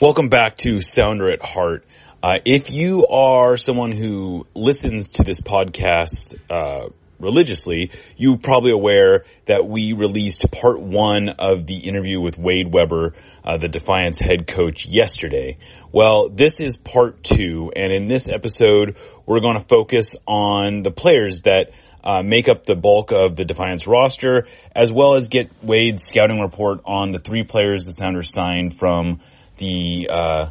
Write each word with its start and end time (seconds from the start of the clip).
Welcome 0.00 0.30
back 0.30 0.56
to 0.58 0.80
Sounder 0.80 1.30
at 1.30 1.42
Heart. 1.44 1.84
Uh, 2.22 2.38
if 2.46 2.70
you 2.70 3.06
are 3.08 3.58
someone 3.58 3.92
who 3.92 4.46
listens 4.54 5.10
to 5.10 5.24
this 5.24 5.42
podcast 5.42 6.38
uh, 6.48 6.88
religiously, 7.18 7.90
you're 8.16 8.38
probably 8.38 8.70
aware 8.70 9.26
that 9.44 9.68
we 9.68 9.92
released 9.92 10.50
part 10.50 10.80
one 10.80 11.28
of 11.28 11.66
the 11.66 11.76
interview 11.76 12.18
with 12.18 12.38
Wade 12.38 12.72
Weber, 12.72 13.12
uh, 13.44 13.58
the 13.58 13.68
Defiance 13.68 14.18
head 14.18 14.46
coach, 14.46 14.86
yesterday. 14.86 15.58
Well, 15.92 16.30
this 16.30 16.60
is 16.60 16.78
part 16.78 17.22
two, 17.22 17.70
and 17.76 17.92
in 17.92 18.06
this 18.06 18.26
episode, 18.30 18.96
we're 19.26 19.40
going 19.40 19.58
to 19.58 19.66
focus 19.68 20.16
on 20.26 20.82
the 20.82 20.90
players 20.90 21.42
that 21.42 21.72
uh, 22.02 22.22
make 22.22 22.48
up 22.48 22.64
the 22.64 22.74
bulk 22.74 23.12
of 23.12 23.36
the 23.36 23.44
Defiance 23.44 23.86
roster, 23.86 24.46
as 24.74 24.90
well 24.90 25.16
as 25.16 25.28
get 25.28 25.50
Wade's 25.62 26.02
scouting 26.02 26.40
report 26.40 26.80
on 26.86 27.12
the 27.12 27.18
three 27.18 27.44
players 27.44 27.84
the 27.84 27.92
Sounders 27.92 28.32
signed 28.32 28.78
from 28.78 29.20
the 29.60 30.08
uh, 30.10 30.50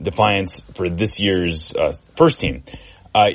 Defiance 0.00 0.60
for 0.74 0.88
this 0.88 1.18
year's 1.18 1.74
uh, 1.74 1.94
first 2.16 2.40
team. 2.40 2.62
Uh, 3.14 3.32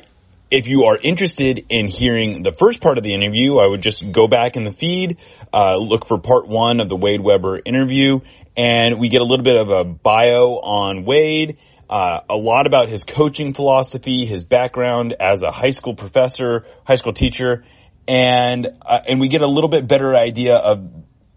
if 0.50 0.68
you 0.68 0.86
are 0.86 0.98
interested 0.98 1.66
in 1.70 1.88
hearing 1.88 2.42
the 2.42 2.54
first 2.54 2.80
part 2.80 2.98
of 2.98 3.04
the 3.04 3.14
interview, 3.14 3.58
I 3.58 3.68
would 3.68 3.82
just 3.82 4.12
go 4.12 4.28
back 4.28 4.56
in 4.56 4.64
the 4.64 4.72
feed, 4.72 5.18
uh, 5.54 5.76
look 5.76 6.06
for 6.08 6.18
part 6.18 6.48
one 6.48 6.80
of 6.80 6.88
the 6.88 6.96
Wade 6.96 7.22
Weber 7.22 7.60
interview, 7.64 8.22
and 8.56 8.98
we 8.98 9.10
get 9.10 9.22
a 9.22 9.26
little 9.26 9.44
bit 9.44 9.58
of 9.58 9.70
a 9.70 9.84
bio 9.84 10.60
on 10.60 11.04
Wade, 11.04 11.58
uh, 11.90 12.22
a 12.30 12.36
lot 12.36 12.66
about 12.66 12.90
his 12.90 13.04
coaching 13.04 13.54
philosophy, 13.54 14.26
his 14.26 14.44
background 14.44 15.14
as 15.20 15.44
a 15.44 15.52
high 15.52 15.72
school 15.72 15.96
professor, 15.96 16.66
high 16.86 16.96
school 16.96 17.14
teacher, 17.14 17.66
and 18.08 18.68
uh, 18.82 19.00
and 19.08 19.20
we 19.20 19.28
get 19.28 19.42
a 19.42 19.48
little 19.48 19.70
bit 19.70 19.88
better 19.88 20.16
idea 20.16 20.56
of 20.56 20.90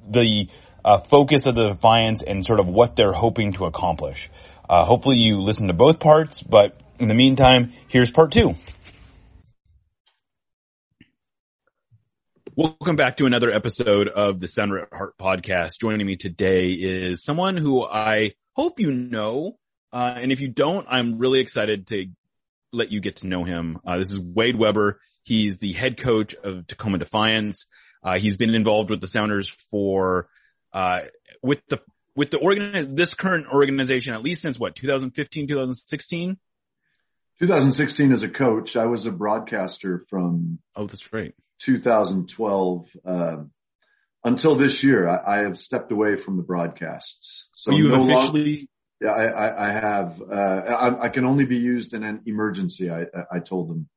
the 0.09 0.49
uh, 0.84 0.98
focus 0.98 1.47
of 1.47 1.55
the 1.55 1.69
Defiance 1.69 2.23
and 2.23 2.45
sort 2.45 2.61
of 2.61 2.66
what 2.66 2.97
they're 2.97 3.12
hoping 3.12 3.52
to 3.55 3.66
accomplish. 3.66 4.30
Uh, 4.69 4.84
hopefully 4.84 5.19
you 5.19 5.41
listen 5.41 5.66
to 5.69 5.73
both 5.73 5.98
parts, 5.98 6.43
but 6.43 6.80
in 6.98 7.09
the 7.09 7.15
meantime, 7.15 7.73
here's 7.88 8.10
part 8.10 8.32
two. 8.32 8.54
Welcome 12.57 12.96
back 12.96 13.16
to 13.19 13.27
another 13.27 13.51
episode 13.51 14.09
of 14.09 14.41
the 14.41 14.49
Sounder 14.49 14.80
at 14.80 14.93
Heart 14.93 15.15
podcast. 15.19 15.80
Joining 15.80 16.07
me 16.07 16.16
today 16.16 16.69
is 16.69 17.24
someone 17.24 17.57
who 17.57 17.85
I 17.85 18.32
hope 18.54 18.80
you 18.80 18.91
know. 18.91 19.57
Uh, 19.93 20.15
and 20.16 20.30
if 20.30 20.41
you 20.41 20.49
don't, 20.49 20.87
I'm 20.88 21.19
really 21.19 21.41
excited 21.41 21.87
to 21.88 22.07
let 22.73 22.93
you 22.93 23.01
get 23.01 23.16
to 23.16 23.26
know 23.26 23.45
him. 23.45 23.79
Uh, 23.87 23.99
this 23.99 24.13
is 24.13 24.21
Wade 24.21 24.57
Weber. 24.57 25.01
He's 25.24 25.59
the 25.59 25.73
head 25.73 25.97
coach 25.97 26.35
of 26.35 26.66
Tacoma 26.66 26.99
Defiance. 26.99 27.66
Uh, 28.02 28.19
he's 28.19 28.37
been 28.37 28.54
involved 28.54 28.91
with 28.91 29.01
the 29.01 29.07
Sounders 29.07 29.49
for 29.71 30.29
uh, 30.73 31.01
with 31.43 31.60
the 31.68 31.80
with 32.16 32.30
the 32.30 32.38
organ 32.38 32.95
this 32.95 33.15
current 33.15 33.46
organization 33.46 34.15
at 34.15 34.23
least 34.23 34.43
since 34.43 34.59
what 34.59 34.74
2015 34.74 35.49
2016 35.49 36.38
2016 37.38 38.13
as 38.13 38.23
a 38.23 38.29
coach 38.29 38.76
i 38.76 38.87
was 38.87 39.07
a 39.07 39.13
broadcaster 39.13 40.04
from 40.10 40.59
oh 40.76 40.87
that's 40.87 41.13
right. 41.13 41.35
2012 41.60 42.88
uh, 43.04 43.37
until 44.24 44.57
this 44.57 44.82
year 44.82 45.09
I, 45.09 45.38
I, 45.38 45.43
have 45.43 45.59
stepped 45.59 45.93
away 45.93 46.16
from 46.16 46.37
the 46.37 46.43
broadcasts. 46.43 47.48
So 47.54 47.73
you 47.73 47.88
no 47.88 48.02
officially 48.02 48.68
yeah 49.01 49.13
I, 49.13 49.26
I, 49.26 49.68
I 49.68 49.73
have 49.73 50.23
uh, 50.23 50.35
I, 50.35 51.04
I, 51.04 51.09
can 51.09 51.24
only 51.24 51.46
be 51.46 51.57
used 51.57 51.95
in 51.95 52.02
an 52.02 52.23
emergency 52.26 52.91
i 52.91 53.07
i 53.30 53.38
told 53.38 53.68
them. 53.68 53.88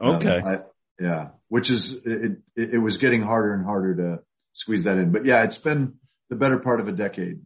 Okay. 0.00 0.38
Um, 0.38 0.62
yeah 0.98 1.28
which 1.48 1.70
is 1.70 1.94
it, 2.04 2.38
it, 2.56 2.74
it 2.74 2.78
was 2.78 2.98
getting 2.98 3.22
harder 3.22 3.54
and 3.54 3.64
harder 3.64 3.96
to 3.96 4.18
squeeze 4.52 4.84
that 4.84 4.98
in. 4.98 5.12
But 5.12 5.24
yeah 5.24 5.44
it's 5.44 5.58
been 5.58 5.94
the 6.30 6.36
better 6.36 6.58
part 6.58 6.80
of 6.80 6.88
a 6.88 6.92
decade. 6.92 7.40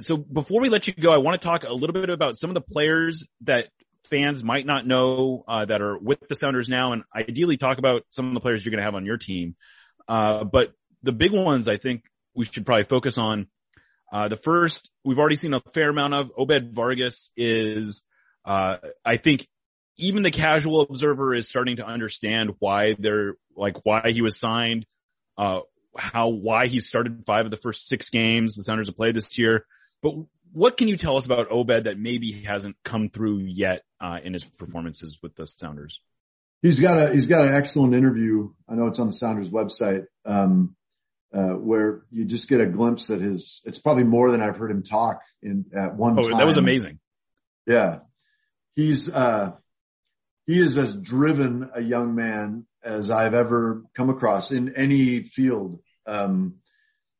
So 0.00 0.16
before 0.16 0.62
we 0.62 0.68
let 0.68 0.86
you 0.86 0.94
go, 0.94 1.10
I 1.10 1.18
want 1.18 1.40
to 1.40 1.46
talk 1.46 1.64
a 1.64 1.72
little 1.72 1.94
bit 1.94 2.10
about 2.10 2.38
some 2.38 2.50
of 2.50 2.54
the 2.54 2.60
players 2.60 3.24
that 3.42 3.68
fans 4.10 4.42
might 4.42 4.66
not 4.66 4.86
know 4.86 5.44
uh, 5.46 5.64
that 5.64 5.82
are 5.82 5.98
with 5.98 6.26
the 6.28 6.34
Sounders 6.34 6.68
now, 6.68 6.92
and 6.92 7.02
ideally 7.14 7.56
talk 7.56 7.78
about 7.78 8.02
some 8.10 8.28
of 8.28 8.34
the 8.34 8.40
players 8.40 8.64
you're 8.64 8.70
going 8.70 8.80
to 8.80 8.84
have 8.84 8.94
on 8.94 9.04
your 9.04 9.16
team. 9.16 9.56
Uh, 10.06 10.44
but 10.44 10.72
the 11.02 11.12
big 11.12 11.32
ones 11.32 11.68
I 11.68 11.76
think 11.76 12.04
we 12.34 12.44
should 12.44 12.64
probably 12.64 12.84
focus 12.84 13.18
on. 13.18 13.48
Uh, 14.10 14.28
the 14.28 14.36
first 14.36 14.90
we've 15.04 15.18
already 15.18 15.36
seen 15.36 15.52
a 15.52 15.60
fair 15.74 15.90
amount 15.90 16.14
of 16.14 16.30
Obed 16.36 16.74
Vargas 16.74 17.30
is, 17.36 18.02
uh, 18.44 18.76
I 19.04 19.16
think 19.18 19.46
even 19.96 20.22
the 20.22 20.30
casual 20.30 20.82
observer 20.82 21.34
is 21.34 21.48
starting 21.48 21.76
to 21.76 21.84
understand 21.84 22.52
why 22.58 22.94
they're 22.98 23.34
like 23.56 23.84
why 23.84 24.12
he 24.12 24.22
was 24.22 24.38
signed, 24.38 24.86
uh, 25.36 25.60
how 25.98 26.28
why 26.28 26.66
he 26.66 26.80
started 26.80 27.24
five 27.26 27.44
of 27.44 27.50
the 27.50 27.56
first 27.56 27.88
six 27.88 28.10
games 28.10 28.54
the 28.54 28.62
Sounders 28.62 28.88
have 28.88 28.96
played 28.96 29.16
this 29.16 29.36
year. 29.36 29.66
But 30.02 30.14
what 30.52 30.76
can 30.76 30.88
you 30.88 30.96
tell 30.96 31.16
us 31.16 31.26
about 31.26 31.50
Obed 31.50 31.84
that 31.84 31.98
maybe 31.98 32.44
hasn't 32.44 32.76
come 32.84 33.10
through 33.10 33.38
yet 33.38 33.82
uh, 34.00 34.20
in 34.22 34.32
his 34.32 34.44
performances 34.44 35.18
with 35.22 35.34
the 35.34 35.46
Sounders? 35.46 36.00
He's 36.62 36.80
got 36.80 36.98
a 36.98 37.12
he's 37.12 37.26
got 37.26 37.46
an 37.46 37.54
excellent 37.54 37.94
interview. 37.94 38.50
I 38.68 38.74
know 38.74 38.86
it's 38.86 38.98
on 38.98 39.08
the 39.08 39.12
Sounders 39.12 39.50
website 39.50 40.06
um, 40.24 40.74
uh, 41.32 41.54
where 41.54 42.02
you 42.10 42.24
just 42.24 42.48
get 42.48 42.60
a 42.60 42.66
glimpse 42.66 43.10
at 43.10 43.20
his. 43.20 43.62
It's 43.64 43.78
probably 43.78 44.04
more 44.04 44.30
than 44.30 44.40
I've 44.40 44.56
heard 44.56 44.70
him 44.70 44.82
talk 44.82 45.20
in 45.42 45.66
at 45.76 45.94
one 45.94 46.18
oh, 46.18 46.22
time. 46.22 46.34
Oh 46.34 46.38
that 46.38 46.46
was 46.46 46.56
amazing. 46.56 46.98
Yeah, 47.66 47.98
he's 48.74 49.08
uh, 49.08 49.52
he 50.46 50.60
is 50.60 50.78
as 50.78 50.96
driven 50.96 51.70
a 51.74 51.80
young 51.80 52.14
man 52.14 52.66
as 52.82 53.10
I've 53.10 53.34
ever 53.34 53.84
come 53.94 54.10
across 54.10 54.50
in 54.50 54.74
any 54.76 55.22
field. 55.22 55.80
Um, 56.08 56.54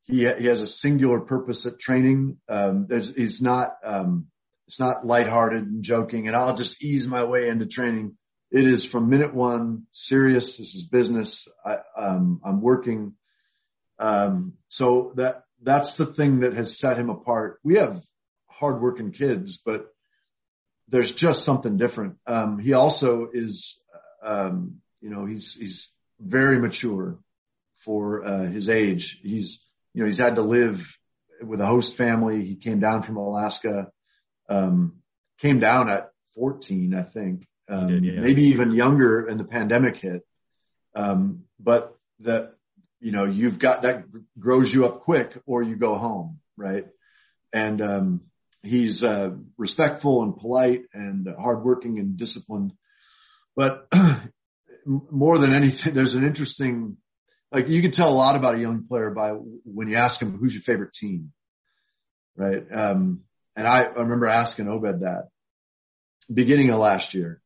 he, 0.05 0.27
he 0.39 0.47
has 0.47 0.59
a 0.59 0.67
singular 0.67 1.19
purpose 1.19 1.65
at 1.65 1.79
training. 1.79 2.37
Um, 2.49 2.87
there's, 2.89 3.13
he's 3.15 3.41
not, 3.41 3.75
um, 3.85 4.27
it's 4.67 4.79
not 4.79 5.05
lighthearted 5.05 5.63
and 5.63 5.83
joking 5.83 6.27
and 6.27 6.35
I'll 6.35 6.55
just 6.55 6.83
ease 6.83 7.07
my 7.07 7.23
way 7.23 7.47
into 7.47 7.67
training. 7.67 8.17
It 8.51 8.67
is 8.67 8.83
from 8.83 9.09
minute 9.09 9.33
one 9.33 9.83
serious. 9.91 10.57
This 10.57 10.73
is 10.73 10.85
business. 10.85 11.47
I, 11.63 11.77
um, 11.95 12.41
I'm 12.43 12.61
working. 12.61 13.13
Um, 13.99 14.53
so 14.67 15.13
that, 15.15 15.43
that's 15.61 15.95
the 15.95 16.07
thing 16.07 16.39
that 16.39 16.53
has 16.53 16.79
set 16.79 16.97
him 16.97 17.09
apart. 17.09 17.59
We 17.63 17.77
have 17.77 18.01
hardworking 18.47 19.11
kids, 19.11 19.59
but 19.63 19.85
there's 20.87 21.13
just 21.13 21.43
something 21.43 21.77
different. 21.77 22.15
Um, 22.25 22.57
he 22.57 22.73
also 22.73 23.27
is, 23.31 23.79
um, 24.25 24.77
you 25.01 25.11
know, 25.11 25.25
he's, 25.25 25.53
he's 25.53 25.93
very 26.19 26.59
mature 26.59 27.19
for 27.79 28.25
uh, 28.25 28.45
his 28.45 28.69
age. 28.69 29.19
He's 29.21 29.63
you 29.93 30.01
know 30.01 30.07
he's 30.07 30.17
had 30.17 30.35
to 30.35 30.41
live 30.41 30.85
with 31.41 31.61
a 31.61 31.65
host 31.65 31.95
family. 31.95 32.45
He 32.45 32.55
came 32.55 32.79
down 32.79 33.03
from 33.03 33.17
Alaska, 33.17 33.87
um, 34.49 34.97
came 35.39 35.59
down 35.59 35.89
at 35.89 36.11
14, 36.35 36.93
I 36.93 37.03
think, 37.03 37.47
um, 37.69 37.87
did, 37.87 38.03
yeah. 38.03 38.21
maybe 38.21 38.43
even 38.45 38.71
younger, 38.71 39.25
and 39.25 39.39
the 39.39 39.45
pandemic 39.45 39.97
hit. 39.97 40.21
Um, 40.95 41.43
but 41.59 41.95
that 42.21 42.53
you 42.99 43.11
know 43.11 43.25
you've 43.25 43.59
got 43.59 43.83
that 43.83 44.05
grows 44.37 44.73
you 44.73 44.85
up 44.85 45.01
quick, 45.01 45.37
or 45.45 45.63
you 45.63 45.75
go 45.75 45.95
home, 45.95 46.39
right? 46.57 46.87
And 47.53 47.81
um, 47.81 48.21
he's 48.63 49.03
uh, 49.03 49.31
respectful 49.57 50.23
and 50.23 50.35
polite 50.35 50.83
and 50.93 51.27
hardworking 51.27 51.99
and 51.99 52.17
disciplined. 52.17 52.73
But 53.55 53.87
more 54.85 55.37
than 55.37 55.53
anything, 55.53 55.93
there's 55.93 56.15
an 56.15 56.25
interesting 56.25 56.97
like 57.51 57.67
you 57.67 57.81
can 57.81 57.91
tell 57.91 58.09
a 58.09 58.13
lot 58.13 58.35
about 58.35 58.55
a 58.55 58.59
young 58.59 58.85
player 58.87 59.09
by 59.09 59.31
when 59.31 59.89
you 59.89 59.97
ask 59.97 60.21
him 60.21 60.37
who's 60.37 60.53
your 60.53 60.63
favorite 60.63 60.93
team, 60.93 61.31
right? 62.35 62.63
Um, 62.71 63.21
and 63.55 63.67
I, 63.67 63.83
I 63.83 64.01
remember 64.01 64.27
asking 64.27 64.67
Obed 64.67 65.01
that 65.01 65.29
beginning 66.31 66.69
of 66.69 66.79
last 66.79 67.13
year. 67.13 67.41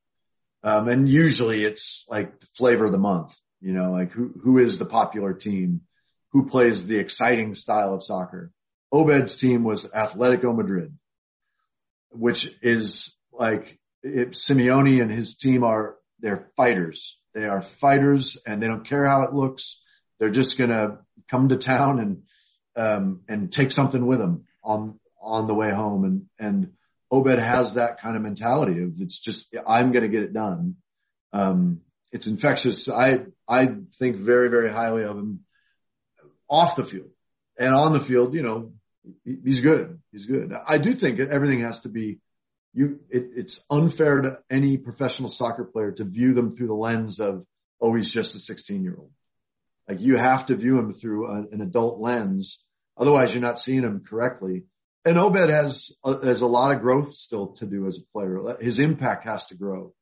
Um, 0.64 0.88
and 0.88 1.10
usually 1.10 1.64
it's 1.64 2.06
like 2.08 2.40
the 2.40 2.48
flavor 2.58 2.86
of 2.86 2.92
the 2.92 2.98
month, 2.98 3.34
you 3.62 3.74
know, 3.74 3.92
like 3.92 4.12
who, 4.12 4.34
who 4.44 4.60
is 4.60 4.78
the 4.78 4.86
popular 4.86 5.34
team? 5.34 5.82
Who 6.32 6.48
plays 6.48 6.88
the 6.88 6.98
exciting 6.98 7.56
style 7.56 7.94
of 7.94 8.04
soccer? 8.04 8.52
Obed's 8.92 9.36
team 9.36 9.64
was 9.64 9.86
Atletico 9.86 10.56
Madrid, 10.56 10.98
which 12.12 12.50
is 12.62 13.14
like 13.32 13.78
it, 14.04 14.32
Simeone 14.32 15.02
and 15.02 15.12
his 15.12 15.36
team 15.36 15.64
are, 15.64 15.96
they're 16.20 16.50
fighters. 16.56 17.18
They 17.34 17.46
are 17.46 17.62
fighters 17.62 18.38
and 18.46 18.62
they 18.62 18.68
don't 18.68 18.88
care 18.88 19.06
how 19.06 19.24
it 19.24 19.34
looks. 19.34 19.82
They're 20.20 20.30
just 20.30 20.58
going 20.58 20.70
to 20.70 21.00
come 21.30 21.50
to 21.50 21.58
town 21.58 22.00
and, 22.00 22.24
um, 22.76 23.22
and 23.28 23.52
take 23.52 23.72
something 23.72 24.06
with 24.06 24.20
them 24.20 24.46
on, 24.64 25.00
on 25.22 25.48
the 25.48 25.54
way 25.54 25.72
home. 25.72 26.06
And, 26.06 26.26
and 26.40 26.72
Obed 27.12 27.40
has 27.40 27.76
that 27.76 28.02
kind 28.02 28.16
of 28.16 28.22
mentality 28.22 28.82
of 28.82 29.00
it's 29.00 29.20
just, 29.20 29.54
I'm 29.68 29.92
going 29.92 30.04
to 30.04 30.10
get 30.10 30.24
it 30.24 30.34
done. 30.34 30.76
Um, 31.32 31.82
it's 32.12 32.28
infectious. 32.28 32.90
I, 32.90 33.26
I 33.48 33.70
think 34.00 34.18
very, 34.18 34.50
very 34.50 34.72
highly 34.72 35.04
of 35.04 35.18
him 35.18 35.42
off 36.50 36.76
the 36.76 36.86
field 36.86 37.10
and 37.58 37.74
on 37.74 37.94
the 37.94 38.00
field, 38.00 38.34
you 38.34 38.42
know, 38.42 38.74
he's 39.24 39.62
good. 39.62 40.00
He's 40.12 40.26
good. 40.26 40.54
I 40.68 40.78
do 40.78 40.94
think 40.94 41.20
everything 41.20 41.62
has 41.62 41.82
to 41.82 41.90
be 41.90 42.20
you. 42.74 43.00
It, 43.10 43.32
it's 43.36 43.60
unfair 43.70 44.22
to 44.22 44.40
any 44.50 44.78
professional 44.78 45.30
soccer 45.30 45.64
player 45.64 45.92
to 45.92 46.04
view 46.04 46.34
them 46.34 46.56
through 46.56 46.68
the 46.68 46.74
lens 46.74 47.20
of, 47.20 47.46
oh, 47.82 47.94
he's 47.96 48.12
just 48.12 48.36
a 48.36 48.40
16 48.40 48.84
year 48.84 48.96
old. 48.98 49.12
Like 49.88 50.00
you 50.00 50.18
have 50.18 50.48
to 50.48 50.56
view 50.56 50.78
him 50.80 50.94
through 50.94 51.28
a, 51.28 51.38
an 51.52 51.62
adult 51.62 52.00
lens. 52.00 52.64
Otherwise 52.98 53.34
you're 53.34 53.42
not 53.42 53.60
seeing 53.60 53.84
him 53.84 54.04
correctly. 54.08 54.64
and 55.06 55.18
Obed 55.18 55.50
has 55.50 55.92
uh, 56.04 56.20
has 56.22 56.42
a 56.42 56.48
lot 56.48 56.74
of 56.74 56.82
growth 56.82 57.16
still 57.16 57.48
to 57.56 57.66
do 57.66 57.88
as 57.88 57.98
a 57.98 58.12
player. 58.14 58.58
His 58.62 58.80
impact 58.80 59.26
has 59.26 59.46
to 59.48 59.56
grow. 59.56 59.94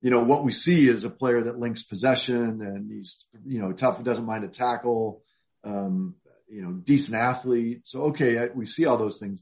You 0.00 0.10
know 0.10 0.22
what 0.22 0.44
we 0.44 0.52
see 0.52 0.88
is 0.88 1.04
a 1.04 1.10
player 1.10 1.44
that 1.44 1.58
links 1.58 1.82
possession 1.82 2.60
and 2.60 2.90
he's 2.90 3.24
you 3.44 3.60
know 3.60 3.72
tough, 3.72 4.02
doesn't 4.02 4.26
mind 4.26 4.44
a 4.44 4.48
tackle, 4.48 5.22
um, 5.64 6.14
you 6.48 6.62
know 6.62 6.72
decent 6.72 7.16
athlete. 7.16 7.82
So 7.84 8.04
okay, 8.04 8.48
we 8.54 8.66
see 8.66 8.86
all 8.86 8.98
those 8.98 9.18
things, 9.18 9.40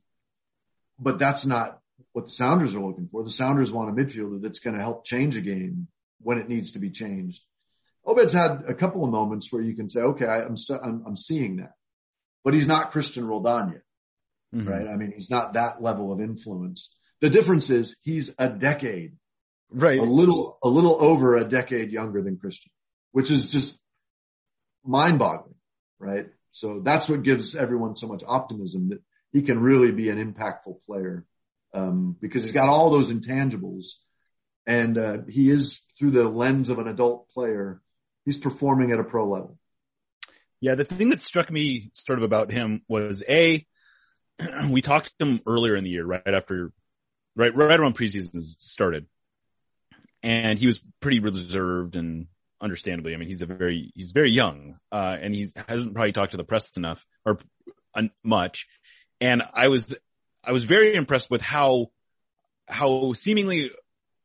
but 0.98 1.18
that's 1.18 1.44
not 1.46 1.78
what 2.12 2.26
the 2.26 2.32
Sounders 2.32 2.74
are 2.74 2.84
looking 2.84 3.08
for. 3.10 3.22
The 3.22 3.30
Sounders 3.30 3.70
want 3.70 3.90
a 3.90 3.92
midfielder 3.92 4.40
that's 4.42 4.60
going 4.60 4.76
to 4.76 4.82
help 4.82 5.04
change 5.04 5.36
a 5.36 5.40
game 5.40 5.88
when 6.20 6.38
it 6.38 6.48
needs 6.48 6.72
to 6.72 6.78
be 6.78 6.90
changed. 6.90 7.42
Obed's 8.06 8.32
had 8.32 8.64
a 8.68 8.74
couple 8.74 9.04
of 9.04 9.10
moments 9.10 9.52
where 9.52 9.62
you 9.62 9.74
can 9.74 9.88
say, 9.88 10.00
okay, 10.00 10.26
I, 10.26 10.42
am 10.42 10.56
st- 10.56 10.80
I'm, 10.82 11.04
I'm 11.06 11.16
seeing 11.16 11.56
that, 11.56 11.72
but 12.44 12.54
he's 12.54 12.66
not 12.66 12.90
Christian 12.90 13.26
Roldan 13.26 13.72
yet, 13.72 13.82
mm-hmm. 14.54 14.68
right? 14.68 14.88
I 14.88 14.96
mean, 14.96 15.12
he's 15.14 15.30
not 15.30 15.54
that 15.54 15.82
level 15.82 16.12
of 16.12 16.20
influence. 16.20 16.94
The 17.20 17.30
difference 17.30 17.70
is 17.70 17.96
he's 18.02 18.32
a 18.38 18.48
decade, 18.48 19.12
right? 19.70 19.98
A 19.98 20.02
little, 20.02 20.58
a 20.62 20.68
little 20.68 20.96
over 21.00 21.36
a 21.36 21.44
decade 21.44 21.92
younger 21.92 22.22
than 22.22 22.38
Christian, 22.38 22.72
which 23.12 23.30
is 23.30 23.50
just 23.50 23.78
mind 24.84 25.18
boggling, 25.18 25.54
right? 25.98 26.26
So 26.50 26.80
that's 26.82 27.08
what 27.08 27.22
gives 27.22 27.54
everyone 27.54 27.96
so 27.96 28.06
much 28.08 28.22
optimism 28.26 28.90
that 28.90 29.00
he 29.32 29.42
can 29.42 29.58
really 29.58 29.92
be 29.92 30.10
an 30.10 30.18
impactful 30.18 30.84
player 30.86 31.26
um, 31.74 32.16
because 32.20 32.42
he's 32.42 32.52
got 32.52 32.68
all 32.68 32.90
those 32.90 33.10
intangibles, 33.10 33.94
and 34.66 34.98
uh, 34.98 35.18
he 35.28 35.50
is 35.50 35.80
through 35.98 36.12
the 36.12 36.24
lens 36.24 36.68
of 36.68 36.78
an 36.78 36.88
adult 36.88 37.28
player. 37.30 37.81
He's 38.24 38.38
performing 38.38 38.92
at 38.92 39.00
a 39.00 39.04
pro 39.04 39.28
level. 39.28 39.58
Yeah, 40.60 40.76
the 40.76 40.84
thing 40.84 41.10
that 41.10 41.20
struck 41.20 41.50
me 41.50 41.90
sort 41.92 42.18
of 42.18 42.24
about 42.24 42.52
him 42.52 42.82
was 42.88 43.22
a 43.28 43.66
we 44.70 44.82
talked 44.82 45.12
to 45.18 45.26
him 45.26 45.40
earlier 45.46 45.76
in 45.76 45.84
the 45.84 45.90
year, 45.90 46.04
right 46.04 46.22
after, 46.26 46.72
right 47.34 47.54
right 47.54 47.80
around 47.80 47.96
preseason 47.96 48.40
started, 48.40 49.06
and 50.22 50.58
he 50.58 50.66
was 50.66 50.80
pretty 51.00 51.18
reserved 51.18 51.96
and 51.96 52.26
understandably. 52.60 53.12
I 53.12 53.16
mean, 53.16 53.28
he's 53.28 53.42
a 53.42 53.46
very 53.46 53.92
he's 53.94 54.12
very 54.12 54.30
young, 54.30 54.76
uh, 54.92 55.16
and 55.20 55.34
he 55.34 55.48
hasn't 55.68 55.94
probably 55.94 56.12
talked 56.12 56.30
to 56.30 56.36
the 56.36 56.44
press 56.44 56.70
enough 56.76 57.04
or 57.24 57.38
uh, 57.96 58.02
much. 58.22 58.66
And 59.20 59.42
I 59.52 59.68
was 59.68 59.92
I 60.44 60.52
was 60.52 60.64
very 60.64 60.94
impressed 60.94 61.30
with 61.30 61.42
how 61.42 61.90
how 62.68 63.12
seemingly 63.14 63.70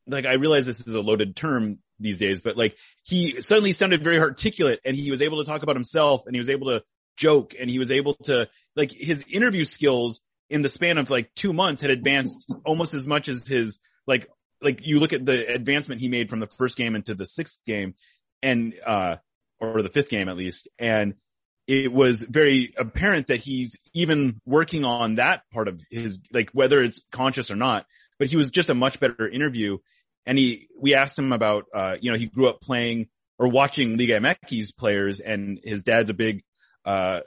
like 0.08 0.26
I 0.26 0.34
realize 0.34 0.66
this 0.66 0.82
is 0.82 0.94
a 0.94 1.02
loaded 1.02 1.36
term 1.36 1.80
these 2.00 2.18
days, 2.18 2.42
but 2.42 2.58
like 2.58 2.76
he 3.04 3.42
suddenly 3.42 3.72
sounded 3.72 4.04
very 4.04 4.20
articulate 4.20 4.80
and 4.86 4.96
he 4.96 5.10
was 5.12 5.22
able 5.22 5.44
to 5.44 5.50
talk 5.50 5.64
about 5.64 5.76
himself 5.76 6.24
and 6.26 6.36
he 6.36 6.40
was 6.40 6.50
able 6.50 6.68
to 6.68 6.84
joke 7.18 7.56
and 7.60 7.70
he 7.70 7.80
was 7.80 7.92
able 7.92 8.16
to 8.16 8.48
like 8.76 8.92
his 8.92 9.24
interview 9.30 9.64
skills 9.64 10.22
in 10.50 10.62
the 10.62 10.70
span 10.70 10.98
of 10.98 11.10
like 11.10 11.34
two 11.36 11.52
months 11.52 11.82
had 11.82 11.90
advanced 11.90 12.54
almost 12.66 12.94
as 12.94 13.08
much 13.08 13.28
as 13.28 13.48
his 13.48 13.80
like 14.06 14.30
like 14.62 14.80
you 14.84 15.00
look 15.00 15.14
at 15.14 15.26
the 15.26 15.48
advancement 15.54 16.00
he 16.00 16.10
made 16.10 16.30
from 16.30 16.40
the 16.40 16.48
first 16.48 16.78
game 16.78 16.96
into 16.96 17.16
the 17.16 17.26
sixth 17.26 17.60
game 17.66 17.96
and 18.44 18.76
uh 18.86 19.16
or 19.60 19.82
the 19.82 19.90
fifth 19.90 20.10
game 20.10 20.30
at 20.30 20.38
least 20.38 20.68
and 20.78 21.16
it 21.68 21.92
was 21.92 22.22
very 22.22 22.74
apparent 22.78 23.28
that 23.28 23.42
he's 23.42 23.78
even 23.94 24.40
working 24.46 24.86
on 24.86 25.16
that 25.16 25.42
part 25.52 25.68
of 25.68 25.82
his, 25.92 26.20
like 26.32 26.50
whether 26.54 26.82
it's 26.82 27.02
conscious 27.12 27.52
or 27.52 27.58
not, 27.58 27.86
but 28.18 28.30
he 28.30 28.38
was 28.38 28.50
just 28.52 28.70
a 28.70 28.74
much 28.74 29.00
better 29.02 29.28
interview. 29.28 29.78
And 30.28 30.38
he, 30.38 30.68
we 30.80 30.94
asked 30.94 31.18
him 31.18 31.32
about, 31.32 31.66
uh, 31.74 31.96
you 32.00 32.12
know, 32.12 32.18
he 32.18 32.28
grew 32.28 32.50
up 32.50 32.62
playing 32.62 33.08
or 33.40 33.48
watching 33.48 33.98
Liga 33.98 34.20
MX 34.20 34.76
players 34.78 35.20
and 35.20 35.60
his 35.64 35.82
dad's 35.82 36.10
a 36.10 36.14
big, 36.14 36.44
uh, 36.86 37.22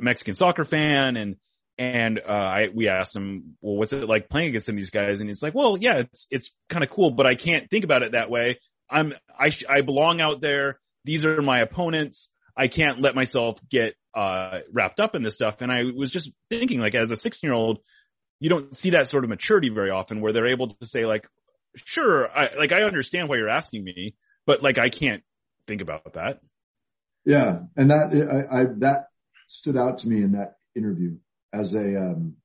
Mexican 0.00 0.34
soccer 0.34 0.64
fan 0.64 1.16
and, 1.16 1.36
and, 1.76 2.20
uh, 2.20 2.32
I, 2.32 2.68
we 2.72 2.88
asked 2.88 3.16
him, 3.16 3.56
well, 3.60 3.76
what's 3.76 3.92
it 3.92 4.08
like 4.08 4.28
playing 4.28 4.50
against 4.50 4.66
some 4.66 4.76
of 4.76 4.80
these 4.80 4.90
guys? 4.90 5.20
And 5.20 5.28
he's 5.28 5.42
like, 5.42 5.54
well, 5.54 5.76
yeah, 5.76 5.98
it's, 5.98 6.26
it's 6.30 6.50
kind 6.70 6.84
of 6.84 6.90
cool, 6.90 7.10
but 7.10 7.26
I 7.26 7.34
can't 7.34 7.68
think 7.68 7.84
about 7.84 8.02
it 8.02 8.12
that 8.12 8.30
way. 8.30 8.60
I'm, 8.88 9.12
I, 9.36 9.50
I 9.68 9.80
belong 9.80 10.20
out 10.20 10.40
there. 10.40 10.78
These 11.04 11.26
are 11.26 11.42
my 11.42 11.60
opponents. 11.60 12.28
I 12.56 12.68
can't 12.68 13.00
let 13.00 13.16
myself 13.16 13.58
get 13.68 13.96
uh, 14.14 14.60
wrapped 14.72 15.00
up 15.00 15.16
in 15.16 15.22
this 15.22 15.34
stuff. 15.34 15.56
And 15.60 15.72
I 15.72 15.82
was 15.94 16.10
just 16.10 16.30
thinking, 16.48 16.78
like, 16.78 16.94
as 16.94 17.10
a 17.10 17.16
16 17.16 17.48
year 17.48 17.54
old, 17.54 17.78
you 18.38 18.48
don't 18.48 18.76
see 18.76 18.90
that 18.90 19.08
sort 19.08 19.24
of 19.24 19.30
maturity 19.30 19.70
very 19.70 19.90
often 19.90 20.20
where 20.20 20.32
they're 20.32 20.46
able 20.46 20.68
to 20.68 20.86
say, 20.86 21.04
like, 21.04 21.26
sure, 21.76 22.28
I, 22.30 22.50
like, 22.56 22.72
I 22.72 22.82
understand 22.82 23.28
why 23.28 23.36
you're 23.36 23.48
asking 23.48 23.84
me, 23.84 24.14
but 24.46 24.62
like, 24.62 24.78
I 24.78 24.88
can't 24.88 25.22
think 25.66 25.80
about 25.80 26.14
that. 26.14 26.40
Yeah. 27.24 27.60
And 27.76 27.90
that, 27.90 28.46
I, 28.50 28.60
I 28.60 28.64
that 28.78 29.06
stood 29.48 29.76
out 29.76 29.98
to 29.98 30.08
me 30.08 30.22
in 30.22 30.32
that 30.32 30.56
interview 30.74 31.16
as 31.52 31.74
a, 31.74 32.00
um, 32.00 32.36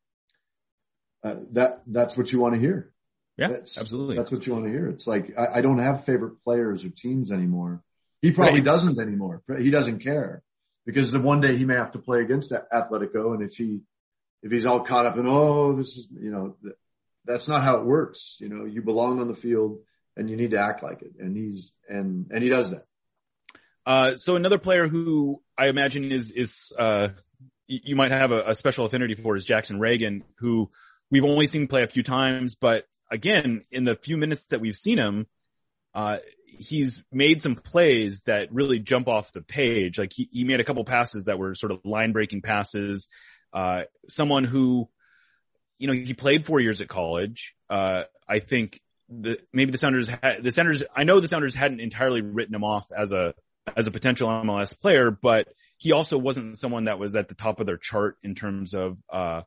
uh, 1.23 1.35
that, 1.51 1.81
that's 1.87 2.15
what 2.17 2.31
you 2.31 2.39
want 2.39 2.55
to 2.55 2.61
hear. 2.61 2.93
Yeah, 3.37 3.49
that's, 3.49 3.77
absolutely. 3.77 4.17
That's 4.17 4.31
what 4.31 4.45
you 4.45 4.53
want 4.53 4.65
to 4.65 4.71
hear. 4.71 4.87
It's 4.87 5.07
like, 5.07 5.33
I, 5.37 5.59
I 5.59 5.61
don't 5.61 5.79
have 5.79 6.05
favorite 6.05 6.43
players 6.43 6.83
or 6.83 6.89
teams 6.89 7.31
anymore. 7.31 7.81
He 8.21 8.31
probably 8.31 8.59
right. 8.59 8.65
doesn't 8.65 8.99
anymore. 8.99 9.41
He 9.59 9.71
doesn't 9.71 9.99
care 9.99 10.43
because 10.85 11.11
the 11.11 11.21
one 11.21 11.39
day 11.39 11.55
he 11.55 11.63
may 11.63 11.75
have 11.75 11.91
to 11.91 11.99
play 11.99 12.19
against 12.19 12.51
Atletico, 12.51 13.33
and 13.33 13.43
if 13.43 13.55
he 13.55 13.81
if 14.43 14.51
he's 14.51 14.65
all 14.65 14.81
caught 14.81 15.05
up 15.05 15.17
in 15.17 15.25
oh 15.25 15.77
this 15.77 15.95
is 15.95 16.09
you 16.11 16.31
know 16.31 16.55
that's 17.25 17.47
not 17.47 17.63
how 17.63 17.77
it 17.77 17.85
works. 17.85 18.37
You 18.39 18.49
know, 18.49 18.65
you 18.65 18.81
belong 18.81 19.19
on 19.19 19.27
the 19.27 19.35
field 19.35 19.79
and 20.15 20.29
you 20.29 20.35
need 20.35 20.51
to 20.51 20.59
act 20.59 20.83
like 20.83 21.01
it, 21.01 21.13
and 21.19 21.35
he's 21.35 21.71
and 21.87 22.29
and 22.31 22.43
he 22.43 22.49
does 22.49 22.71
that. 22.71 22.85
Uh, 23.85 24.15
so 24.15 24.35
another 24.35 24.57
player 24.57 24.87
who 24.87 25.41
I 25.57 25.67
imagine 25.67 26.11
is 26.11 26.31
is 26.31 26.73
uh, 26.77 27.09
you 27.67 27.95
might 27.95 28.11
have 28.11 28.31
a, 28.31 28.49
a 28.49 28.55
special 28.55 28.85
affinity 28.85 29.15
for 29.15 29.35
is 29.35 29.45
Jackson 29.45 29.79
Ragen, 29.79 30.23
who 30.39 30.69
we've 31.11 31.25
only 31.25 31.47
seen 31.47 31.67
play 31.67 31.83
a 31.83 31.87
few 31.87 32.03
times, 32.03 32.55
but 32.55 32.85
again, 33.11 33.63
in 33.71 33.83
the 33.83 33.95
few 33.95 34.17
minutes 34.17 34.45
that 34.49 34.61
we've 34.61 34.75
seen 34.75 34.97
him, 34.97 35.27
uh, 35.93 36.17
he's 36.45 37.03
made 37.11 37.41
some 37.41 37.55
plays 37.55 38.21
that 38.25 38.53
really 38.53 38.79
jump 38.79 39.07
off 39.07 39.31
the 39.31 39.41
page. 39.41 39.97
Like 39.97 40.13
he, 40.13 40.29
he 40.31 40.43
made 40.43 40.59
a 40.59 40.63
couple 40.63 40.83
passes 40.85 41.25
that 41.25 41.39
were 41.39 41.55
sort 41.55 41.71
of 41.71 41.79
line 41.83 42.11
breaking 42.11 42.41
passes. 42.41 43.07
Uh, 43.51 43.83
someone 44.07 44.43
who, 44.43 44.89
you 45.79 45.87
know, 45.87 45.93
he 45.93 46.13
played 46.13 46.45
four 46.45 46.59
years 46.59 46.81
at 46.81 46.87
college. 46.87 47.55
Uh, 47.69 48.03
I 48.27 48.39
think 48.39 48.81
the, 49.07 49.39
maybe 49.51 49.71
the 49.71 49.77
Sounders 49.77 50.07
had, 50.07 50.43
the 50.43 50.51
Sounders, 50.51 50.83
I 50.95 51.05
know 51.05 51.19
the 51.19 51.27
Sounders 51.27 51.55
hadn't 51.55 51.79
entirely 51.79 52.21
written 52.21 52.53
him 52.53 52.63
off 52.63 52.85
as 52.95 53.11
a, 53.11 53.33
as 53.75 53.87
a 53.87 53.91
potential 53.91 54.29
MLS 54.29 54.79
player, 54.79 55.09
but 55.09 55.47
he 55.77 55.93
also 55.93 56.17
wasn't 56.17 56.57
someone 56.57 56.85
that 56.85 56.99
was 56.99 57.15
at 57.15 57.29
the 57.29 57.35
top 57.35 57.59
of 57.59 57.65
their 57.65 57.77
chart 57.77 58.17
in 58.21 58.35
terms 58.35 58.73
of, 58.73 58.97
uh, 59.09 59.41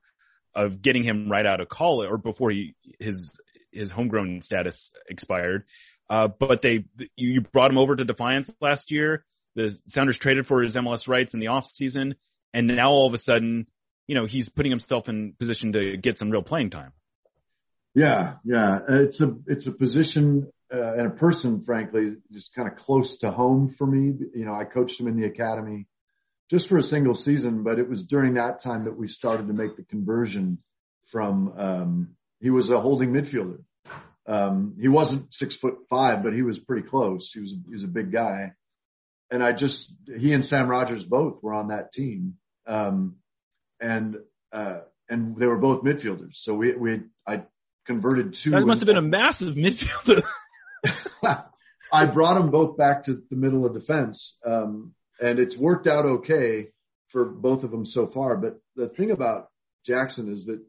of 0.55 0.81
getting 0.81 1.05
him 1.05 1.31
right 1.31 1.47
out 1.47 1.61
of 1.61 1.69
college 1.69 2.09
or 2.11 2.17
before 2.17 2.51
he, 2.51 2.75
his, 2.99 3.33
his 3.71 3.91
homegrown 3.91 4.41
status 4.41 4.91
expired. 5.09 5.65
Uh, 6.09 6.29
but 6.29 6.63
they, 6.63 6.85
you 7.17 7.43
brought 7.43 7.71
him 7.71 7.79
over 7.79 7.95
to 7.95 8.05
Defiance 8.05 8.51
last 8.61 8.91
year. 8.91 9.25
The 9.55 9.79
Sounders 9.87 10.19
traded 10.19 10.47
for 10.47 10.63
his 10.63 10.77
MLS 10.77 11.09
rights 11.09 11.35
in 11.35 11.41
the 11.41 11.49
off 11.49 11.67
season, 11.67 12.15
and 12.55 12.67
now 12.67 12.89
all 12.89 13.07
of 13.07 13.15
a 13.15 13.19
sudden, 13.19 13.67
you 14.07 14.15
know, 14.15 14.27
he's 14.27 14.49
putting 14.49 14.71
himself 14.71 15.09
in 15.09 15.35
position 15.39 15.73
to 15.73 15.97
get 15.97 16.19
some 16.19 16.31
real 16.31 16.43
playing 16.43 16.71
time. 16.71 16.93
Yeah, 17.95 18.35
yeah, 18.45 18.79
it's 18.89 19.21
a 19.21 19.35
it's 19.47 19.67
a 19.67 19.73
position 19.73 20.51
uh, 20.73 20.93
and 20.95 21.07
a 21.07 21.11
person, 21.11 21.65
frankly, 21.65 22.17
just 22.33 22.55
kind 22.55 22.69
of 22.69 22.77
close 22.77 23.19
to 23.19 23.31
home 23.31 23.69
for 23.69 23.87
me. 23.87 24.15
You 24.35 24.45
know, 24.47 24.55
I 24.55 24.65
coached 24.65 24.99
him 24.99 25.09
in 25.09 25.17
the 25.17 25.27
academy 25.27 25.87
just 26.51 26.69
for 26.69 26.79
a 26.79 26.83
single 26.83 27.15
season, 27.15 27.63
but 27.65 27.79
it 27.79 27.89
was 27.89 28.05
during 28.05 28.35
that 28.35 28.61
time 28.61 28.85
that 28.85 28.97
we 28.97 29.09
started 29.09 29.47
to 29.49 29.53
make 29.53 29.77
the 29.77 29.85
conversion 29.85 30.59
from 31.07 31.53
um, 31.57 32.09
he 32.41 32.51
was 32.51 32.71
a 32.71 32.81
holding 32.81 33.13
midfielder 33.13 33.63
um, 34.27 34.77
he 34.81 34.89
wasn't 34.89 35.35
six 35.35 35.57
foot 35.57 35.75
five, 35.91 36.23
but 36.23 36.33
he 36.33 36.43
was 36.43 36.59
pretty 36.59 36.87
close. 36.87 37.33
He 37.33 37.41
was, 37.41 37.51
he 37.67 37.73
was 37.73 37.85
a 37.85 37.89
big 37.89 38.13
guy. 38.13 38.53
And 39.31 39.43
I 39.43 39.53
just, 39.53 39.93
he 40.07 40.33
and 40.33 40.45
Sam 40.45 40.69
Rogers 40.69 41.05
both 41.05 41.43
were 41.43 41.55
on 41.55 41.69
that 41.69 41.93
team. 41.93 42.35
Um, 42.67 43.17
and, 43.83 44.17
uh, 44.53 44.81
and 45.09 45.37
they 45.37 45.47
were 45.47 45.59
both 45.59 45.83
midfielders. 45.83 46.37
So 46.37 46.55
we, 46.55 46.75
we, 46.75 47.01
I 47.27 47.43
converted 47.87 48.35
two. 48.35 48.51
That 48.51 48.67
must 48.67 48.81
have 48.81 48.87
been 48.87 48.97
a 48.97 49.03
massive 49.03 49.55
midfielder. 49.57 50.23
I 51.93 52.07
brought 52.07 52.35
them 52.35 52.51
both 52.51 52.77
back 52.77 53.05
to 53.05 53.23
the 53.31 53.37
middle 53.37 53.67
of 53.67 53.75
defense. 53.75 54.39
Um, 54.45 54.95
and 55.21 55.39
it's 55.39 55.57
worked 55.57 55.87
out 55.87 56.07
okay 56.07 56.69
for 57.09 57.27
both 57.27 57.65
of 57.65 57.71
them 57.71 57.85
so 57.85 58.07
far. 58.07 58.37
But 58.37 58.59
the 58.77 58.89
thing 58.89 59.11
about 59.11 59.49
Jackson 59.85 60.33
is 60.33 60.47
that, 60.47 60.61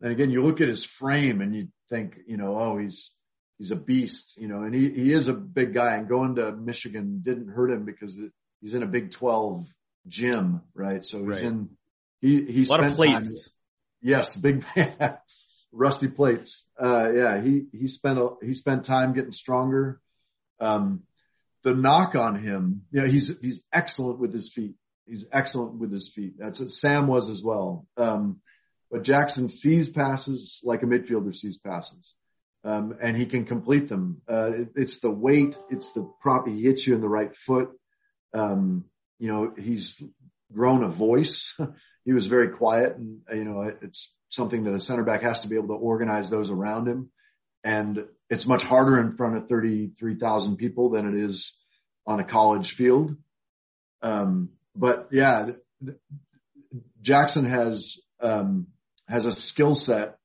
and 0.00 0.12
again, 0.12 0.30
you 0.30 0.42
look 0.42 0.60
at 0.60 0.68
his 0.68 0.84
frame 0.84 1.40
and 1.40 1.54
you 1.54 1.68
think, 1.90 2.16
you 2.26 2.36
know, 2.36 2.58
oh, 2.58 2.78
he's, 2.78 3.12
he's 3.58 3.70
a 3.70 3.76
beast, 3.76 4.36
you 4.38 4.48
know, 4.48 4.62
and 4.62 4.74
he, 4.74 4.90
he 4.90 5.12
is 5.12 5.28
a 5.28 5.34
big 5.34 5.74
guy 5.74 5.96
and 5.96 6.08
going 6.08 6.36
to 6.36 6.52
Michigan 6.52 7.20
didn't 7.22 7.48
hurt 7.48 7.70
him 7.70 7.84
because 7.84 8.18
he's 8.60 8.74
in 8.74 8.82
a 8.82 8.86
Big 8.86 9.10
12 9.10 9.66
gym, 10.08 10.62
right? 10.74 11.04
So 11.04 11.18
he's 11.18 11.28
right. 11.28 11.42
in, 11.42 11.68
he, 12.24 12.44
he 12.44 12.64
a 12.64 12.68
lot 12.68 12.84
of 12.84 12.94
plates. 12.94 13.48
Time, 13.48 13.54
yes, 14.00 14.34
big, 14.34 14.64
rusty 15.72 16.08
plates. 16.08 16.64
Uh, 16.82 17.10
yeah, 17.12 17.42
he, 17.42 17.66
he 17.70 17.86
spent, 17.86 18.18
a, 18.18 18.30
he 18.42 18.54
spent 18.54 18.86
time 18.86 19.12
getting 19.12 19.32
stronger. 19.32 20.00
Um, 20.58 21.02
the 21.64 21.74
knock 21.74 22.14
on 22.14 22.36
him, 22.36 22.82
you 22.90 23.02
know, 23.02 23.06
he's, 23.06 23.30
he's 23.40 23.62
excellent 23.72 24.18
with 24.20 24.32
his 24.32 24.50
feet. 24.50 24.74
He's 25.06 25.26
excellent 25.30 25.74
with 25.74 25.92
his 25.92 26.08
feet. 26.08 26.34
That's 26.38 26.60
what 26.60 26.70
Sam 26.70 27.08
was 27.08 27.28
as 27.28 27.42
well. 27.42 27.86
Um, 27.98 28.40
but 28.90 29.02
Jackson 29.02 29.50
sees 29.50 29.90
passes 29.90 30.62
like 30.64 30.82
a 30.82 30.86
midfielder 30.86 31.34
sees 31.34 31.58
passes. 31.58 32.14
Um, 32.64 32.96
and 33.02 33.14
he 33.14 33.26
can 33.26 33.44
complete 33.44 33.90
them. 33.90 34.22
Uh, 34.26 34.52
it, 34.52 34.68
it's 34.76 35.00
the 35.00 35.10
weight, 35.10 35.58
it's 35.68 35.92
the 35.92 36.10
prop. 36.22 36.48
He 36.48 36.62
hits 36.62 36.86
you 36.86 36.94
in 36.94 37.02
the 37.02 37.08
right 37.08 37.36
foot. 37.36 37.68
Um, 38.32 38.86
you 39.18 39.28
know, 39.28 39.52
he's 39.58 40.02
grown 40.50 40.82
a 40.82 40.88
voice. 40.88 41.54
he 42.04 42.12
was 42.12 42.26
very 42.26 42.50
quiet 42.50 42.96
and, 42.96 43.20
you 43.32 43.44
know, 43.44 43.72
it's 43.82 44.12
something 44.28 44.64
that 44.64 44.74
a 44.74 44.80
center 44.80 45.04
back 45.04 45.22
has 45.22 45.40
to 45.40 45.48
be 45.48 45.56
able 45.56 45.68
to 45.68 45.74
organize 45.74 46.28
those 46.28 46.50
around 46.50 46.86
him. 46.86 47.10
And 47.62 48.04
it's 48.28 48.46
much 48.46 48.62
harder 48.62 48.98
in 49.00 49.16
front 49.16 49.36
of 49.36 49.48
33,000 49.48 50.56
people 50.56 50.90
than 50.90 51.08
it 51.08 51.24
is 51.24 51.56
on 52.06 52.20
a 52.20 52.24
college 52.24 52.72
field. 52.72 53.16
Um, 54.02 54.50
but 54.76 55.08
yeah, 55.12 55.50
Jackson 57.00 57.46
has, 57.46 57.98
um, 58.20 58.66
has 59.08 59.24
a 59.24 59.32
skill 59.32 59.74
set 59.74 60.18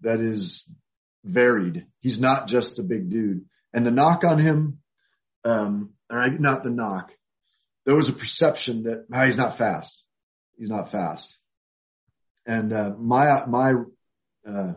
that 0.00 0.20
is 0.20 0.68
varied. 1.24 1.86
He's 2.00 2.18
not 2.18 2.48
just 2.48 2.78
a 2.78 2.82
big 2.82 3.10
dude. 3.10 3.44
And 3.74 3.84
the 3.84 3.90
knock 3.90 4.24
on 4.24 4.38
him, 4.38 4.78
um, 5.44 5.90
or 6.10 6.28
not 6.30 6.62
the 6.62 6.70
knock, 6.70 7.12
there 7.84 7.94
was 7.94 8.08
a 8.08 8.12
perception 8.12 8.84
that 8.84 9.06
oh, 9.12 9.24
he's 9.24 9.36
not 9.36 9.58
fast. 9.58 10.02
He's 10.56 10.70
not 10.70 10.90
fast. 10.90 11.36
And 12.46 12.72
uh, 12.72 12.90
my 12.98 13.44
my 13.46 13.72
uh, 14.48 14.72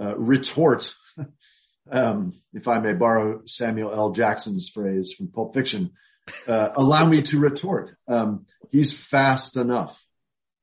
uh, 0.00 0.16
retort, 0.16 0.92
um, 1.90 2.34
if 2.52 2.68
I 2.68 2.78
may 2.80 2.94
borrow 2.94 3.42
Samuel 3.46 3.92
L. 3.92 4.12
Jackson's 4.12 4.68
phrase 4.68 5.12
from 5.12 5.28
Pulp 5.28 5.54
Fiction, 5.54 5.92
uh, 6.46 6.70
allow 6.74 7.06
me 7.06 7.22
to 7.22 7.38
retort. 7.38 7.96
Um, 8.08 8.46
he's 8.70 8.94
fast 8.94 9.56
enough. 9.56 10.00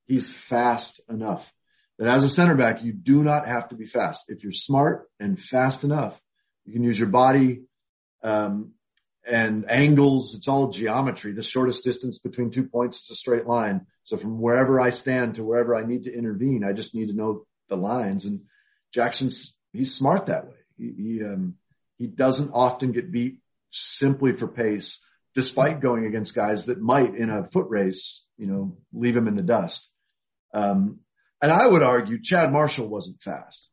He's 0.06 0.28
fast 0.28 1.00
enough 1.08 1.50
that 1.98 2.08
as 2.08 2.24
a 2.24 2.28
center 2.28 2.56
back, 2.56 2.82
you 2.82 2.92
do 2.92 3.22
not 3.22 3.46
have 3.46 3.68
to 3.68 3.76
be 3.76 3.86
fast. 3.86 4.24
If 4.28 4.42
you're 4.42 4.52
smart 4.52 5.08
and 5.20 5.40
fast 5.40 5.84
enough, 5.84 6.18
you 6.64 6.72
can 6.72 6.82
use 6.82 6.98
your 6.98 7.08
body 7.08 7.62
um, 8.22 8.72
and 9.26 9.70
angles. 9.70 10.34
It's 10.34 10.48
all 10.48 10.70
geometry. 10.70 11.32
The 11.32 11.42
shortest 11.42 11.84
distance 11.84 12.18
between 12.18 12.50
two 12.50 12.64
points 12.64 13.04
is 13.04 13.10
a 13.10 13.14
straight 13.14 13.46
line. 13.46 13.86
So 14.04 14.16
from 14.16 14.40
wherever 14.40 14.80
I 14.80 14.90
stand 14.90 15.36
to 15.36 15.44
wherever 15.44 15.74
I 15.74 15.84
need 15.84 16.04
to 16.04 16.14
intervene, 16.14 16.62
I 16.64 16.72
just 16.72 16.94
need 16.94 17.08
to 17.08 17.16
know 17.16 17.46
the 17.68 17.76
lines. 17.76 18.24
And 18.24 18.42
Jackson's 18.92 19.54
he's 19.72 19.94
smart 19.94 20.26
that 20.26 20.46
way. 20.46 20.56
He 20.76 20.92
he, 20.96 21.20
um, 21.24 21.54
he 21.98 22.06
doesn't 22.06 22.50
often 22.52 22.92
get 22.92 23.10
beat 23.10 23.40
simply 23.70 24.32
for 24.32 24.46
pace, 24.46 25.00
despite 25.34 25.80
going 25.80 26.06
against 26.06 26.34
guys 26.34 26.66
that 26.66 26.80
might 26.80 27.14
in 27.16 27.30
a 27.30 27.48
foot 27.50 27.66
race, 27.68 28.22
you 28.36 28.46
know, 28.46 28.76
leave 28.92 29.16
him 29.16 29.26
in 29.26 29.36
the 29.36 29.42
dust. 29.42 29.88
Um, 30.52 31.00
and 31.42 31.52
I 31.52 31.66
would 31.66 31.82
argue 31.82 32.20
Chad 32.22 32.52
Marshall 32.52 32.88
wasn't 32.88 33.20
fast. 33.20 33.68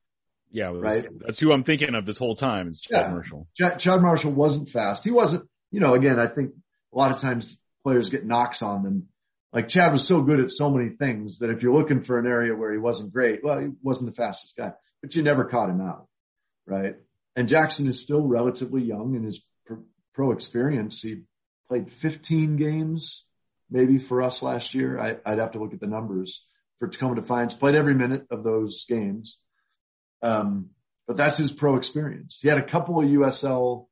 Yeah, 0.52 0.72
was, 0.72 0.82
right. 0.82 1.08
That's 1.20 1.40
who 1.40 1.54
I'm 1.54 1.64
thinking 1.64 1.96
of 1.96 2.06
this 2.06 2.18
whole 2.18 2.36
time 2.36 2.68
is 2.68 2.82
Chad 2.82 3.06
yeah. 3.06 3.12
Marshall. 3.12 3.48
Chad, 3.58 3.80
Chad 3.80 4.02
Marshall 4.02 4.32
wasn't 4.34 4.70
fast. 4.70 5.04
He 5.04 5.12
wasn't, 5.12 5.46
you 5.72 5.80
know, 5.80 5.94
again, 5.94 6.20
I 6.20 6.28
think 6.28 6.52
a 6.94 6.98
lot 6.98 7.12
of 7.12 7.22
times 7.22 7.58
players 7.84 8.10
get 8.10 8.26
knocks 8.26 8.62
on 8.62 8.84
them. 8.84 9.08
Like 9.54 9.68
Chad 9.68 9.92
was 9.92 10.08
so 10.08 10.22
good 10.22 10.40
at 10.40 10.52
so 10.52 10.70
many 10.70 10.90
things 10.90 11.40
that 11.40 11.50
if 11.50 11.62
you're 11.62 11.74
looking 11.74 12.04
for 12.04 12.18
an 12.18 12.26
area 12.26 12.56
where 12.56 12.72
he 12.72 12.78
wasn't 12.78 13.12
great, 13.12 13.44
well, 13.44 13.60
he 13.60 13.68
wasn't 13.82 14.10
the 14.10 14.16
fastest 14.16 14.56
guy, 14.56 14.72
but 15.02 15.16
you 15.16 15.24
never 15.24 15.46
caught 15.46 15.70
him 15.70 15.82
out. 15.82 16.08
Right. 16.66 16.96
And 17.36 17.50
Jackson 17.50 17.88
is 17.88 18.02
still 18.02 18.22
relatively 18.22 18.84
young 18.84 19.16
in 19.16 19.24
his 19.24 19.44
pro 20.14 20.32
experience. 20.32 21.02
He 21.02 21.24
played 21.68 21.92
15 21.92 22.58
games 22.58 23.26
maybe 23.70 23.98
for 23.98 24.22
us 24.22 24.42
last 24.42 24.74
year. 24.74 25.00
I, 25.00 25.18
I'd 25.26 25.40
have 25.40 25.52
to 25.52 25.60
look 25.60 25.74
at 25.74 25.80
the 25.80 25.88
numbers 25.88 26.44
for 26.80 26.88
Tacoma 26.88 27.16
Defiance, 27.16 27.54
played 27.54 27.76
every 27.76 27.94
minute 27.94 28.28
of 28.30 28.44
those 28.44 28.86
games. 28.88 29.38
Um, 30.22 30.72
but 31.08 31.18
that's 31.18 31.38
his 31.38 31.52
pro 31.52 31.78
experience. 31.78 32.40
He 32.42 32.50
had 32.50 32.58
a 32.58 32.66
couple 32.66 33.00
of 33.00 33.08
USL 33.08 33.88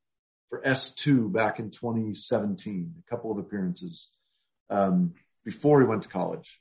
for 0.49 0.61
S2 0.61 1.31
back 1.31 1.59
in 1.59 1.71
2017, 1.71 2.95
a 2.99 3.09
couple 3.09 3.31
of 3.31 3.37
appearances, 3.37 4.07
um, 4.69 5.13
before 5.45 5.81
he 5.81 5.87
went 5.87 6.03
to 6.03 6.09
college. 6.09 6.59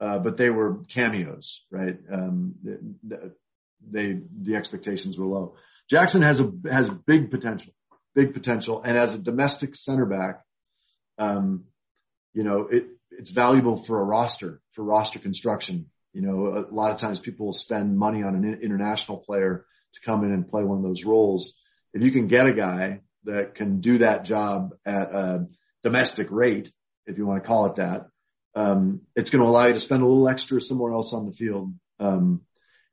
Uh, 0.00 0.18
but 0.18 0.36
they 0.36 0.50
were 0.50 0.82
cameos, 0.88 1.64
right? 1.70 1.96
Um, 2.12 2.54
they, 3.88 4.18
the 4.40 4.56
expectations 4.56 5.16
were 5.16 5.26
low. 5.26 5.54
Jackson 5.88 6.22
has 6.22 6.40
a, 6.40 6.50
has 6.70 6.88
big 6.88 7.30
potential, 7.30 7.72
big 8.14 8.34
potential. 8.34 8.82
And 8.82 8.96
as 8.96 9.14
a 9.14 9.18
domestic 9.18 9.76
center 9.76 10.06
back, 10.06 10.42
um, 11.18 11.64
you 12.34 12.42
know, 12.42 12.66
it, 12.66 12.86
it's 13.10 13.30
valuable 13.30 13.76
for 13.76 14.00
a 14.00 14.04
roster, 14.04 14.60
for 14.72 14.82
roster 14.82 15.18
construction. 15.18 15.86
You 16.12 16.22
know, 16.22 16.66
a 16.70 16.74
lot 16.74 16.90
of 16.90 16.98
times 16.98 17.18
people 17.18 17.52
spend 17.52 17.96
money 17.96 18.22
on 18.22 18.34
an 18.34 18.60
international 18.62 19.18
player 19.18 19.66
to 19.94 20.00
come 20.00 20.24
in 20.24 20.32
and 20.32 20.48
play 20.48 20.64
one 20.64 20.78
of 20.78 20.84
those 20.84 21.04
roles. 21.04 21.52
If 21.94 22.02
you 22.02 22.10
can 22.10 22.26
get 22.26 22.46
a 22.46 22.54
guy 22.54 23.00
that 23.24 23.54
can 23.54 23.80
do 23.80 23.98
that 23.98 24.24
job 24.24 24.74
at 24.84 25.14
a 25.14 25.46
domestic 25.82 26.28
rate, 26.30 26.72
if 27.06 27.18
you 27.18 27.26
want 27.26 27.42
to 27.42 27.46
call 27.46 27.66
it 27.66 27.76
that, 27.76 28.06
um, 28.54 29.00
it's 29.16 29.30
going 29.30 29.42
to 29.42 29.48
allow 29.48 29.66
you 29.66 29.74
to 29.74 29.80
spend 29.80 30.02
a 30.02 30.06
little 30.06 30.28
extra 30.28 30.60
somewhere 30.60 30.92
else 30.92 31.12
on 31.12 31.26
the 31.26 31.32
field. 31.32 31.74
Um, 31.98 32.42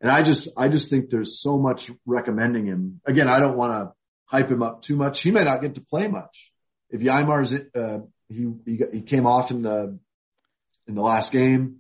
and 0.02 0.10
I 0.10 0.22
just, 0.22 0.48
I 0.56 0.70
just 0.70 0.90
think 0.90 1.10
there's 1.10 1.42
so 1.42 1.58
much 1.58 1.92
recommending 2.06 2.66
him. 2.66 3.02
Again, 3.06 3.28
I 3.28 3.40
don't 3.40 3.58
want 3.58 3.72
to 3.74 3.94
hype 4.26 4.50
him 4.50 4.64
up 4.64 4.82
too 4.82 4.96
much. 4.96 5.22
He 5.22 5.32
may 5.32 5.44
not 5.44 5.62
get 5.62 5.76
to 5.76 5.82
play 5.82 6.08
much. 6.08 6.52
If 6.90 7.02
Yeimar's, 7.02 7.54
uh, 7.54 8.00
he, 8.30 8.52
he, 8.66 8.82
he 8.94 9.02
came 9.02 9.26
off 9.26 9.52
in 9.52 9.62
the 9.62 10.00
in 10.88 10.96
the 10.96 11.02
last 11.02 11.32
game. 11.32 11.78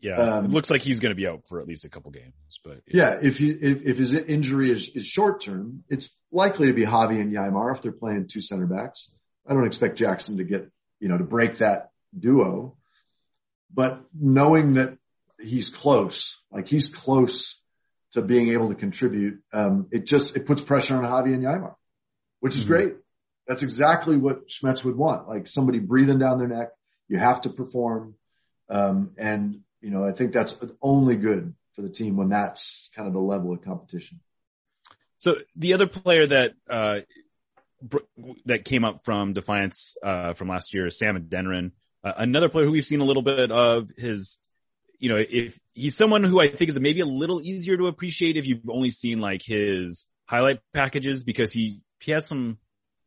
Yeah, 0.00 0.16
um, 0.16 0.44
it 0.44 0.50
looks 0.50 0.70
like 0.70 0.82
he's 0.82 1.00
going 1.00 1.10
to 1.10 1.16
be 1.16 1.26
out 1.26 1.42
for 1.48 1.60
at 1.60 1.66
least 1.66 1.84
a 1.84 1.88
couple 1.88 2.12
games. 2.12 2.60
But 2.64 2.82
yeah, 2.86 3.14
yeah 3.14 3.18
if 3.22 3.38
he 3.38 3.50
if, 3.50 3.82
if 3.82 3.98
his 3.98 4.14
injury 4.14 4.70
is, 4.70 4.88
is 4.94 5.06
short 5.06 5.42
term, 5.42 5.82
it's 5.88 6.10
likely 6.30 6.68
to 6.68 6.72
be 6.72 6.84
Javi 6.84 7.20
and 7.20 7.32
Yeimar 7.32 7.74
if 7.74 7.82
they're 7.82 7.92
playing 7.92 8.28
two 8.28 8.40
center 8.40 8.66
backs. 8.66 9.10
I 9.46 9.54
don't 9.54 9.66
expect 9.66 9.96
Jackson 9.96 10.36
to 10.36 10.44
get 10.44 10.70
you 11.00 11.08
know 11.08 11.18
to 11.18 11.24
break 11.24 11.58
that 11.58 11.90
duo, 12.18 12.76
but 13.72 14.04
knowing 14.18 14.74
that 14.74 14.98
he's 15.40 15.70
close, 15.70 16.40
like 16.50 16.68
he's 16.68 16.88
close 16.88 17.60
to 18.12 18.22
being 18.22 18.48
able 18.50 18.68
to 18.70 18.74
contribute, 18.74 19.40
um, 19.52 19.88
it 19.90 20.06
just 20.06 20.36
it 20.36 20.46
puts 20.46 20.60
pressure 20.60 20.96
on 20.96 21.04
Javi 21.04 21.34
and 21.34 21.42
Yeimar, 21.42 21.74
which 22.40 22.54
is 22.54 22.62
mm-hmm. 22.62 22.72
great. 22.72 22.92
That's 23.46 23.62
exactly 23.62 24.16
what 24.16 24.48
Schmetz 24.48 24.84
would 24.84 24.96
want, 24.96 25.28
like 25.28 25.48
somebody 25.48 25.78
breathing 25.78 26.18
down 26.18 26.38
their 26.38 26.48
neck. 26.48 26.68
You 27.08 27.18
have 27.18 27.40
to 27.42 27.50
perform. 27.50 28.14
Um, 28.68 29.12
and, 29.16 29.60
you 29.80 29.90
know, 29.90 30.04
I 30.04 30.12
think 30.12 30.34
that's 30.34 30.54
only 30.82 31.16
good 31.16 31.54
for 31.74 31.80
the 31.80 31.88
team 31.88 32.18
when 32.18 32.28
that's 32.28 32.90
kind 32.94 33.08
of 33.08 33.14
the 33.14 33.20
level 33.20 33.52
of 33.52 33.62
competition. 33.62 34.20
So 35.16 35.36
the 35.56 35.72
other 35.72 35.86
player 35.86 36.26
that, 36.26 36.52
uh, 36.68 37.00
that 38.46 38.64
came 38.64 38.84
up 38.84 39.04
from 39.04 39.32
Defiance, 39.32 39.96
uh, 40.02 40.34
from 40.34 40.48
last 40.48 40.74
year 40.74 40.86
is 40.86 40.98
Sam 40.98 41.16
Adeniran, 41.16 41.72
uh, 42.04 42.12
another 42.16 42.48
player 42.48 42.66
who 42.66 42.72
we've 42.72 42.86
seen 42.86 43.00
a 43.00 43.04
little 43.04 43.22
bit 43.22 43.50
of 43.50 43.90
his, 43.96 44.38
you 44.98 45.08
know, 45.08 45.16
if 45.18 45.58
he's 45.74 45.96
someone 45.96 46.24
who 46.24 46.40
I 46.40 46.48
think 46.48 46.70
is 46.70 46.78
maybe 46.78 47.00
a 47.00 47.06
little 47.06 47.40
easier 47.40 47.76
to 47.76 47.86
appreciate 47.86 48.36
if 48.36 48.46
you've 48.46 48.68
only 48.68 48.90
seen 48.90 49.20
like 49.20 49.42
his 49.42 50.06
highlight 50.26 50.60
packages 50.72 51.24
because 51.24 51.52
he, 51.52 51.80
he 52.00 52.12
has 52.12 52.26
some 52.26 52.58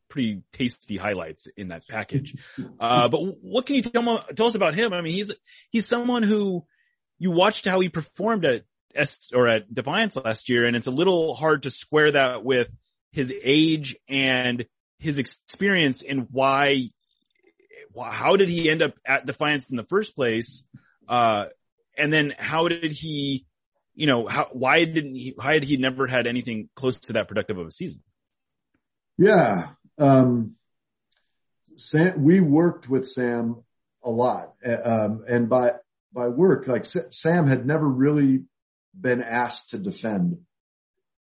pretty 0.10 0.44
tasty 0.52 0.98
highlights 0.98 1.48
in 1.56 1.70
that 1.70 1.84
package. 1.90 2.36
Uh, 2.80 3.08
but 3.08 3.20
what 3.42 3.66
can 3.66 3.76
you 3.78 3.82
tell, 3.82 4.26
tell 4.36 4.48
us 4.48 4.56
about 4.56 4.76
him? 4.76 4.94
I 4.94 5.02
mean, 5.02 5.14
he's, 5.14 5.32
he's 5.70 5.88
someone 5.88 6.24
who 6.24 6.66
you 7.20 7.32
watched 7.32 7.66
how 7.66 7.80
he 7.80 7.90
performed 7.90 8.46
at 8.46 8.64
S 8.96 9.32
or 9.34 9.48
at 9.48 9.74
Defiance 9.74 10.16
last 10.16 10.50
year, 10.50 10.66
and 10.66 10.76
it's 10.76 10.88
a 10.88 10.92
little 10.92 11.36
hard 11.36 11.64
to 11.64 11.70
square 11.70 12.12
that 12.12 12.44
with 12.44 12.68
his 13.12 13.34
age 13.44 13.96
and 14.08 14.66
his 15.00 15.18
experience 15.18 16.02
and 16.02 16.28
why, 16.32 16.90
how 18.00 18.36
did 18.36 18.50
he 18.50 18.70
end 18.70 18.82
up 18.82 18.94
at 19.06 19.26
Defiance 19.26 19.70
in 19.70 19.78
the 19.78 19.84
first 19.84 20.16
place? 20.16 20.64
Uh, 21.08 21.46
and 21.98 22.12
then 22.12 22.34
how 22.38 22.68
did 22.68 22.92
he, 22.92 23.46
you 23.96 24.08
know, 24.08 24.28
how, 24.28 24.48
why 24.52 24.86
didn't 24.86 25.16
he, 25.16 25.34
why 25.36 25.54
had 25.54 25.64
he 25.64 25.78
never 25.78 26.08
had 26.08 26.28
anything 26.28 26.70
close 26.76 26.96
to 27.02 27.14
that 27.14 27.28
productive 27.28 27.58
of 27.58 27.68
a 27.68 27.72
season? 27.72 28.02
Yeah 29.18 29.72
um, 30.02 30.56
Sam, 31.76 32.24
we 32.24 32.40
worked 32.40 32.90
with 32.90 33.08
Sam 33.08 33.64
a 34.04 34.10
lot, 34.10 34.54
um, 34.66 35.24
and 35.28 35.48
by 35.48 35.74
by 36.14 36.28
work, 36.28 36.68
like 36.68 36.86
Sam 36.86 37.48
had 37.48 37.66
never 37.66 37.88
really 37.88 38.44
been 39.00 39.22
asked 39.22 39.70
to 39.70 39.78
defend 39.78 40.40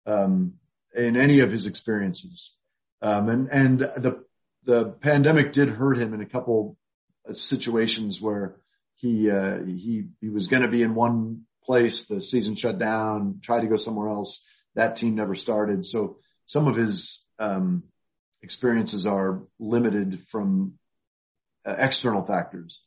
um, 0.05 0.55
in 0.95 1.17
any 1.17 1.39
of 1.39 1.51
his 1.51 1.65
experiences, 1.65 2.53
um, 3.01 3.29
and 3.29 3.49
and 3.49 3.79
the 3.79 4.23
the 4.63 4.85
pandemic 4.85 5.53
did 5.53 5.69
hurt 5.69 5.97
him 5.97 6.13
in 6.13 6.21
a 6.21 6.25
couple 6.25 6.77
situations 7.33 8.21
where 8.21 8.57
he 8.95 9.29
uh, 9.29 9.59
he 9.65 10.05
he 10.19 10.29
was 10.29 10.47
going 10.47 10.63
to 10.63 10.69
be 10.69 10.83
in 10.83 10.95
one 10.95 11.43
place, 11.63 12.05
the 12.05 12.21
season 12.21 12.55
shut 12.55 12.79
down, 12.79 13.39
tried 13.41 13.61
to 13.61 13.67
go 13.67 13.75
somewhere 13.75 14.09
else. 14.09 14.41
That 14.75 14.95
team 14.95 15.15
never 15.15 15.35
started, 15.35 15.85
so 15.85 16.17
some 16.45 16.67
of 16.67 16.75
his 16.75 17.21
um, 17.39 17.83
experiences 18.41 19.05
are 19.05 19.43
limited 19.59 20.23
from 20.29 20.73
uh, 21.65 21.75
external 21.77 22.23
factors. 22.23 22.81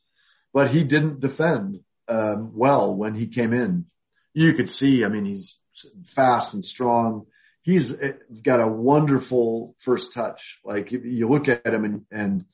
But 0.52 0.70
he 0.70 0.84
didn't 0.84 1.20
defend 1.20 1.80
um, 2.08 2.52
well 2.54 2.94
when 2.94 3.14
he 3.14 3.26
came 3.26 3.52
in. 3.52 3.86
you 4.34 4.54
could 4.54 4.68
see, 4.68 5.04
I 5.04 5.08
mean, 5.08 5.24
he's 5.24 5.58
fast 6.06 6.54
and 6.54 6.64
strong. 6.64 7.26
He's 7.64 7.98
eh, 7.98 8.12
got 8.42 8.60
a 8.60 8.68
wonderful 8.68 9.74
first 9.78 10.12
touch. 10.12 10.60
Like 10.64 10.92
you 10.92 11.28
look 11.28 11.48
at 11.48 11.66
him 11.66 11.84
and, 11.84 12.02
and 12.10 12.44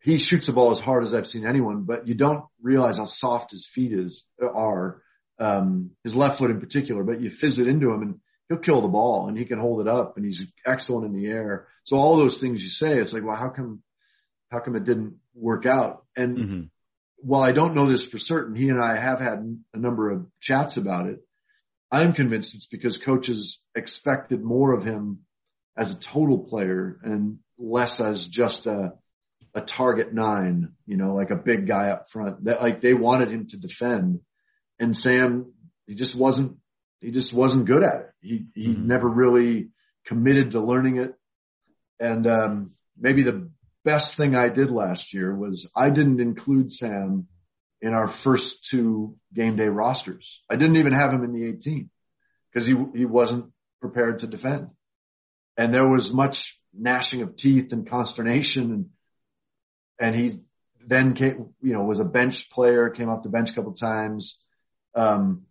he 0.00 0.18
shoots 0.18 0.46
the 0.46 0.52
ball 0.52 0.72
as 0.72 0.80
hard 0.80 1.04
as 1.04 1.14
I've 1.14 1.28
seen 1.28 1.46
anyone, 1.46 1.84
but 1.84 2.08
you 2.08 2.14
don't 2.14 2.44
realize 2.60 2.96
how 2.96 3.04
soft 3.04 3.52
his 3.52 3.66
feet 3.66 3.92
is, 3.92 4.24
are, 4.42 5.00
um, 5.38 5.92
his 6.02 6.16
left 6.16 6.38
foot 6.38 6.50
in 6.50 6.60
particular, 6.60 7.04
but 7.04 7.20
you 7.20 7.30
fizz 7.30 7.60
it 7.60 7.68
into 7.68 7.92
him 7.92 8.02
and 8.02 8.20
he'll 8.48 8.58
kill 8.58 8.82
the 8.82 8.88
ball 8.88 9.28
and 9.28 9.38
he 9.38 9.44
can 9.44 9.60
hold 9.60 9.80
it 9.80 9.88
up 9.88 10.16
and 10.16 10.26
he's 10.26 10.44
excellent 10.66 11.06
in 11.06 11.12
the 11.12 11.28
air. 11.28 11.68
So 11.84 11.96
all 11.96 12.16
those 12.16 12.40
things 12.40 12.62
you 12.62 12.68
say, 12.68 12.98
it's 12.98 13.12
like, 13.12 13.24
well, 13.24 13.36
how 13.36 13.50
come, 13.50 13.82
how 14.50 14.58
come 14.58 14.74
it 14.74 14.84
didn't 14.84 15.18
work 15.34 15.66
out? 15.66 16.04
And 16.16 16.36
mm-hmm. 16.36 16.62
while 17.18 17.42
I 17.42 17.52
don't 17.52 17.74
know 17.74 17.86
this 17.86 18.04
for 18.04 18.18
certain, 18.18 18.56
he 18.56 18.68
and 18.70 18.82
I 18.82 18.96
have 18.96 19.20
had 19.20 19.62
a 19.72 19.78
number 19.78 20.10
of 20.10 20.26
chats 20.40 20.76
about 20.76 21.06
it. 21.06 21.20
I'm 21.90 22.12
convinced 22.12 22.54
it's 22.54 22.66
because 22.66 22.98
coaches 22.98 23.62
expected 23.74 24.42
more 24.42 24.72
of 24.72 24.84
him 24.84 25.20
as 25.76 25.92
a 25.92 25.98
total 25.98 26.38
player 26.38 26.98
and 27.02 27.38
less 27.58 28.00
as 28.00 28.26
just 28.26 28.66
a, 28.66 28.92
a 29.54 29.60
target 29.60 30.12
nine, 30.12 30.72
you 30.86 30.96
know, 30.96 31.14
like 31.14 31.30
a 31.30 31.36
big 31.36 31.66
guy 31.66 31.90
up 31.90 32.10
front 32.10 32.44
that 32.44 32.60
like 32.60 32.80
they 32.80 32.94
wanted 32.94 33.30
him 33.30 33.46
to 33.48 33.56
defend 33.56 34.20
and 34.78 34.96
Sam, 34.96 35.52
he 35.86 35.94
just 35.94 36.14
wasn't, 36.14 36.56
he 37.00 37.10
just 37.10 37.32
wasn't 37.32 37.66
good 37.66 37.82
at 37.82 38.00
it. 38.00 38.10
He, 38.20 38.46
he 38.54 38.68
mm-hmm. 38.68 38.86
never 38.86 39.08
really 39.08 39.70
committed 40.06 40.52
to 40.52 40.60
learning 40.60 40.98
it. 40.98 41.14
And, 41.98 42.26
um, 42.26 42.72
maybe 42.98 43.22
the 43.22 43.50
best 43.84 44.16
thing 44.16 44.34
I 44.34 44.48
did 44.48 44.70
last 44.70 45.14
year 45.14 45.34
was 45.34 45.70
I 45.74 45.90
didn't 45.90 46.20
include 46.20 46.72
Sam 46.72 47.28
in 47.80 47.94
our 47.94 48.08
first 48.08 48.64
two 48.64 49.16
game 49.32 49.56
day 49.56 49.68
rosters. 49.68 50.42
I 50.50 50.56
didn't 50.56 50.76
even 50.76 50.92
have 50.92 51.12
him 51.12 51.24
in 51.24 51.32
the 51.32 51.46
18 51.46 51.90
because 52.52 52.66
he, 52.66 52.74
he 52.94 53.04
wasn't 53.04 53.52
prepared 53.80 54.20
to 54.20 54.26
defend. 54.26 54.68
And 55.56 55.72
there 55.72 55.88
was 55.88 56.12
much 56.12 56.58
gnashing 56.72 57.22
of 57.22 57.36
teeth 57.36 57.72
and 57.72 57.88
consternation 57.88 58.72
and, 58.72 58.86
and 60.00 60.14
he 60.14 60.40
then 60.86 61.14
came, 61.14 61.54
you 61.60 61.72
know, 61.72 61.82
was 61.82 62.00
a 62.00 62.04
bench 62.04 62.50
player, 62.50 62.90
came 62.90 63.08
off 63.08 63.22
the 63.22 63.28
bench 63.28 63.50
a 63.50 63.54
couple 63.54 63.72
times. 63.72 64.40
Um, 64.94 65.42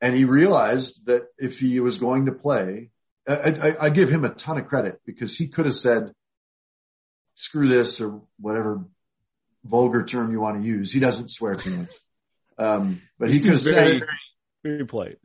and 0.00 0.16
he 0.16 0.24
realized 0.24 1.06
that 1.06 1.24
if 1.38 1.58
he 1.58 1.80
was 1.80 1.98
going 1.98 2.26
to 2.26 2.32
play, 2.32 2.90
I, 3.28 3.34
I, 3.34 3.86
I 3.86 3.90
give 3.90 4.08
him 4.08 4.24
a 4.24 4.30
ton 4.30 4.58
of 4.58 4.66
credit 4.66 5.00
because 5.04 5.36
he 5.36 5.48
could 5.48 5.66
have 5.66 5.76
said, 5.76 6.12
screw 7.34 7.68
this 7.68 8.00
or 8.00 8.22
whatever 8.38 8.84
vulgar 9.64 10.04
term 10.04 10.32
you 10.32 10.40
want 10.40 10.60
to 10.60 10.66
use. 10.66 10.92
He 10.92 11.00
doesn't 11.00 11.30
swear 11.30 11.54
too 11.54 11.76
much. 11.76 11.92
Um, 12.58 13.02
but 13.18 13.30
he, 13.30 13.38
he 13.38 13.44
could 13.44 13.54
have 13.54 13.62
said, 13.62 13.74
very, 13.74 14.02
very 14.62 14.86
polite. 14.86 15.18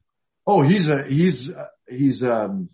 Oh, 0.45 0.61
he's 0.61 0.89
a, 0.89 1.03
he's, 1.03 1.51
uh, 1.51 1.65
he's, 1.87 2.23
um, 2.23 2.69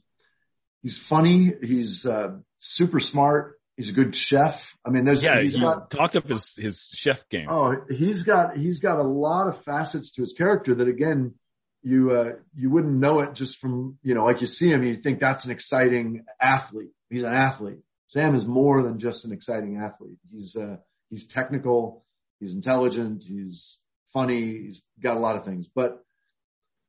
he's 0.82 0.98
funny. 0.98 1.54
He's, 1.62 2.06
uh, 2.06 2.38
super 2.60 3.00
smart. 3.00 3.60
He's 3.76 3.90
a 3.90 3.94
good 3.94 4.16
chef. 4.16 4.72
I 4.86 4.90
mean, 4.90 5.04
there's 5.04 5.24
yeah. 5.24 5.42
He's 5.42 5.56
he 5.56 5.60
got, 5.60 5.90
talked 5.90 6.16
up 6.16 6.28
his 6.28 6.56
his 6.56 6.90
chef 6.94 7.28
game. 7.30 7.48
Oh, 7.50 7.74
he's 7.90 8.22
got 8.22 8.56
he's 8.56 8.80
got 8.80 9.00
a 9.00 9.04
lot 9.04 9.48
of 9.48 9.64
facets 9.64 10.12
to 10.12 10.22
his 10.22 10.34
character 10.34 10.76
that 10.76 10.88
again 10.88 11.34
you 11.82 12.12
uh 12.12 12.30
you 12.56 12.70
wouldn't 12.70 12.94
know 12.94 13.20
it 13.22 13.34
just 13.34 13.60
from 13.60 13.98
you 14.04 14.14
know 14.14 14.26
like 14.26 14.42
you 14.42 14.48
see 14.48 14.70
him 14.70 14.84
you 14.84 15.02
think 15.02 15.20
that's 15.20 15.46
an 15.46 15.52
exciting 15.52 16.24
athlete. 16.40 16.92
He's 17.10 17.24
an 17.24 17.34
athlete. 17.34 17.80
Sam 18.10 18.36
is 18.36 18.46
more 18.46 18.84
than 18.84 19.00
just 19.00 19.26
an 19.26 19.34
exciting 19.34 19.82
athlete. 19.84 20.20
He's 20.32 20.56
uh 20.56 20.78
he's 21.14 21.28
technical. 21.28 22.04
He's 22.40 22.54
intelligent. 22.54 23.24
He's 23.24 23.80
funny. 24.14 24.64
He's 24.66 24.82
got 25.00 25.16
a 25.16 25.20
lot 25.20 25.36
of 25.36 25.46
things. 25.46 25.68
But 25.74 26.04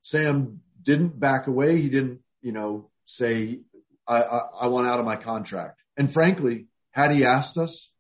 Sam 0.03 0.61
didn't 0.83 1.19
back 1.19 1.47
away. 1.47 1.81
He 1.81 1.91
didn't 1.91 2.21
you 2.41 2.53
know 2.53 2.91
say 3.05 3.61
I, 4.07 4.23
I, 4.23 4.39
I 4.63 4.67
want 4.69 4.89
out 4.89 4.99
of 4.99 5.07
my 5.07 5.17
contract. 5.17 5.81
And 5.97 6.13
frankly, 6.13 6.67
had 6.91 7.13
he 7.13 7.25
asked 7.25 7.59
us, 7.59 7.91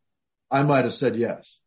I 0.50 0.62
might 0.62 0.84
have 0.84 0.94
said 0.94 1.16
yes. 1.16 1.58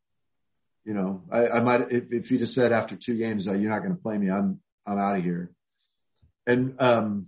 You 0.86 0.93
know, 0.93 1.24
I, 1.32 1.48
I 1.48 1.60
might, 1.62 1.91
if, 1.91 2.12
if 2.12 2.30
he'd 2.30 2.39
have 2.39 2.50
said 2.50 2.72
after 2.72 2.96
two 2.96 3.17
games, 3.17 3.48
oh, 3.48 3.54
you're 3.54 3.72
not 3.72 3.84
going 3.84 3.96
to 3.96 4.02
play 4.02 4.17
me, 4.17 4.32
I'm, 4.32 4.62
I'm 4.86 4.98
out 4.98 5.17
of 5.17 5.24
here. 5.24 5.52
And, 6.46 6.76
um, 6.80 7.28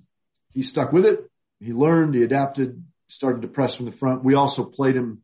he 0.53 0.63
stuck 0.63 0.93
with 0.93 1.05
it. 1.05 1.29
He 1.59 1.73
learned, 1.73 2.15
he 2.15 2.23
adapted, 2.23 2.83
started 3.09 3.41
to 3.41 3.47
press 3.49 3.75
from 3.75 3.85
the 3.85 3.91
front. 3.91 4.23
We 4.23 4.35
also 4.35 4.63
played 4.63 4.95
him 4.95 5.23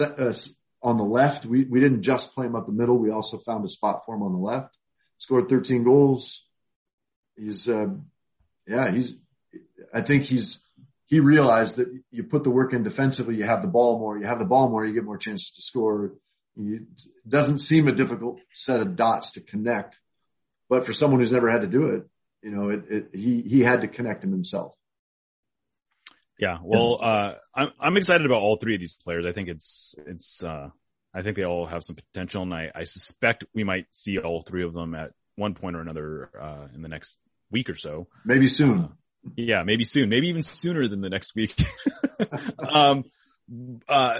uh, 0.00 0.32
on 0.82 0.96
the 0.96 1.04
left. 1.04 1.44
We, 1.44 1.64
we 1.64 1.80
didn't 1.80 2.02
just 2.02 2.34
play 2.34 2.46
him 2.46 2.56
up 2.56 2.66
the 2.66 2.72
middle. 2.72 2.98
We 2.98 3.10
also 3.10 3.38
found 3.38 3.64
a 3.64 3.68
spot 3.68 4.02
for 4.04 4.14
him 4.14 4.22
on 4.22 4.32
the 4.32 4.38
left. 4.38 4.76
Scored 5.18 5.48
13 5.48 5.84
goals. 5.84 6.42
He's, 7.36 7.68
uh, 7.68 7.88
yeah, 8.66 8.90
he's, 8.90 9.14
I 9.94 10.02
think 10.02 10.24
he's 10.24 10.58
he 11.12 11.20
realized 11.20 11.76
that 11.76 11.88
you 12.10 12.24
put 12.24 12.42
the 12.42 12.48
work 12.48 12.72
in 12.72 12.84
defensively, 12.84 13.36
you 13.36 13.44
have 13.44 13.60
the 13.60 13.68
ball 13.68 13.98
more, 13.98 14.16
you 14.16 14.24
have 14.24 14.38
the 14.38 14.46
ball 14.46 14.70
more, 14.70 14.82
you 14.82 14.94
get 14.94 15.04
more 15.04 15.18
chances 15.18 15.50
to 15.50 15.60
score. 15.60 16.14
it 16.56 16.84
doesn't 17.28 17.58
seem 17.58 17.86
a 17.86 17.94
difficult 17.94 18.40
set 18.54 18.80
of 18.80 18.96
dots 18.96 19.32
to 19.32 19.42
connect, 19.42 19.94
but 20.70 20.86
for 20.86 20.94
someone 20.94 21.20
who's 21.20 21.30
never 21.30 21.50
had 21.50 21.60
to 21.60 21.66
do 21.66 21.88
it, 21.88 22.08
you 22.42 22.50
know, 22.50 22.70
it, 22.70 22.84
it 22.88 23.08
he, 23.12 23.42
he 23.42 23.60
had 23.60 23.82
to 23.82 23.88
connect 23.88 24.22
them 24.22 24.32
himself. 24.32 24.72
Yeah. 26.38 26.58
Well, 26.62 26.98
uh, 27.02 27.34
I'm, 27.54 27.68
I'm 27.78 27.96
excited 27.96 28.26
about 28.26 28.40
all 28.40 28.56
three 28.56 28.74
of 28.74 28.80
these 28.80 28.96
players. 28.96 29.24
I 29.26 29.32
think 29.32 29.48
it's, 29.48 29.94
it's, 30.06 30.42
uh, 30.42 30.68
I 31.14 31.22
think 31.22 31.36
they 31.36 31.44
all 31.44 31.66
have 31.66 31.84
some 31.84 31.96
potential 31.96 32.42
and 32.42 32.52
I, 32.52 32.70
I 32.74 32.84
suspect 32.84 33.44
we 33.54 33.64
might 33.64 33.86
see 33.92 34.18
all 34.18 34.42
three 34.42 34.64
of 34.64 34.72
them 34.72 34.94
at 34.94 35.12
one 35.36 35.54
point 35.54 35.76
or 35.76 35.80
another, 35.80 36.30
uh, 36.40 36.66
in 36.74 36.82
the 36.82 36.88
next 36.88 37.18
week 37.50 37.68
or 37.70 37.76
so. 37.76 38.08
Maybe 38.24 38.48
soon. 38.48 38.84
Uh, 38.84 38.88
yeah, 39.36 39.62
maybe 39.62 39.84
soon, 39.84 40.08
maybe 40.08 40.28
even 40.28 40.42
sooner 40.42 40.88
than 40.88 41.00
the 41.00 41.10
next 41.10 41.34
week. 41.34 41.54
um, 42.58 43.04
uh, 43.88 44.18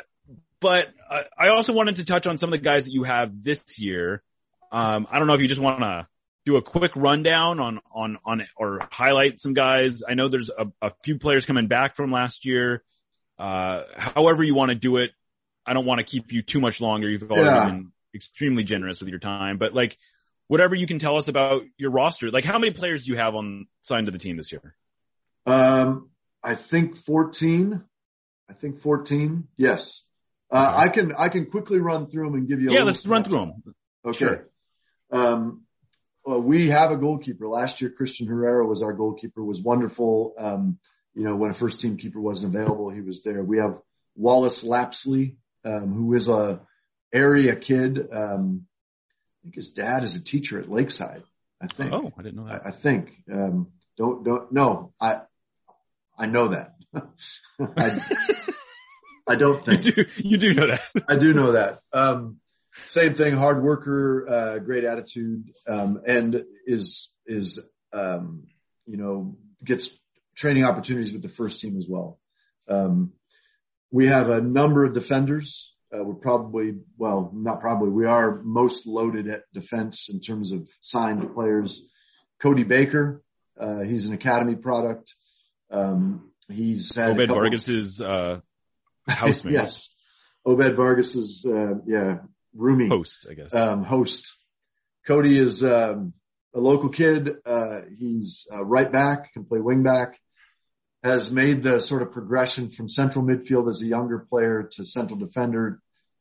but 0.60 0.88
I, 1.10 1.24
I 1.36 1.48
also 1.48 1.72
wanted 1.72 1.96
to 1.96 2.04
touch 2.04 2.26
on 2.26 2.38
some 2.38 2.52
of 2.52 2.52
the 2.52 2.58
guys 2.64 2.84
that 2.84 2.92
you 2.92 3.02
have 3.02 3.42
this 3.42 3.78
year. 3.78 4.22
Um, 4.70 5.06
I 5.10 5.18
don't 5.18 5.26
know 5.26 5.34
if 5.34 5.40
you 5.40 5.48
just 5.48 5.60
want 5.60 5.80
to 5.80 6.06
do 6.44 6.56
a 6.56 6.62
quick 6.62 6.92
rundown 6.96 7.60
on, 7.60 7.80
on, 7.94 8.18
on, 8.24 8.46
or 8.56 8.80
highlight 8.90 9.40
some 9.40 9.54
guys. 9.54 10.02
I 10.08 10.14
know 10.14 10.28
there's 10.28 10.50
a, 10.50 10.66
a 10.80 10.92
few 11.04 11.18
players 11.18 11.46
coming 11.46 11.68
back 11.68 11.94
from 11.94 12.10
last 12.10 12.44
year. 12.44 12.82
Uh, 13.38 13.84
however 13.96 14.42
you 14.42 14.54
want 14.54 14.70
to 14.70 14.74
do 14.74 14.96
it. 14.98 15.10
I 15.64 15.74
don't 15.74 15.86
want 15.86 15.98
to 15.98 16.04
keep 16.04 16.32
you 16.32 16.42
too 16.42 16.60
much 16.60 16.80
longer. 16.80 17.08
You've 17.08 17.30
already 17.30 17.46
yeah. 17.46 17.66
been 17.66 17.92
extremely 18.14 18.64
generous 18.64 19.00
with 19.00 19.08
your 19.08 19.20
time, 19.20 19.58
but 19.58 19.74
like 19.74 19.96
whatever 20.48 20.74
you 20.74 20.86
can 20.86 20.98
tell 20.98 21.16
us 21.16 21.28
about 21.28 21.62
your 21.76 21.90
roster, 21.90 22.30
like 22.30 22.44
how 22.44 22.58
many 22.58 22.72
players 22.72 23.04
do 23.04 23.12
you 23.12 23.18
have 23.18 23.34
on 23.34 23.66
signed 23.82 24.06
to 24.06 24.12
the 24.12 24.18
team 24.18 24.36
this 24.36 24.52
year? 24.52 24.74
Um, 25.46 26.10
I 26.42 26.56
think 26.56 26.96
14. 26.96 27.82
I 28.50 28.52
think 28.54 28.80
14. 28.80 29.48
Yes. 29.56 30.02
Uh, 30.50 30.56
okay. 30.56 30.82
I 30.82 30.88
can, 30.88 31.12
I 31.16 31.28
can 31.28 31.46
quickly 31.46 31.78
run 31.78 32.08
through 32.08 32.26
them 32.26 32.34
and 32.34 32.48
give 32.48 32.60
you 32.60 32.72
Yeah, 32.72 32.82
let's 32.82 33.06
run 33.06 33.24
through 33.24 33.38
them. 33.38 33.74
Okay. 34.04 34.18
Sure. 34.18 34.48
Um, 35.10 35.62
well, 36.24 36.40
we 36.40 36.70
have 36.70 36.90
a 36.90 36.96
goalkeeper. 36.96 37.48
Last 37.48 37.80
year, 37.80 37.90
Christian 37.90 38.26
Herrera 38.26 38.66
was 38.66 38.82
our 38.82 38.92
goalkeeper, 38.92 39.42
was 39.42 39.60
wonderful. 39.60 40.34
Um, 40.38 40.78
you 41.14 41.24
know, 41.24 41.36
when 41.36 41.50
a 41.50 41.54
first 41.54 41.80
team 41.80 41.96
keeper 41.96 42.20
wasn't 42.20 42.54
available, 42.54 42.90
he 42.90 43.00
was 43.00 43.22
there. 43.22 43.42
We 43.42 43.58
have 43.58 43.78
Wallace 44.14 44.64
Lapsley, 44.64 45.36
um, 45.64 45.92
who 45.92 46.14
is 46.14 46.28
a 46.28 46.60
area 47.12 47.56
kid. 47.56 48.08
Um, 48.12 48.66
I 49.40 49.42
think 49.42 49.56
his 49.56 49.70
dad 49.70 50.04
is 50.04 50.14
a 50.14 50.20
teacher 50.20 50.58
at 50.60 50.70
Lakeside. 50.70 51.22
I 51.60 51.66
think. 51.66 51.92
Oh, 51.92 52.12
I 52.18 52.22
didn't 52.22 52.36
know 52.36 52.48
that. 52.48 52.66
I, 52.66 52.68
I 52.68 52.72
think. 52.72 53.12
Um, 53.30 53.68
don't, 53.96 54.24
don't, 54.24 54.52
no, 54.52 54.92
I, 55.00 55.20
I 56.16 56.26
know 56.26 56.48
that. 56.48 56.74
I, 56.94 58.00
I, 59.28 59.34
don't 59.36 59.64
think 59.64 59.86
you 59.86 59.92
do, 59.92 60.04
you 60.16 60.38
do 60.38 60.54
know 60.54 60.66
that. 60.68 60.82
I 61.08 61.16
do 61.16 61.34
know 61.34 61.52
that. 61.52 61.80
Um, 61.92 62.38
same 62.86 63.14
thing, 63.14 63.34
hard 63.34 63.62
worker, 63.62 64.26
uh, 64.28 64.58
great 64.58 64.84
attitude, 64.84 65.50
um, 65.66 66.00
and 66.06 66.44
is, 66.66 67.12
is, 67.26 67.60
um, 67.92 68.44
you 68.86 68.96
know, 68.96 69.36
gets 69.64 69.90
training 70.36 70.64
opportunities 70.64 71.12
with 71.12 71.22
the 71.22 71.28
first 71.28 71.60
team 71.60 71.76
as 71.76 71.86
well. 71.88 72.18
Um, 72.68 73.12
we 73.90 74.06
have 74.06 74.30
a 74.30 74.40
number 74.40 74.84
of 74.84 74.94
defenders. 74.94 75.74
Uh, 75.94 76.02
we're 76.02 76.14
probably, 76.14 76.76
well, 76.96 77.30
not 77.34 77.60
probably, 77.60 77.90
we 77.90 78.06
are 78.06 78.40
most 78.42 78.86
loaded 78.86 79.28
at 79.28 79.42
defense 79.52 80.08
in 80.08 80.20
terms 80.20 80.52
of 80.52 80.68
signed 80.80 81.34
players. 81.34 81.82
Cody 82.40 82.64
Baker, 82.64 83.22
uh, 83.60 83.80
he's 83.80 84.06
an 84.06 84.14
academy 84.14 84.56
product. 84.56 85.14
Um, 85.70 86.30
he's 86.48 86.94
had 86.94 87.10
Obed 87.10 87.28
Vargas's, 87.28 88.00
uh, 88.00 88.40
housemate. 89.06 89.54
yes. 89.54 89.88
Obed 90.46 90.74
Vargas's, 90.74 91.44
uh, 91.46 91.74
yeah, 91.86 92.18
roomie. 92.56 92.88
Host, 92.88 93.26
I 93.30 93.34
guess. 93.34 93.54
Um, 93.54 93.84
host. 93.84 94.34
Cody 95.06 95.38
is, 95.38 95.64
um, 95.64 96.12
a 96.54 96.60
local 96.60 96.90
kid. 96.90 97.30
Uh, 97.44 97.80
he's 97.96 98.46
uh, 98.52 98.64
right 98.64 98.90
back, 98.90 99.32
can 99.32 99.44
play 99.44 99.60
wing 99.60 99.82
back, 99.82 100.18
has 101.02 101.30
made 101.30 101.62
the 101.62 101.80
sort 101.80 102.02
of 102.02 102.12
progression 102.12 102.70
from 102.70 102.88
central 102.88 103.24
midfield 103.24 103.68
as 103.70 103.82
a 103.82 103.86
younger 103.86 104.18
player 104.18 104.68
to 104.72 104.84
central 104.84 105.18
defender 105.18 105.80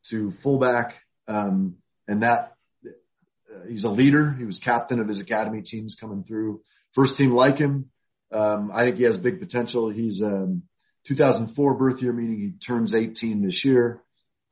to 0.09 0.31
fullback. 0.31 0.95
Um, 1.27 1.75
and 2.07 2.23
that 2.23 2.53
uh, 2.85 3.67
he's 3.67 3.83
a 3.83 3.89
leader. 3.89 4.31
He 4.31 4.45
was 4.45 4.59
captain 4.59 4.99
of 4.99 5.07
his 5.07 5.19
academy 5.19 5.61
teams 5.61 5.95
coming 5.95 6.23
through 6.23 6.61
first 6.93 7.17
team 7.17 7.31
like 7.31 7.57
him. 7.57 7.89
Um, 8.31 8.71
I 8.73 8.85
think 8.85 8.97
he 8.97 9.03
has 9.03 9.17
big 9.17 9.39
potential. 9.39 9.89
He's 9.89 10.21
um, 10.21 10.63
2004 11.05 11.73
birth 11.75 12.01
year, 12.01 12.13
meaning 12.13 12.39
he 12.39 12.51
turns 12.51 12.93
18 12.93 13.45
this 13.45 13.65
year. 13.65 14.01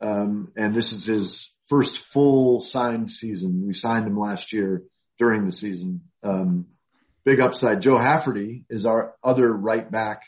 Um, 0.02 0.52
and 0.56 0.74
this 0.74 0.94
is 0.94 1.06
his 1.06 1.54
first 1.68 1.98
full 1.98 2.62
signed 2.62 3.12
season. 3.12 3.66
We 3.66 3.74
signed 3.74 4.08
him 4.08 4.20
last 4.20 4.54
year 4.54 4.84
during 5.18 5.46
the 5.46 5.52
season. 5.52 6.02
Um, 6.24 6.68
big 7.26 7.40
upside. 7.40 7.82
Joe 7.82 7.98
Hafferty 7.98 8.66
is 8.70 8.86
our 8.86 9.16
other 9.24 9.52
right 9.52 9.90
back, 9.90 10.24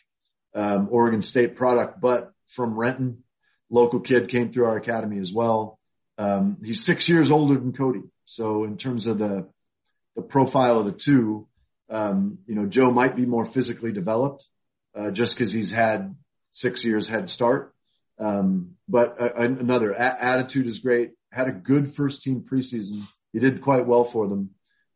um, 0.54 0.90
Oregon 0.92 1.22
State 1.22 1.56
product, 1.56 2.00
but 2.00 2.32
from 2.48 2.78
Renton, 2.78 3.24
local 3.70 4.02
kid 4.02 4.30
came 4.30 4.52
through 4.52 4.66
our 4.66 4.78
academy 4.78 5.20
as 5.20 5.32
well. 5.34 5.80
Um, 6.18 6.58
he's 6.64 6.84
six 6.84 7.08
years 7.10 7.32
older 7.32 7.60
than 7.60 7.74
Cody. 7.74 8.04
So 8.26 8.66
in 8.66 8.78
terms 8.78 9.08
of 9.08 9.18
the, 9.18 9.48
the 10.16 10.22
profile 10.22 10.80
of 10.80 10.86
the 10.86 10.92
two, 10.92 11.48
um, 11.90 12.40
you 12.46 12.56
know, 12.56 12.66
Joe 12.66 12.92
might 12.92 13.16
be 13.16 13.26
more 13.26 13.46
physically 13.46 13.92
developed, 13.92 14.46
uh, 14.98 15.12
just 15.12 15.38
cause 15.38 15.52
he's 15.52 15.72
had 15.72 16.16
six 16.52 16.86
years 16.86 17.08
head 17.08 17.30
start. 17.30 17.74
Um, 18.20 18.76
but 18.92 19.22
uh, 19.22 19.30
another 19.36 19.92
a- 19.92 20.24
attitude 20.24 20.68
is 20.68 20.80
great. 20.80 21.12
Had 21.32 21.48
a 21.48 21.54
good 21.54 21.96
first 21.96 22.22
team 22.22 22.44
preseason. 22.50 23.04
He 23.34 23.40
did 23.40 23.62
quite 23.62 23.88
well 23.88 24.04
for 24.04 24.28
them, 24.28 24.52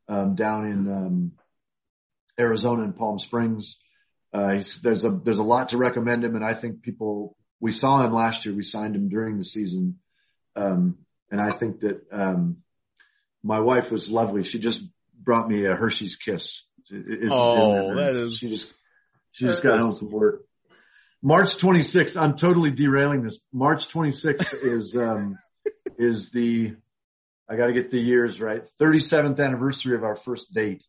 um, 0.10 0.36
down 0.36 0.66
in, 0.66 0.92
um, 0.92 1.32
Arizona 2.38 2.84
and 2.84 2.98
Palm 2.98 3.18
Springs. 3.18 3.78
Uh, 4.34 4.62
there's 4.84 5.06
a, 5.06 5.10
there's 5.10 5.38
a 5.38 5.44
lot 5.44 5.70
to 5.70 5.78
recommend 5.78 6.26
him. 6.26 6.36
And 6.36 6.44
I 6.44 6.54
think 6.54 6.82
people, 6.82 7.38
we 7.62 7.72
saw 7.72 8.06
him 8.06 8.14
last 8.14 8.46
year. 8.46 8.54
We 8.54 8.64
signed 8.64 8.96
him 8.96 9.08
during 9.08 9.38
the 9.38 9.46
season. 9.46 10.00
Um, 10.56 10.98
and 11.32 11.40
I 11.40 11.52
think 11.54 11.80
that, 11.80 12.02
um, 12.12 12.58
my 13.42 13.60
wife 13.60 13.92
was 13.92 14.12
lovely. 14.12 14.44
She 14.44 14.60
just 14.60 14.82
brought 15.18 15.48
me 15.48 15.66
a 15.66 15.76
Hershey's 15.76 16.18
kiss. 16.18 16.64
It's, 16.90 17.34
oh, 17.34 17.96
that 17.96 18.10
is, 18.10 18.36
she 18.38 18.50
just, 18.50 18.80
she 19.32 19.46
just 19.46 19.64
got 19.64 19.80
home 19.80 19.96
from 19.96 20.12
work. 20.12 20.45
March 21.22 21.58
26th, 21.58 22.20
I'm 22.20 22.36
totally 22.36 22.72
derailing 22.72 23.24
this. 23.24 23.40
March 23.52 23.90
26th 23.90 24.54
is, 24.64 24.96
um, 24.96 25.38
is 25.98 26.30
the, 26.30 26.76
I 27.50 27.56
got 27.56 27.68
to 27.68 27.74
get 27.74 27.92
the 27.92 28.00
years 28.00 28.42
right. 28.42 28.64
37th 28.80 29.40
anniversary 29.40 29.96
of 29.96 30.04
our 30.04 30.16
first 30.16 30.54
date. 30.54 30.84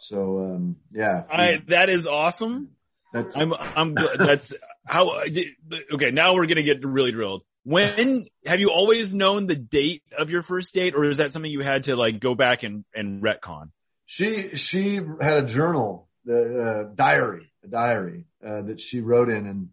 So, 0.00 0.40
um, 0.40 0.76
yeah. 0.92 1.22
I, 1.30 1.62
that 1.68 1.88
is 1.88 2.06
awesome. 2.06 2.70
That's, 3.12 3.36
I'm, 3.36 3.52
I'm, 3.52 3.94
that's 3.94 4.54
how, 4.86 5.22
okay, 5.22 6.10
now 6.10 6.34
we're 6.34 6.46
going 6.46 6.56
to 6.56 6.62
get 6.62 6.84
really 6.84 7.12
drilled. 7.12 7.42
When 7.64 8.26
have 8.44 8.58
you 8.58 8.70
always 8.70 9.14
known 9.14 9.46
the 9.46 9.54
date 9.54 10.02
of 10.18 10.30
your 10.30 10.42
first 10.42 10.74
date 10.74 10.94
or 10.96 11.04
is 11.04 11.18
that 11.18 11.30
something 11.30 11.50
you 11.50 11.60
had 11.60 11.84
to 11.84 11.94
like 11.94 12.18
go 12.18 12.34
back 12.34 12.64
and, 12.64 12.84
and 12.94 13.22
retcon? 13.22 13.70
She, 14.06 14.56
she 14.56 14.96
had 15.20 15.38
a 15.38 15.46
journal, 15.46 16.08
the, 16.24 16.88
uh, 16.90 16.94
diary, 16.94 17.51
a 17.64 17.68
diary, 17.68 18.26
uh, 18.46 18.62
that 18.62 18.80
she 18.80 19.00
wrote 19.00 19.28
in 19.28 19.46
and, 19.46 19.68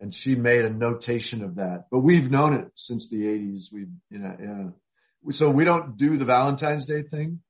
and 0.00 0.14
she 0.14 0.34
made 0.34 0.64
a 0.64 0.70
notation 0.70 1.42
of 1.42 1.56
that, 1.56 1.86
but 1.90 2.00
we've 2.00 2.30
known 2.30 2.54
it 2.54 2.70
since 2.74 3.08
the 3.08 3.26
eighties. 3.26 3.70
We, 3.72 3.86
you 4.10 4.18
know, 4.18 4.36
yeah. 4.40 5.32
So 5.32 5.50
we 5.50 5.64
don't 5.64 5.96
do 5.96 6.18
the 6.18 6.24
Valentine's 6.24 6.86
Day 6.86 7.02
thing 7.02 7.40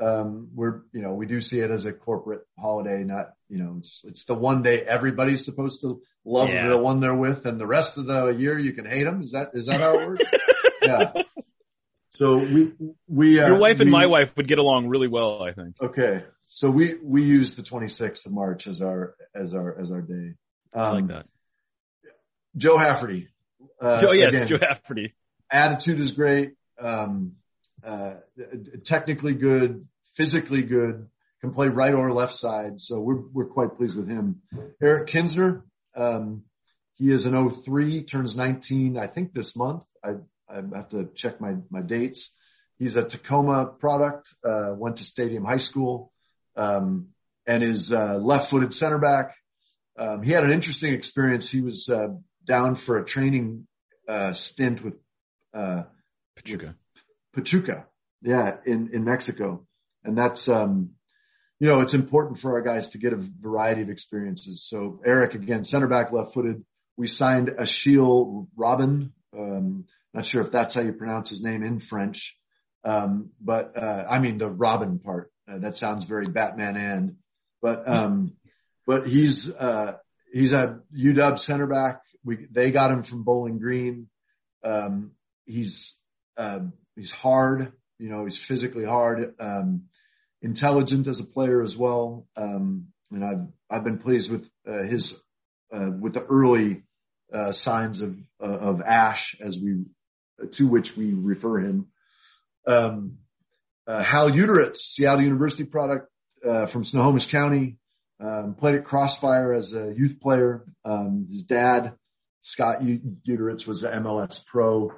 um, 0.00 0.48
we're, 0.54 0.80
you 0.92 1.02
know, 1.02 1.12
we 1.12 1.26
do 1.26 1.40
see 1.40 1.60
it 1.60 1.70
as 1.70 1.84
a 1.84 1.92
corporate 1.92 2.42
holiday, 2.58 3.04
not, 3.04 3.32
you 3.48 3.58
know, 3.58 3.76
it's, 3.78 4.02
it's 4.04 4.24
the 4.24 4.34
one 4.34 4.62
day 4.62 4.82
everybody's 4.82 5.44
supposed 5.44 5.82
to 5.82 6.00
love 6.24 6.48
yeah. 6.48 6.68
the 6.68 6.78
one 6.78 7.00
they're 7.00 7.14
with 7.14 7.44
and 7.46 7.60
the 7.60 7.66
rest 7.66 7.98
of 7.98 8.06
the 8.06 8.28
year 8.28 8.58
you 8.58 8.72
can 8.72 8.86
hate 8.86 9.04
them. 9.04 9.22
Is 9.22 9.32
that, 9.32 9.50
is 9.54 9.66
that 9.66 9.80
how 9.80 9.98
it 9.98 10.08
works? 10.08 10.22
yeah. 10.82 11.12
So 12.10 12.38
we, 12.38 12.72
we, 13.06 13.40
uh, 13.40 13.48
your 13.48 13.58
wife 13.58 13.80
and 13.80 13.88
we, 13.88 13.92
my 13.92 14.06
wife 14.06 14.32
would 14.36 14.48
get 14.48 14.58
along 14.58 14.88
really 14.88 15.08
well, 15.08 15.42
I 15.42 15.52
think. 15.52 15.76
Okay. 15.80 16.24
So 16.52 16.68
we, 16.68 16.96
we 17.00 17.22
use 17.22 17.54
the 17.54 17.62
26th 17.62 18.26
of 18.26 18.32
March 18.32 18.66
as 18.66 18.82
our, 18.82 19.14
as 19.36 19.54
our, 19.54 19.80
as 19.80 19.92
our 19.92 20.00
day. 20.00 20.34
Um, 20.74 20.82
I 20.82 20.90
like 20.90 21.06
that. 21.06 21.26
Joe 22.56 22.76
Hafferty. 22.76 23.28
Uh, 23.80 24.00
Joe, 24.00 24.10
yes, 24.10 24.34
again, 24.34 24.48
Joe 24.48 24.58
Hafferty. 24.60 25.14
Attitude 25.48 26.00
is 26.00 26.14
great. 26.14 26.54
Um, 26.80 27.36
uh, 27.84 28.14
technically 28.84 29.34
good, 29.34 29.86
physically 30.16 30.62
good, 30.62 31.06
can 31.40 31.52
play 31.54 31.68
right 31.68 31.94
or 31.94 32.12
left 32.12 32.34
side. 32.34 32.80
So 32.80 32.98
we're, 32.98 33.22
we're 33.32 33.46
quite 33.46 33.76
pleased 33.76 33.96
with 33.96 34.08
him. 34.08 34.42
Eric 34.82 35.08
Kinsner, 35.08 35.62
um, 35.94 36.42
he 36.94 37.12
is 37.12 37.26
an 37.26 37.48
03, 37.48 38.02
turns 38.02 38.36
19, 38.36 38.98
I 38.98 39.06
think 39.06 39.32
this 39.32 39.54
month. 39.54 39.84
I, 40.04 40.14
I 40.48 40.56
have 40.74 40.88
to 40.88 41.10
check 41.14 41.40
my, 41.40 41.54
my 41.70 41.80
dates. 41.80 42.30
He's 42.80 42.96
a 42.96 43.04
Tacoma 43.04 43.66
product, 43.66 44.34
uh, 44.44 44.74
went 44.74 44.96
to 44.96 45.04
Stadium 45.04 45.44
High 45.44 45.58
School, 45.58 46.09
um, 46.56 47.08
and 47.46 47.62
is, 47.62 47.92
uh, 47.92 48.18
left-footed 48.18 48.72
center 48.74 48.98
back. 48.98 49.34
Um, 49.98 50.22
he 50.22 50.32
had 50.32 50.44
an 50.44 50.52
interesting 50.52 50.94
experience. 50.94 51.50
He 51.50 51.60
was, 51.60 51.88
uh, 51.88 52.08
down 52.46 52.74
for 52.74 52.98
a 52.98 53.04
training, 53.04 53.66
uh, 54.08 54.32
stint 54.32 54.82
with, 54.82 54.94
uh, 55.52 55.82
Pachuca. 56.36 56.74
Pachuca. 57.34 57.86
Yeah. 58.22 58.56
In, 58.64 58.90
in 58.92 59.04
Mexico. 59.04 59.66
And 60.04 60.16
that's, 60.16 60.48
um, 60.48 60.90
you 61.58 61.68
know, 61.68 61.80
it's 61.80 61.92
important 61.94 62.38
for 62.38 62.52
our 62.54 62.62
guys 62.62 62.90
to 62.90 62.98
get 62.98 63.12
a 63.12 63.28
variety 63.40 63.82
of 63.82 63.90
experiences. 63.90 64.64
So 64.66 65.00
Eric, 65.04 65.34
again, 65.34 65.64
center 65.64 65.88
back, 65.88 66.12
left 66.12 66.32
footed. 66.32 66.64
We 66.96 67.06
signed 67.06 67.50
Achille 67.58 68.48
Robin. 68.56 69.12
Um, 69.36 69.84
not 70.14 70.24
sure 70.24 70.42
if 70.42 70.50
that's 70.50 70.74
how 70.74 70.80
you 70.80 70.92
pronounce 70.92 71.28
his 71.28 71.42
name 71.42 71.62
in 71.62 71.78
French. 71.78 72.36
Um, 72.84 73.30
but, 73.40 73.76
uh, 73.76 74.06
I 74.08 74.18
mean 74.20 74.38
the 74.38 74.48
Robin 74.48 74.98
part. 74.98 75.30
Uh, 75.50 75.58
that 75.58 75.76
sounds 75.76 76.04
very 76.04 76.26
Batman 76.26 76.76
and, 76.76 77.16
but, 77.62 77.88
um, 77.88 78.32
but 78.86 79.06
he's, 79.06 79.50
uh, 79.50 79.94
he's 80.32 80.52
a 80.52 80.80
UW 80.96 81.38
center 81.38 81.66
back. 81.66 82.02
We, 82.24 82.46
they 82.50 82.70
got 82.70 82.90
him 82.90 83.02
from 83.02 83.24
Bowling 83.24 83.58
Green. 83.58 84.08
Um, 84.62 85.12
he's, 85.44 85.96
uh, 86.36 86.60
he's 86.96 87.10
hard, 87.10 87.72
you 87.98 88.10
know, 88.10 88.24
he's 88.24 88.38
physically 88.38 88.84
hard, 88.84 89.34
um, 89.40 89.84
intelligent 90.42 91.06
as 91.06 91.20
a 91.20 91.24
player 91.24 91.62
as 91.62 91.76
well. 91.76 92.26
Um, 92.36 92.88
and 93.10 93.24
I've, 93.24 93.46
I've 93.68 93.84
been 93.84 93.98
pleased 93.98 94.30
with, 94.30 94.48
uh, 94.68 94.82
his, 94.84 95.14
uh, 95.74 95.90
with 95.98 96.14
the 96.14 96.24
early, 96.24 96.84
uh, 97.32 97.52
signs 97.52 98.00
of, 98.00 98.16
uh, 98.42 98.46
of 98.46 98.80
Ash 98.82 99.36
as 99.40 99.58
we, 99.58 99.84
to 100.52 100.68
which 100.68 100.96
we 100.96 101.12
refer 101.12 101.58
him. 101.58 101.88
Um, 102.66 103.18
uh, 103.86 104.02
Hal 104.02 104.30
Uderitz, 104.30 104.76
Seattle 104.76 105.22
University 105.22 105.64
product, 105.64 106.08
uh, 106.48 106.66
from 106.66 106.84
Snohomish 106.84 107.26
County, 107.26 107.76
um, 108.20 108.54
played 108.58 108.74
at 108.74 108.84
Crossfire 108.84 109.52
as 109.54 109.72
a 109.72 109.92
youth 109.96 110.20
player. 110.20 110.64
Um, 110.84 111.28
his 111.30 111.42
dad, 111.42 111.94
Scott 112.42 112.80
Uderitz 112.80 113.66
was 113.66 113.82
an 113.82 114.02
MLS 114.02 114.44
pro. 114.46 114.92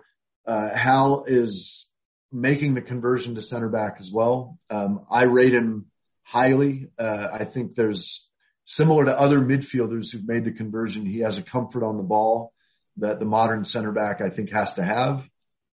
Uh, 0.47 0.77
Hal 0.77 1.25
is 1.27 1.89
making 2.33 2.75
the 2.75 2.81
conversion 2.81 3.35
to 3.35 3.43
center 3.43 3.69
back 3.69 3.97
as 4.01 4.11
well. 4.11 4.59
Um, 4.71 5.07
I 5.11 5.25
rate 5.25 5.55
him 5.55 5.87
highly. 6.23 6.89
Uh, 6.99 7.29
I 7.33 7.45
think 7.45 7.75
there's 7.75 8.27
similar 8.65 9.05
to 9.05 9.19
other 9.19 9.39
midfielders 9.39 10.11
who've 10.11 10.27
made 10.27 10.45
the 10.45 10.53
conversion. 10.53 11.05
He 11.05 11.21
has 11.21 11.39
a 11.39 11.43
comfort 11.43 11.85
on 11.85 11.97
the 11.97 12.03
ball 12.03 12.53
that 12.97 13.19
the 13.19 13.27
modern 13.27 13.65
center 13.65 13.93
back 13.93 14.21
I 14.21 14.31
think 14.31 14.51
has 14.51 14.75
to 14.75 14.83
have, 14.83 15.25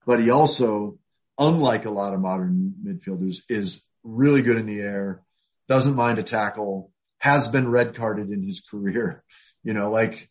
but 0.06 0.22
he 0.22 0.30
also, 0.30 0.99
unlike 1.40 1.86
a 1.86 1.90
lot 1.90 2.14
of 2.14 2.20
modern 2.20 2.76
midfielders, 2.86 3.38
is 3.50 3.82
really 4.04 4.42
good 4.42 4.58
in 4.58 4.66
the 4.66 4.80
air, 4.80 5.24
doesn't 5.68 5.96
mind 5.96 6.20
a 6.20 6.24
tackle, 6.24 6.92
has 7.18 7.48
been 7.48 7.70
red 7.70 7.96
carded 7.96 8.30
in 8.30 8.44
his 8.44 8.62
career. 8.70 9.24
You 9.64 9.74
know, 9.74 9.90
like 9.90 10.30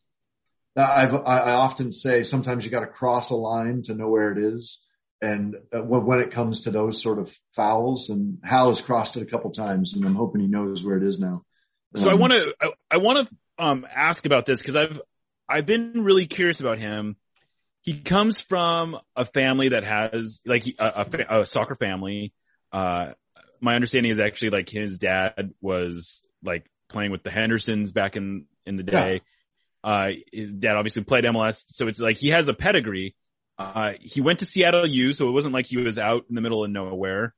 I've, 0.76 1.14
I 1.14 1.52
often 1.52 1.92
say 1.92 2.22
sometimes 2.22 2.64
you 2.64 2.70
got 2.70 2.80
to 2.80 2.86
cross 2.86 3.30
a 3.30 3.36
line 3.36 3.82
to 3.82 3.94
know 3.94 4.08
where 4.08 4.32
it 4.32 4.38
is. 4.38 4.78
And 5.20 5.56
uh, 5.74 5.80
when 5.80 6.20
it 6.20 6.30
comes 6.30 6.62
to 6.62 6.70
those 6.70 7.02
sort 7.02 7.18
of 7.18 7.34
fouls 7.50 8.08
and 8.08 8.38
Hal 8.44 8.68
has 8.68 8.80
crossed 8.80 9.16
it 9.16 9.22
a 9.22 9.26
couple 9.26 9.50
times 9.50 9.94
and 9.94 10.04
I'm 10.04 10.14
hoping 10.14 10.40
he 10.40 10.46
knows 10.46 10.84
where 10.84 10.96
it 10.96 11.02
is 11.02 11.18
now. 11.18 11.42
So 11.96 12.08
um, 12.08 12.14
I 12.14 12.20
want 12.20 12.32
to, 12.34 12.54
I, 12.60 12.68
I 12.92 12.96
want 12.98 13.28
to, 13.28 13.64
um, 13.64 13.86
ask 13.92 14.24
about 14.26 14.46
this 14.46 14.60
because 14.60 14.76
I've, 14.76 15.00
I've 15.48 15.66
been 15.66 16.04
really 16.04 16.26
curious 16.26 16.60
about 16.60 16.78
him. 16.78 17.16
He 17.88 18.00
comes 18.00 18.38
from 18.38 18.98
a 19.16 19.24
family 19.24 19.70
that 19.70 19.82
has 19.82 20.42
like 20.44 20.66
a, 20.78 21.06
a, 21.30 21.40
a 21.40 21.46
soccer 21.46 21.74
family. 21.74 22.34
Uh, 22.70 23.12
my 23.62 23.76
understanding 23.76 24.12
is 24.12 24.20
actually 24.20 24.50
like 24.50 24.68
his 24.68 24.98
dad 24.98 25.54
was 25.62 26.22
like 26.44 26.70
playing 26.90 27.12
with 27.12 27.22
the 27.22 27.30
Hendersons 27.30 27.92
back 27.92 28.16
in, 28.16 28.44
in 28.66 28.76
the 28.76 28.82
day. 28.82 29.22
Yeah. 29.82 29.90
Uh, 29.90 30.08
his 30.30 30.52
dad 30.52 30.76
obviously 30.76 31.02
played 31.04 31.24
MLS, 31.24 31.64
so 31.68 31.86
it's 31.86 31.98
like 31.98 32.18
he 32.18 32.28
has 32.28 32.50
a 32.50 32.52
pedigree. 32.52 33.16
Uh, 33.58 33.92
he 34.02 34.20
went 34.20 34.40
to 34.40 34.44
Seattle 34.44 34.86
U, 34.86 35.12
so 35.12 35.26
it 35.26 35.32
wasn't 35.32 35.54
like 35.54 35.64
he 35.64 35.78
was 35.78 35.96
out 35.96 36.26
in 36.28 36.34
the 36.34 36.42
middle 36.42 36.62
of 36.62 36.70
nowhere. 36.70 37.34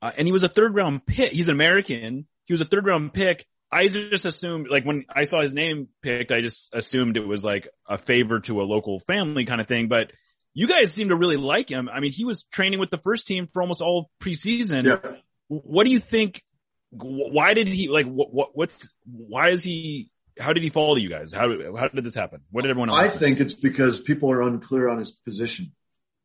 Uh, 0.00 0.12
and 0.16 0.26
he 0.26 0.32
was 0.32 0.44
a 0.44 0.48
third 0.48 0.74
round 0.74 1.04
pick. 1.04 1.30
He's 1.32 1.48
an 1.48 1.54
American. 1.56 2.26
He 2.46 2.54
was 2.54 2.62
a 2.62 2.64
third 2.64 2.86
round 2.86 3.12
pick. 3.12 3.44
I 3.74 3.88
just 3.88 4.24
assumed, 4.24 4.68
like 4.70 4.84
when 4.84 5.04
I 5.14 5.24
saw 5.24 5.42
his 5.42 5.52
name 5.52 5.88
picked, 6.00 6.30
I 6.30 6.40
just 6.40 6.70
assumed 6.72 7.16
it 7.16 7.26
was 7.26 7.42
like 7.42 7.68
a 7.88 7.98
favor 7.98 8.38
to 8.40 8.60
a 8.60 8.64
local 8.64 9.00
family 9.00 9.46
kind 9.46 9.60
of 9.60 9.66
thing. 9.66 9.88
But 9.88 10.12
you 10.52 10.68
guys 10.68 10.92
seem 10.92 11.08
to 11.08 11.16
really 11.16 11.36
like 11.36 11.70
him. 11.70 11.88
I 11.88 11.98
mean, 11.98 12.12
he 12.12 12.24
was 12.24 12.44
training 12.44 12.78
with 12.78 12.90
the 12.90 12.98
first 12.98 13.26
team 13.26 13.48
for 13.52 13.62
almost 13.62 13.82
all 13.82 14.10
preseason. 14.22 14.84
Yeah. 14.84 15.16
What 15.48 15.86
do 15.86 15.92
you 15.92 15.98
think 15.98 16.42
why 16.90 17.54
did 17.54 17.66
he 17.66 17.88
like 17.88 18.06
what, 18.06 18.32
what 18.32 18.50
what's 18.54 18.88
why 19.04 19.50
is 19.50 19.64
he 19.64 20.10
how 20.38 20.52
did 20.52 20.62
he 20.62 20.68
fall 20.68 20.94
to 20.94 21.02
you 21.02 21.10
guys? 21.10 21.32
How 21.32 21.48
how 21.76 21.88
did 21.88 22.04
this 22.04 22.14
happen? 22.14 22.40
What 22.50 22.62
did 22.62 22.70
everyone 22.70 22.90
else? 22.90 22.98
I 22.98 23.08
think 23.08 23.40
it's 23.40 23.52
because 23.52 23.98
people 24.00 24.30
are 24.30 24.42
unclear 24.42 24.88
on 24.88 24.98
his 24.98 25.10
position. 25.10 25.72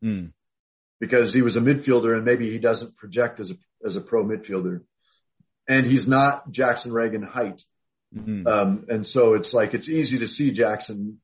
Mm. 0.03 0.31
Because 0.99 1.33
he 1.33 1.41
was 1.41 1.55
a 1.55 1.61
midfielder 1.61 2.15
and 2.15 2.25
maybe 2.25 2.51
he 2.51 2.59
doesn't 2.59 2.97
project 2.97 3.39
as 3.39 3.51
a 3.51 3.55
as 3.85 3.95
a 3.95 4.01
pro 4.01 4.23
midfielder, 4.23 4.81
and 5.69 5.85
he's 5.85 6.07
not 6.07 6.51
Jackson 6.51 6.91
Ragen 6.91 7.23
height. 7.23 7.63
Mm-hmm. 8.13 8.47
Um, 8.47 8.85
and 8.89 9.05
so 9.05 9.35
it's 9.35 9.53
like 9.53 9.73
it's 9.73 9.87
easy 9.87 10.19
to 10.19 10.27
see 10.27 10.51
Jackson, 10.51 11.21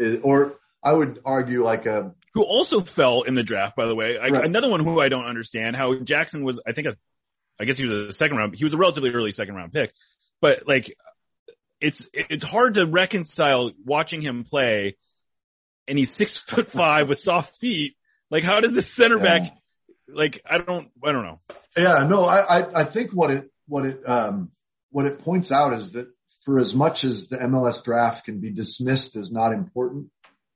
eh, 0.00 0.16
or 0.22 0.54
I 0.82 0.92
would 0.92 1.20
argue 1.24 1.64
like 1.64 1.84
a 1.86 2.14
who 2.34 2.42
also 2.44 2.80
fell 2.80 3.22
in 3.22 3.34
the 3.34 3.42
draft, 3.42 3.74
by 3.74 3.86
the 3.86 3.94
way. 3.94 4.16
I, 4.18 4.28
Right. 4.28 4.44
Another 4.44 4.70
one 4.70 4.84
who 4.84 5.00
I 5.00 5.08
don't 5.08 5.26
understand 5.26 5.74
how 5.74 5.94
Jackson 5.96 6.44
was. 6.44 6.60
I 6.66 6.72
think 6.72 6.86
a, 6.86 6.96
I 7.60 7.64
guess 7.64 7.76
he 7.76 7.86
was 7.86 8.08
a 8.08 8.12
second 8.12 8.36
round. 8.36 8.54
He 8.56 8.64
was 8.64 8.72
a 8.72 8.76
relatively 8.76 9.10
early 9.10 9.32
second 9.32 9.56
round 9.56 9.72
pick, 9.72 9.92
but 10.40 10.68
like 10.68 10.96
it's 11.80 12.08
it's 12.14 12.44
hard 12.44 12.74
to 12.74 12.86
reconcile 12.86 13.72
watching 13.84 14.20
him 14.20 14.44
play, 14.44 14.96
and 15.88 15.98
he's 15.98 16.12
six 16.12 16.36
foot 16.36 16.68
five 16.70 17.08
with 17.08 17.18
soft 17.18 17.56
feet. 17.56 17.94
Like 18.30 18.44
how 18.44 18.60
does 18.60 18.72
this 18.74 18.88
center 18.88 19.18
Yeah. 19.18 19.24
back? 19.24 19.52
Like 20.06 20.40
I 20.48 20.58
don't 20.58 20.88
I 21.04 21.10
don't 21.10 21.24
know. 21.24 21.40
Yeah, 21.76 22.06
no, 22.08 22.24
I, 22.24 22.60
I, 22.60 22.80
I 22.80 22.84
think 22.84 23.10
what 23.12 23.30
it, 23.30 23.50
what 23.68 23.86
it, 23.86 24.08
um, 24.08 24.50
what 24.90 25.06
it 25.06 25.20
points 25.20 25.52
out 25.52 25.74
is 25.74 25.92
that 25.92 26.08
for 26.44 26.58
as 26.58 26.74
much 26.74 27.04
as 27.04 27.28
the 27.28 27.36
MLS 27.36 27.84
draft 27.84 28.24
can 28.24 28.40
be 28.40 28.50
dismissed 28.50 29.16
as 29.16 29.30
not 29.30 29.52
important 29.52 30.08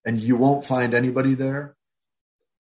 and 0.04 0.20
you 0.20 0.36
won't 0.36 0.64
find 0.64 0.94
anybody 0.94 1.34
there, 1.34 1.76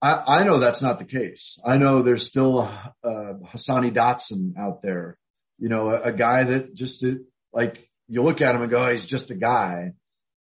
I, 0.01 0.39
I 0.39 0.43
know 0.43 0.59
that's 0.59 0.81
not 0.81 0.99
the 0.99 1.05
case. 1.05 1.57
I 1.65 1.77
know 1.77 2.01
there's 2.01 2.27
still 2.27 2.59
uh, 2.59 3.33
Hassani 3.53 3.93
Dotson 3.93 4.57
out 4.57 4.81
there, 4.81 5.17
you 5.57 5.69
know, 5.69 5.89
a, 5.89 6.01
a 6.01 6.13
guy 6.13 6.43
that 6.43 6.75
just 6.75 7.05
like 7.53 7.89
you 8.07 8.21
look 8.21 8.41
at 8.41 8.53
him 8.53 8.61
and 8.61 8.69
go, 8.69 8.77
"Oh, 8.77 8.91
he's 8.91 9.05
just 9.05 9.31
a 9.31 9.35
guy. 9.35 9.93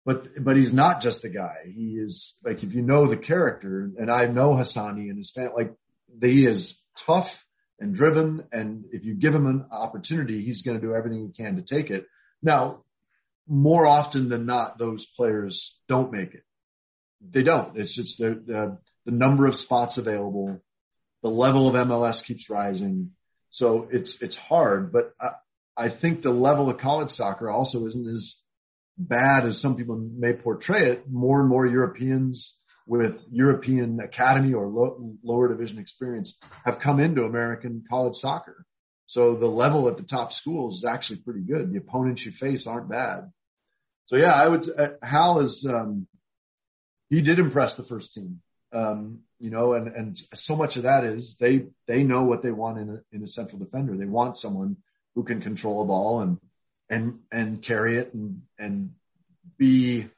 But, 0.04 0.42
but 0.42 0.56
he's 0.56 0.74
not 0.74 1.00
just 1.00 1.24
a 1.24 1.28
guy. 1.28 1.58
He 1.72 1.96
is 1.96 2.36
like, 2.44 2.64
if 2.64 2.74
you 2.74 2.82
know 2.82 3.06
the 3.06 3.16
character 3.16 3.88
and 3.96 4.10
I 4.10 4.26
know 4.26 4.50
Hassani 4.50 5.08
and 5.08 5.16
his 5.16 5.30
family, 5.30 5.52
like 5.54 5.74
he 6.20 6.44
is 6.44 6.76
tough 6.98 7.44
and 7.82 7.94
driven. 7.94 8.44
And 8.52 8.84
if 8.92 9.04
you 9.04 9.14
give 9.14 9.34
him 9.34 9.46
an 9.46 9.66
opportunity, 9.70 10.42
he's 10.42 10.62
going 10.62 10.80
to 10.80 10.86
do 10.86 10.94
everything 10.94 11.26
he 11.26 11.42
can 11.42 11.56
to 11.56 11.62
take 11.62 11.90
it. 11.90 12.06
Now, 12.40 12.84
more 13.48 13.86
often 13.86 14.28
than 14.28 14.46
not, 14.46 14.78
those 14.78 15.04
players 15.04 15.78
don't 15.88 16.12
make 16.12 16.34
it. 16.34 16.44
They 17.28 17.42
don't. 17.42 17.76
It's 17.76 17.94
just 17.94 18.18
the, 18.18 18.40
the, 18.46 18.78
the 19.04 19.10
number 19.10 19.46
of 19.46 19.56
spots 19.56 19.98
available. 19.98 20.62
The 21.22 21.30
level 21.30 21.68
of 21.68 21.74
MLS 21.74 22.24
keeps 22.24 22.48
rising. 22.48 23.10
So 23.50 23.88
it's, 23.90 24.22
it's 24.22 24.36
hard, 24.36 24.92
but 24.92 25.12
I, 25.20 25.30
I 25.76 25.88
think 25.88 26.22
the 26.22 26.30
level 26.30 26.70
of 26.70 26.78
college 26.78 27.10
soccer 27.10 27.50
also 27.50 27.84
isn't 27.86 28.08
as 28.08 28.36
bad 28.96 29.44
as 29.44 29.60
some 29.60 29.76
people 29.76 29.96
may 29.96 30.32
portray 30.34 30.90
it. 30.90 31.10
More 31.10 31.40
and 31.40 31.48
more 31.48 31.66
Europeans 31.66 32.56
with 32.86 33.20
European 33.30 34.00
academy 34.00 34.54
or 34.54 34.66
low, 34.66 35.16
lower 35.22 35.48
division 35.48 35.78
experience 35.78 36.36
have 36.64 36.78
come 36.78 37.00
into 37.00 37.24
American 37.24 37.84
college 37.88 38.16
soccer. 38.16 38.64
So 39.06 39.34
the 39.34 39.46
level 39.46 39.88
at 39.88 39.96
the 39.96 40.02
top 40.02 40.32
schools 40.32 40.78
is 40.78 40.84
actually 40.84 41.18
pretty 41.18 41.40
good. 41.40 41.70
The 41.70 41.78
opponents 41.78 42.24
you 42.24 42.32
face 42.32 42.66
aren't 42.66 42.88
bad. 42.88 43.30
So 44.06 44.16
yeah, 44.16 44.32
I 44.32 44.48
would, 44.48 44.68
uh, 44.68 44.90
Hal 45.02 45.40
is, 45.40 45.66
um, 45.66 46.06
he 47.08 47.20
did 47.20 47.38
impress 47.38 47.76
the 47.76 47.84
first 47.84 48.14
team. 48.14 48.40
Um, 48.72 49.20
you 49.38 49.50
know, 49.50 49.74
and, 49.74 49.88
and 49.88 50.18
so 50.34 50.56
much 50.56 50.76
of 50.76 50.84
that 50.84 51.04
is 51.04 51.36
they, 51.38 51.66
they 51.86 52.04
know 52.04 52.24
what 52.24 52.42
they 52.42 52.50
want 52.50 52.78
in 52.78 52.88
a, 52.88 53.16
in 53.16 53.22
a 53.22 53.26
central 53.26 53.58
defender. 53.58 53.96
They 53.96 54.06
want 54.06 54.38
someone 54.38 54.78
who 55.14 55.24
can 55.24 55.42
control 55.42 55.82
a 55.82 55.84
ball 55.84 56.20
and, 56.22 56.38
and, 56.88 57.18
and 57.30 57.62
carry 57.62 57.98
it 57.98 58.14
and, 58.14 58.42
and 58.58 58.92
be, 59.58 60.08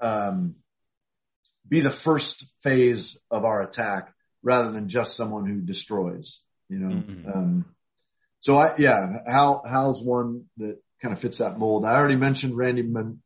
um, 0.00 0.56
be 1.68 1.80
the 1.80 1.90
first 1.90 2.44
phase 2.62 3.18
of 3.30 3.44
our 3.44 3.62
attack 3.62 4.12
rather 4.42 4.70
than 4.70 4.88
just 4.88 5.16
someone 5.16 5.46
who 5.46 5.60
destroys, 5.60 6.40
you 6.68 6.78
know? 6.78 6.94
Mhm. 6.94 7.36
Um, 7.36 7.64
so 8.40 8.56
I, 8.56 8.76
yeah, 8.78 9.22
Hal, 9.26 9.62
Hal's 9.68 10.02
one 10.02 10.44
that 10.58 10.78
kind 11.02 11.12
of 11.12 11.20
fits 11.20 11.38
that 11.38 11.58
mold. 11.58 11.84
I 11.84 11.94
already 11.96 12.16
mentioned 12.16 12.56
Randy 12.56 12.82
Men, 12.82 13.20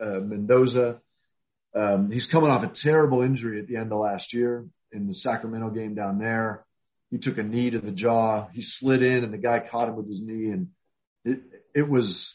uh, 0.00 0.20
Mendoza. 0.20 1.00
Um, 1.74 2.10
he's 2.10 2.26
coming 2.26 2.50
off 2.50 2.62
a 2.62 2.68
terrible 2.68 3.22
injury 3.22 3.60
at 3.60 3.66
the 3.66 3.76
end 3.76 3.92
of 3.92 3.98
last 3.98 4.32
year 4.32 4.66
in 4.92 5.06
the 5.06 5.14
Sacramento 5.14 5.70
game 5.70 5.94
down 5.94 6.18
there. 6.18 6.64
He 7.10 7.18
took 7.18 7.38
a 7.38 7.42
knee 7.42 7.70
to 7.70 7.80
the 7.80 7.90
jaw. 7.90 8.48
He 8.52 8.62
slid 8.62 9.02
in 9.02 9.24
and 9.24 9.32
the 9.32 9.38
guy 9.38 9.60
caught 9.60 9.88
him 9.88 9.96
with 9.96 10.08
his 10.08 10.20
knee 10.20 10.50
and 10.50 10.68
it, 11.24 11.40
it 11.74 11.88
was 11.88 12.34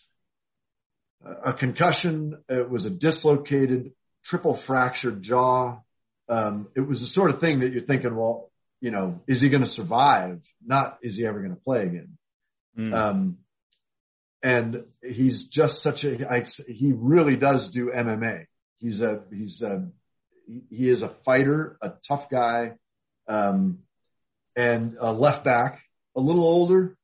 a 1.23 1.53
concussion. 1.53 2.43
It 2.49 2.69
was 2.69 2.85
a 2.85 2.89
dislocated 2.89 3.93
triple 4.25 4.55
fractured 4.55 5.21
jaw. 5.21 5.79
Um, 6.27 6.67
it 6.75 6.81
was 6.81 7.01
the 7.01 7.07
sort 7.07 7.29
of 7.29 7.39
thing 7.39 7.59
that 7.59 7.71
you're 7.71 7.85
thinking, 7.85 8.15
well, 8.15 8.51
you 8.81 8.91
know, 8.91 9.21
is 9.27 9.41
he 9.41 9.49
going 9.49 9.63
to 9.63 9.69
survive? 9.69 10.41
Not 10.65 10.97
is 11.01 11.15
he 11.15 11.25
ever 11.25 11.39
going 11.39 11.55
to 11.55 11.61
play 11.61 11.83
again? 11.83 12.17
Mm. 12.77 12.93
Um, 12.93 13.37
and 14.43 14.83
he's 15.01 15.47
just 15.47 15.81
such 15.81 16.03
a, 16.03 16.31
I, 16.31 16.45
he 16.67 16.91
really 16.93 17.35
does 17.35 17.69
do 17.69 17.91
MMA. 17.95 18.45
He's 18.77 19.01
a, 19.01 19.21
he's 19.31 19.61
a, 19.61 19.87
he- 20.69 20.89
is 20.89 21.01
a 21.01 21.09
fighter, 21.09 21.77
a 21.81 21.93
tough 22.07 22.29
guy, 22.29 22.73
um, 23.27 23.79
and 24.55 24.97
a 24.99 25.11
left 25.11 25.43
back, 25.43 25.81
a 26.15 26.19
little 26.21 26.43
older. 26.43 26.95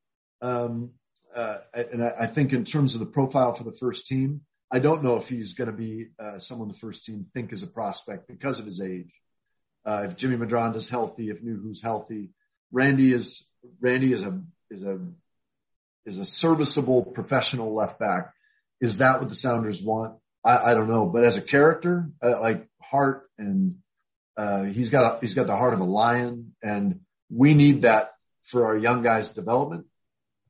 Um, 0.41 0.91
uh, 1.35 1.57
and 1.73 2.03
I, 2.03 2.13
I 2.21 2.27
think 2.27 2.53
in 2.53 2.65
terms 2.65 2.93
of 2.93 2.99
the 2.99 3.05
profile 3.05 3.53
for 3.53 3.63
the 3.63 3.71
first 3.71 4.05
team, 4.05 4.41
I 4.71 4.79
don't 4.79 5.03
know 5.03 5.17
if 5.17 5.27
he's 5.27 5.53
going 5.53 5.69
to 5.69 5.75
be 5.75 6.07
uh, 6.17 6.39
someone 6.39 6.69
the 6.69 6.73
first 6.73 7.03
team 7.03 7.25
think 7.33 7.51
is 7.51 7.61
a 7.61 7.67
prospect 7.67 8.27
because 8.27 8.59
of 8.59 8.65
his 8.65 8.79
age. 8.79 9.11
Uh, 9.85 10.03
if 10.05 10.15
Jimmy 10.15 10.37
Medranda's 10.37 10.89
healthy, 10.89 11.29
if 11.29 11.41
Nouhou's 11.41 11.81
healthy, 11.81 12.29
Randy 12.71 13.13
is 13.13 13.43
Randy 13.81 14.13
is 14.13 14.23
a 14.23 14.39
is 14.69 14.83
a 14.83 14.99
is 16.05 16.17
a 16.19 16.25
serviceable 16.25 17.03
professional 17.03 17.75
left 17.75 17.99
back. 17.99 18.33
Is 18.79 18.97
that 18.97 19.19
what 19.19 19.29
the 19.29 19.35
Sounders 19.35 19.81
want? 19.81 20.15
I, 20.43 20.71
I 20.71 20.73
don't 20.73 20.87
know, 20.87 21.05
but 21.05 21.25
as 21.25 21.35
a 21.35 21.41
character, 21.41 22.09
uh, 22.23 22.39
like 22.39 22.67
heart 22.81 23.23
and 23.37 23.75
uh, 24.37 24.63
he's 24.63 24.89
got 24.89 25.17
a, 25.17 25.19
he's 25.19 25.33
got 25.33 25.47
the 25.47 25.55
heart 25.55 25.73
of 25.73 25.81
a 25.81 25.85
lion, 25.85 26.53
and 26.63 27.01
we 27.29 27.53
need 27.53 27.81
that 27.81 28.13
for 28.43 28.65
our 28.65 28.77
young 28.77 29.03
guys' 29.03 29.29
development. 29.29 29.85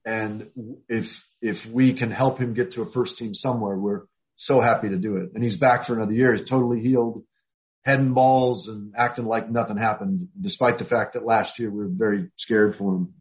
And 0.06 0.50
if 0.88 1.26
if 1.42 1.66
we 1.66 1.94
can 1.94 2.12
help 2.12 2.38
him 2.38 2.54
get 2.54 2.72
to 2.72 2.84
a 2.84 2.86
first 2.86 3.18
team 3.18 3.34
somewhere, 3.34 3.78
we're 3.78 4.04
so 4.41 4.60
happy 4.60 4.89
to 4.89 4.97
do 4.97 5.17
it. 5.17 5.30
And 5.36 5.43
he's 5.43 5.56
back 5.56 5.86
for 5.86 5.93
another 5.93 6.13
year. 6.13 6.34
He's 6.34 6.49
totally 6.49 6.82
healed, 6.82 7.23
heading 7.86 8.13
balls 8.13 8.69
and 8.69 8.93
acting 8.97 9.25
like 9.25 9.49
nothing 9.49 9.77
happened, 9.77 10.30
despite 10.39 10.80
the 10.80 10.86
fact 10.86 11.13
that 11.13 11.23
last 11.23 11.60
year 11.60 11.69
we 11.69 11.84
were 11.84 11.91
very 11.91 12.32
scared 12.38 12.75
for 12.75 12.95
him. 12.95 13.13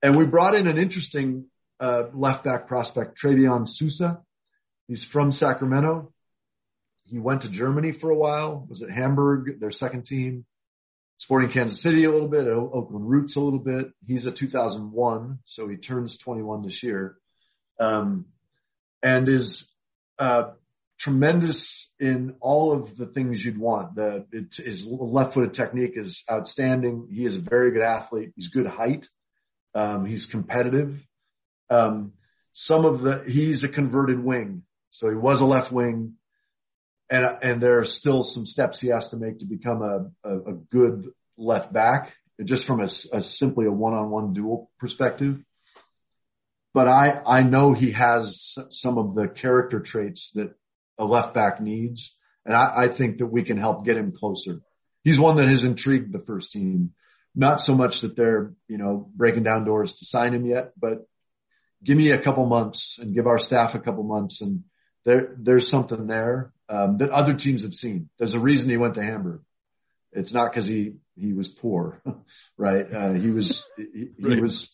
And 0.00 0.16
we 0.16 0.26
brought 0.26 0.54
in 0.54 0.68
an 0.68 0.78
interesting 0.78 1.46
uh, 1.80 2.04
left 2.12 2.44
back 2.44 2.68
prospect, 2.68 3.20
Travian 3.20 3.66
Sousa. 3.66 4.22
He's 4.86 5.02
from 5.02 5.32
Sacramento. 5.32 6.12
He 7.06 7.18
went 7.18 7.42
to 7.42 7.48
Germany 7.48 7.90
for 7.90 8.10
a 8.10 8.16
while, 8.16 8.64
was 8.68 8.80
at 8.80 8.90
Hamburg, 8.90 9.58
their 9.58 9.72
second 9.72 10.06
team, 10.06 10.46
Sporting 11.16 11.50
Kansas 11.50 11.80
City 11.80 12.04
a 12.04 12.12
little 12.12 12.28
bit, 12.28 12.46
Oakland 12.46 13.08
Roots 13.08 13.34
a 13.34 13.40
little 13.40 13.58
bit. 13.58 13.88
He's 14.06 14.26
a 14.26 14.30
2001, 14.30 15.40
so 15.46 15.66
he 15.66 15.78
turns 15.78 16.16
21 16.16 16.62
this 16.62 16.82
year. 16.84 17.16
Um, 17.80 18.26
and 19.02 19.28
is, 19.28 19.68
uh, 20.18 20.50
tremendous 20.98 21.90
in 21.98 22.36
all 22.40 22.72
of 22.72 22.96
the 22.96 23.06
things 23.06 23.44
you'd 23.44 23.58
want. 23.58 23.94
The, 23.94 24.26
it, 24.32 24.54
his 24.56 24.86
left 24.86 25.34
footed 25.34 25.54
technique 25.54 25.94
is 25.96 26.24
outstanding. 26.30 27.08
He 27.10 27.24
is 27.24 27.36
a 27.36 27.40
very 27.40 27.72
good 27.72 27.82
athlete. 27.82 28.32
He's 28.36 28.48
good 28.48 28.66
height. 28.66 29.08
Um, 29.74 30.06
he's 30.06 30.26
competitive. 30.26 31.04
Um, 31.68 32.12
some 32.52 32.84
of 32.84 33.02
the, 33.02 33.24
he's 33.26 33.64
a 33.64 33.68
converted 33.68 34.22
wing. 34.22 34.62
So 34.90 35.08
he 35.08 35.16
was 35.16 35.40
a 35.40 35.46
left 35.46 35.72
wing 35.72 36.14
and, 37.10 37.38
and 37.42 37.62
there 37.62 37.80
are 37.80 37.84
still 37.84 38.24
some 38.24 38.46
steps 38.46 38.80
he 38.80 38.88
has 38.88 39.10
to 39.10 39.16
make 39.16 39.40
to 39.40 39.46
become 39.46 39.82
a, 39.82 40.28
a, 40.28 40.38
a 40.38 40.52
good 40.70 41.10
left 41.36 41.72
back 41.72 42.12
just 42.42 42.64
from 42.64 42.80
a, 42.80 42.88
a 43.12 43.20
simply 43.20 43.66
a 43.66 43.70
one-on-one 43.70 44.32
duel 44.32 44.70
perspective. 44.78 45.40
But 46.74 46.88
I, 46.88 47.22
I 47.24 47.42
know 47.42 47.72
he 47.72 47.92
has 47.92 48.56
some 48.68 48.98
of 48.98 49.14
the 49.14 49.28
character 49.28 49.80
traits 49.80 50.32
that 50.32 50.54
a 50.98 51.04
left 51.04 51.32
back 51.32 51.60
needs. 51.60 52.16
And 52.44 52.54
I, 52.54 52.72
I 52.76 52.88
think 52.88 53.18
that 53.18 53.26
we 53.26 53.44
can 53.44 53.56
help 53.56 53.84
get 53.84 53.96
him 53.96 54.12
closer. 54.12 54.60
He's 55.02 55.18
one 55.18 55.36
that 55.36 55.48
has 55.48 55.64
intrigued 55.64 56.12
the 56.12 56.18
first 56.18 56.50
team. 56.52 56.90
Not 57.34 57.60
so 57.60 57.74
much 57.74 58.00
that 58.02 58.16
they're, 58.16 58.52
you 58.68 58.78
know, 58.78 59.08
breaking 59.14 59.44
down 59.44 59.64
doors 59.64 59.96
to 59.96 60.04
sign 60.04 60.34
him 60.34 60.46
yet, 60.46 60.72
but 60.78 61.06
give 61.82 61.96
me 61.96 62.10
a 62.10 62.20
couple 62.20 62.46
months 62.46 62.98
and 62.98 63.14
give 63.14 63.26
our 63.26 63.38
staff 63.38 63.74
a 63.74 63.80
couple 63.80 64.02
months 64.02 64.40
and 64.40 64.64
there, 65.04 65.34
there's 65.38 65.68
something 65.68 66.06
there, 66.06 66.52
um, 66.68 66.96
that 66.98 67.10
other 67.10 67.34
teams 67.34 67.62
have 67.62 67.74
seen. 67.74 68.08
There's 68.18 68.34
a 68.34 68.40
reason 68.40 68.70
he 68.70 68.78
went 68.78 68.94
to 68.94 69.02
Hamburg. 69.02 69.42
It's 70.12 70.32
not 70.32 70.54
cause 70.54 70.66
he, 70.66 70.94
he 71.16 71.32
was 71.34 71.48
poor, 71.48 72.00
right? 72.56 72.90
Uh, 72.90 73.12
he 73.12 73.30
was, 73.30 73.64
he, 73.76 74.08
he 74.16 74.26
Right. 74.26 74.40
was, 74.40 74.70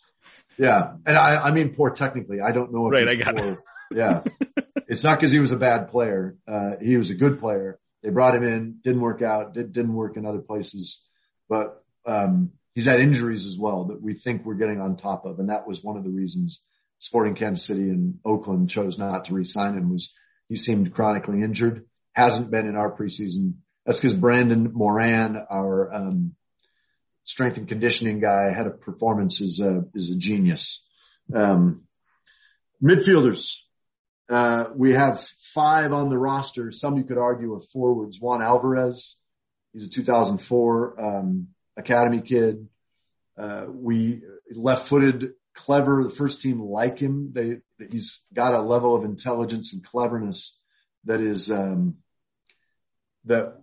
Yeah, 0.61 0.93
and 1.07 1.17
I, 1.17 1.37
I 1.37 1.51
mean 1.53 1.75
poor 1.75 1.91
technically. 1.91 2.41
I 2.43 2.53
don't 2.53 2.71
know 2.71 2.87
if 2.87 2.93
Right, 2.93 3.09
I 3.09 3.15
got 3.15 3.35
poor. 3.35 3.63
Yeah, 3.91 4.25
it's 4.89 5.03
not 5.03 5.19
because 5.19 5.33
he 5.33 5.41
was 5.41 5.53
a 5.53 5.57
bad 5.57 5.91
player. 5.91 6.37
Uh, 6.47 6.73
he 6.83 6.99
was 6.99 7.09
a 7.09 7.15
good 7.15 7.41
player. 7.41 7.79
They 8.03 8.11
brought 8.11 8.35
him 8.35 8.45
in, 8.45 8.81
didn't 8.85 9.01
work 9.01 9.23
out, 9.23 9.55
did, 9.55 9.73
didn't 9.73 9.95
work 9.95 10.19
in 10.19 10.27
other 10.27 10.41
places, 10.41 11.03
but 11.49 11.83
um, 12.05 12.51
he's 12.75 12.85
had 12.85 13.01
injuries 13.01 13.47
as 13.47 13.59
well 13.59 13.87
that 13.87 14.03
we 14.03 14.13
think 14.13 14.45
we're 14.45 14.55
getting 14.55 14.83
on 14.83 14.97
top 14.97 15.25
of, 15.25 15.39
and 15.39 15.49
that 15.49 15.67
was 15.67 15.83
one 15.83 15.97
of 15.97 16.05
the 16.05 16.11
reasons 16.11 16.63
Sporting 16.99 17.37
Kansas 17.37 17.65
City 17.65 17.89
and 17.89 18.19
Oakland 18.27 18.69
chose 18.69 18.99
not 18.99 19.25
to 19.25 19.35
re-sign 19.35 19.79
him. 19.79 19.91
Was 19.91 20.15
he 20.51 20.57
seemed 20.57 20.93
chronically 20.93 21.43
injured, 21.43 21.87
hasn't 22.13 22.51
been 22.51 22.67
in 22.67 22.77
our 22.77 22.95
preseason. 22.95 23.55
That's 23.87 23.99
because 23.99 24.13
Brandon 24.13 24.71
Moran, 24.75 25.39
our 25.51 25.95
um, 25.95 26.35
strength 27.31 27.57
and 27.57 27.69
conditioning 27.69 28.21
guy, 28.21 28.53
had 28.55 28.67
a 28.67 28.71
performance 28.71 29.41
is 29.41 29.61
a 29.61 29.85
is 29.95 30.11
a 30.11 30.17
genius. 30.17 30.83
Um, 31.35 31.83
midfielders, 32.83 33.57
uh, 34.29 34.67
we 34.75 34.93
have 34.93 35.21
five 35.55 35.93
on 35.93 36.09
the 36.09 36.19
roster. 36.19 36.73
Some 36.73 36.97
you 36.97 37.05
could 37.05 37.19
argue 37.19 37.55
are 37.55 37.61
forwards. 37.61 38.21
Juan 38.21 38.43
Alvarez, 38.43 39.17
he's 39.73 39.87
a 39.87 39.91
2004 39.91 41.01
um, 41.01 41.49
academy 41.77 42.21
kid. 42.21 42.69
Uh, 43.39 43.67
we 43.69 44.23
left-footed, 44.55 45.33
clever. 45.55 46.05
The 46.05 46.15
first 46.15 46.43
team 46.43 46.61
like 46.61 46.99
him. 46.99 47.33
They 47.33 47.59
he's 47.91 48.23
got 48.35 48.55
a 48.55 48.61
level 48.61 48.97
of 48.97 49.05
intelligence 49.05 49.73
and 49.73 49.85
cleverness 49.85 50.57
that 51.05 51.21
is 51.21 51.51
um, 51.51 51.97
that 53.25 53.60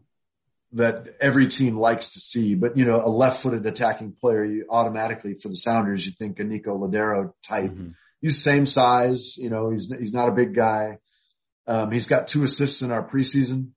that 0.77 1.17
every 1.19 1.47
team 1.47 1.77
likes 1.77 2.09
to 2.13 2.19
see. 2.19 2.55
But 2.55 2.77
you 2.77 2.85
know, 2.85 3.01
a 3.03 3.09
left-footed 3.09 3.65
attacking 3.65 4.15
player, 4.19 4.43
you 4.43 4.65
automatically 4.69 5.35
for 5.35 5.49
the 5.49 5.55
Sounders, 5.55 6.05
you 6.05 6.13
think 6.17 6.39
a 6.39 6.43
Nico 6.43 6.77
Lodeiro 6.77 7.33
type. 7.47 7.71
Mm-hmm. 7.71 7.89
He's 8.21 8.41
same 8.41 8.65
size. 8.65 9.37
You 9.37 9.49
know, 9.49 9.69
he's 9.71 9.91
he's 9.99 10.13
not 10.13 10.29
a 10.29 10.33
big 10.33 10.55
guy. 10.55 10.97
Um, 11.67 11.91
he's 11.91 12.07
got 12.07 12.27
two 12.27 12.43
assists 12.43 12.81
in 12.81 12.91
our 12.91 13.07
preseason. 13.07 13.71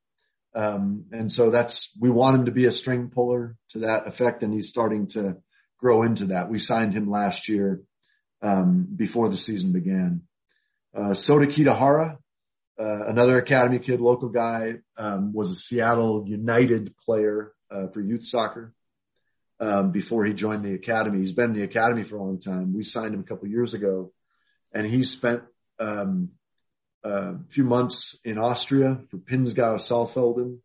Um, 0.55 1.07
and 1.13 1.31
so 1.31 1.51
that's, 1.51 1.91
we 2.01 2.11
want 2.11 2.39
him 2.39 2.45
to 2.47 2.53
be 2.53 2.67
a 2.67 2.73
string 2.73 3.11
puller 3.13 3.57
to 3.71 3.81
that 3.81 4.07
effect. 4.07 4.43
And 4.43 4.53
he's 4.53 4.69
starting 4.69 5.09
to 5.09 5.37
grow 5.79 6.03
into 6.03 6.27
that. 6.27 6.51
We 6.51 6.59
signed 6.59 6.95
him 6.95 7.11
last 7.11 7.49
year, 7.49 7.83
um, 8.43 8.87
before 8.95 9.29
the 9.29 9.37
season 9.37 9.73
began. 9.73 10.23
Uh, 10.97 11.11
Sota 11.11 11.47
Kitahara, 11.47 12.19
uh, 12.79 13.07
another 13.07 13.39
academy 13.39 13.79
kid, 13.79 14.01
local 14.01 14.29
guy, 14.29 14.75
um, 14.97 15.33
was 15.33 15.51
a 15.51 15.55
Seattle 15.55 16.25
United 16.27 16.95
player, 17.05 17.53
uh, 17.71 17.89
for 17.89 18.01
youth 18.01 18.27
soccer, 18.27 18.75
um, 19.61 19.93
before 19.93 20.25
he 20.25 20.33
joined 20.33 20.65
the 20.65 20.75
academy. 20.75 21.19
He's 21.19 21.33
been 21.33 21.51
in 21.51 21.57
the 21.57 21.63
academy 21.63 22.05
for 22.05 22.17
a 22.17 22.23
long 22.23 22.41
time. 22.41 22.75
We 22.75 22.85
signed 22.85 23.15
him 23.15 23.21
a 23.21 23.25
couple 23.25 23.49
years 23.49 23.75
ago 23.75 24.13
and 24.73 24.87
he 24.87 25.03
spent, 25.03 25.43
um, 25.79 26.31
a 27.03 27.35
few 27.49 27.65
months 27.65 28.19
in 28.25 28.39
Austria 28.39 29.01
for 29.11 29.19
Pinzgau 29.19 29.77
Saalfelden, 29.77 30.59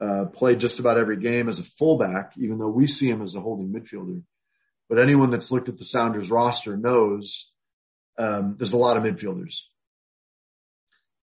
uh, 0.00 0.26
played 0.26 0.60
just 0.60 0.80
about 0.80 0.98
every 0.98 1.18
game 1.18 1.48
as 1.48 1.58
a 1.58 1.64
fullback, 1.78 2.32
even 2.36 2.58
though 2.58 2.68
we 2.68 2.86
see 2.86 3.08
him 3.08 3.22
as 3.22 3.34
a 3.34 3.40
holding 3.40 3.72
midfielder. 3.72 4.22
But 4.88 4.98
anyone 5.00 5.30
that's 5.30 5.50
looked 5.50 5.68
at 5.68 5.78
the 5.78 5.84
Sounders 5.84 6.30
roster 6.30 6.76
knows, 6.76 7.50
um, 8.18 8.56
there's 8.58 8.72
a 8.72 8.78
lot 8.78 8.96
of 8.96 9.02
midfielders. 9.02 9.62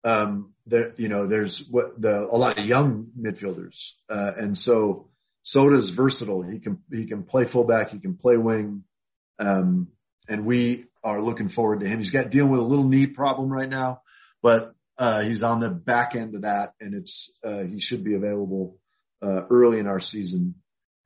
Um, 0.03 0.53
there, 0.65 0.93
you 0.97 1.07
know, 1.07 1.27
there's 1.27 1.65
what 1.69 1.99
the, 1.99 2.21
a 2.23 2.37
lot 2.37 2.57
of 2.57 2.65
young 2.65 3.07
midfielders. 3.19 3.91
Uh, 4.09 4.31
and 4.37 4.57
so 4.57 5.09
Sota's 5.43 5.89
versatile. 5.89 6.41
He 6.41 6.59
can, 6.59 6.79
he 6.91 7.05
can 7.05 7.23
play 7.23 7.45
fullback. 7.45 7.91
He 7.91 7.99
can 7.99 8.15
play 8.15 8.37
wing. 8.37 8.83
Um, 9.39 9.89
and 10.27 10.45
we 10.45 10.85
are 11.03 11.21
looking 11.21 11.49
forward 11.49 11.81
to 11.81 11.87
him. 11.87 11.97
He's 11.97 12.11
got 12.11 12.29
dealing 12.29 12.51
with 12.51 12.61
a 12.61 12.63
little 12.63 12.87
knee 12.87 13.07
problem 13.07 13.51
right 13.51 13.69
now 13.69 14.01
but 14.43 14.75
uh, 14.99 15.21
he's 15.21 15.41
on 15.41 15.61
the 15.61 15.69
back 15.69 16.15
end 16.15 16.35
of 16.35 16.41
that, 16.41 16.73
and 16.79 16.93
it's 16.93 17.31
uh, 17.43 17.61
he 17.61 17.79
should 17.79 18.03
be 18.03 18.13
available 18.13 18.77
uh, 19.23 19.45
early 19.49 19.79
in 19.79 19.87
our 19.87 20.01
season. 20.01 20.55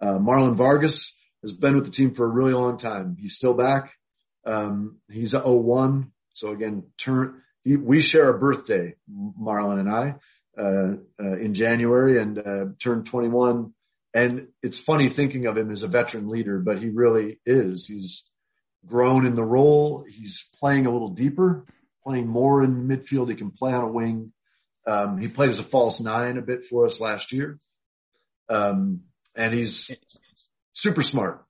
Uh, 0.01 0.17
Marlon 0.17 0.55
Vargas 0.55 1.13
has 1.43 1.53
been 1.53 1.75
with 1.75 1.85
the 1.85 1.91
team 1.91 2.13
for 2.13 2.25
a 2.25 2.29
really 2.29 2.51
long 2.51 2.77
time. 2.77 3.15
He's 3.17 3.35
still 3.35 3.53
back. 3.53 3.93
Um, 4.45 4.97
he's 5.09 5.33
a 5.33 5.39
01, 5.39 6.11
so 6.33 6.51
again, 6.51 6.83
turn. 6.97 7.41
We 7.75 8.01
share 8.01 8.29
a 8.29 8.39
birthday, 8.39 8.95
Marlon 9.11 9.79
and 9.79 9.89
I, 9.89 10.15
uh, 10.57 11.23
uh, 11.23 11.37
in 11.37 11.53
January, 11.53 12.21
and 12.21 12.39
uh, 12.39 12.65
turned 12.79 13.07
21. 13.07 13.73
And 14.13 14.47
it's 14.63 14.77
funny 14.77 15.09
thinking 15.09 15.45
of 15.47 15.57
him 15.57 15.69
as 15.71 15.83
a 15.83 15.87
veteran 15.87 16.29
leader, 16.29 16.59
but 16.59 16.79
he 16.79 16.89
really 16.89 17.39
is. 17.45 17.85
He's 17.85 18.29
grown 18.85 19.25
in 19.25 19.35
the 19.35 19.43
role. 19.43 20.05
He's 20.07 20.47
playing 20.59 20.85
a 20.85 20.91
little 20.91 21.09
deeper 21.09 21.65
playing 22.07 22.27
more 22.27 22.63
in 22.63 22.87
midfield. 22.87 23.29
He 23.29 23.35
can 23.35 23.51
play 23.51 23.73
on 23.73 23.83
a 23.83 23.91
wing. 23.91 24.31
Um, 24.85 25.17
he 25.17 25.27
played 25.27 25.49
as 25.49 25.59
a 25.59 25.63
false 25.63 25.99
nine 25.99 26.37
a 26.37 26.41
bit 26.41 26.65
for 26.65 26.85
us 26.85 27.01
last 27.01 27.33
year. 27.33 27.59
Um, 28.47 29.01
and 29.35 29.53
he's 29.53 29.91
super 30.71 31.03
smart. 31.03 31.43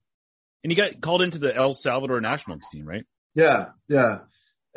And 0.64 0.72
he 0.72 0.76
got 0.76 1.00
called 1.00 1.22
into 1.22 1.38
the 1.38 1.56
El 1.56 1.74
Salvador 1.74 2.20
national 2.22 2.58
team, 2.72 2.88
right? 2.88 3.06
Yeah, 3.36 3.68
yeah. 3.88 4.20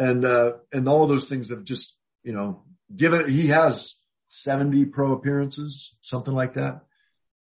And, 0.00 0.24
uh, 0.24 0.52
and 0.72 0.88
all 0.88 1.06
those 1.06 1.28
things 1.28 1.50
have 1.50 1.64
just, 1.64 1.94
you 2.22 2.32
know, 2.32 2.62
given, 2.94 3.28
he 3.28 3.48
has 3.48 3.96
70 4.28 4.86
pro 4.86 5.12
appearances, 5.12 5.94
something 6.00 6.32
like 6.32 6.54
that. 6.54 6.80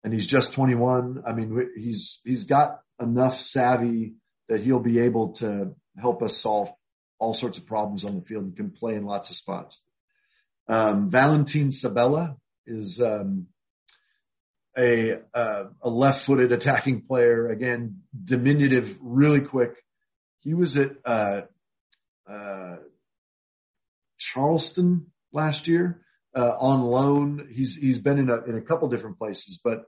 And 0.03 0.11
he's 0.11 0.25
just 0.25 0.53
21. 0.53 1.23
I 1.27 1.33
mean, 1.33 1.69
he's, 1.75 2.19
he's 2.23 2.45
got 2.45 2.79
enough 2.99 3.39
savvy 3.41 4.15
that 4.47 4.61
he'll 4.61 4.79
be 4.79 4.99
able 4.99 5.33
to 5.33 5.75
help 5.95 6.23
us 6.23 6.37
solve 6.37 6.69
all 7.19 7.35
sorts 7.35 7.59
of 7.59 7.67
problems 7.67 8.03
on 8.03 8.15
the 8.15 8.25
field 8.25 8.45
and 8.45 8.55
can 8.55 8.71
play 8.71 8.95
in 8.95 9.05
lots 9.05 9.29
of 9.29 9.35
spots. 9.35 9.79
Um, 10.67 11.09
Valentin 11.09 11.71
Sabella 11.71 12.37
is 12.65 12.99
um, 12.99 13.47
a 14.77 15.19
uh, 15.33 15.65
a 15.81 15.89
left-footed 15.89 16.51
attacking 16.51 17.01
player. 17.01 17.49
Again, 17.49 18.01
diminutive, 18.23 18.97
really 19.01 19.41
quick. 19.41 19.75
He 20.39 20.53
was 20.53 20.77
at 20.77 20.91
uh, 21.03 21.41
uh, 22.29 22.75
Charleston 24.17 25.07
last 25.31 25.67
year 25.67 26.01
uh, 26.35 26.55
on 26.59 26.81
loan. 26.81 27.49
He's 27.51 27.75
he's 27.75 27.99
been 27.99 28.19
in 28.19 28.29
a 28.29 28.43
in 28.43 28.55
a 28.57 28.61
couple 28.61 28.89
different 28.89 29.17
places, 29.17 29.59
but 29.63 29.85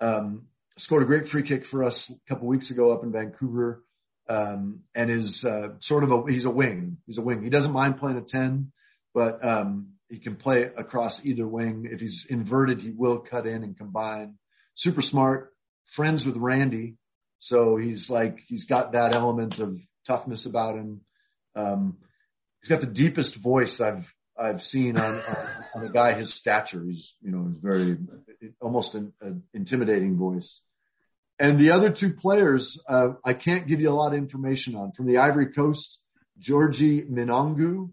um, 0.00 0.46
scored 0.78 1.02
a 1.02 1.06
great 1.06 1.28
free 1.28 1.42
kick 1.42 1.66
for 1.66 1.84
us 1.84 2.10
a 2.10 2.14
couple 2.28 2.48
weeks 2.48 2.70
ago 2.70 2.92
up 2.92 3.02
in 3.02 3.12
Vancouver 3.12 3.84
um, 4.28 4.80
and 4.94 5.10
is 5.10 5.44
uh, 5.44 5.70
sort 5.80 6.04
of 6.04 6.12
a 6.12 6.32
he's 6.32 6.44
a 6.44 6.50
wing. 6.50 6.98
He's 7.06 7.18
a 7.18 7.22
wing. 7.22 7.42
He 7.42 7.50
doesn't 7.50 7.72
mind 7.72 7.98
playing 7.98 8.18
a 8.18 8.22
ten, 8.22 8.72
but 9.12 9.44
um, 9.44 9.94
he 10.08 10.18
can 10.18 10.36
play 10.36 10.62
across 10.62 11.24
either 11.24 11.46
wing. 11.46 11.88
If 11.90 12.00
he's 12.00 12.26
inverted, 12.26 12.80
he 12.80 12.90
will 12.90 13.18
cut 13.18 13.46
in 13.46 13.64
and 13.64 13.76
combine. 13.76 14.36
Super 14.74 15.02
smart. 15.02 15.52
Friends 15.86 16.24
with 16.24 16.36
Randy, 16.36 16.94
so 17.40 17.76
he's 17.76 18.08
like 18.08 18.38
he's 18.46 18.66
got 18.66 18.92
that 18.92 19.14
element 19.14 19.58
of 19.58 19.76
toughness 20.06 20.46
about 20.46 20.76
him. 20.76 21.00
Um, 21.56 21.98
he's 22.60 22.68
got 22.68 22.80
the 22.80 22.86
deepest 22.86 23.36
voice 23.36 23.80
I've 23.80 24.12
I've 24.38 24.62
seen 24.62 24.96
on, 24.96 25.14
on, 25.14 25.46
on 25.74 25.84
a 25.84 25.90
guy 25.90 26.14
his 26.14 26.32
stature. 26.32 26.82
He's 26.82 27.14
you 27.22 27.30
know 27.30 27.46
he's 27.48 27.60
very 27.62 27.98
almost 28.60 28.94
an, 28.94 29.12
an 29.20 29.42
intimidating 29.52 30.16
voice. 30.16 30.60
And 31.38 31.58
the 31.58 31.72
other 31.72 31.90
two 31.90 32.12
players, 32.12 32.78
uh, 32.86 33.14
I 33.24 33.32
can't 33.32 33.66
give 33.66 33.80
you 33.80 33.90
a 33.90 33.94
lot 33.94 34.12
of 34.12 34.18
information 34.18 34.76
on. 34.76 34.92
From 34.92 35.06
the 35.06 35.18
Ivory 35.18 35.52
Coast, 35.52 35.98
Georgie 36.38 37.02
Minongu. 37.02 37.90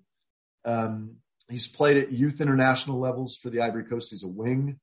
Um, 0.65 1.17
he's 1.49 1.67
played 1.67 1.97
at 1.97 2.11
youth 2.11 2.41
international 2.41 2.99
levels 2.99 3.37
for 3.37 3.49
the 3.49 3.61
Ivory 3.61 3.85
Coast. 3.85 4.09
He's 4.09 4.23
a 4.23 4.27
wing. 4.27 4.79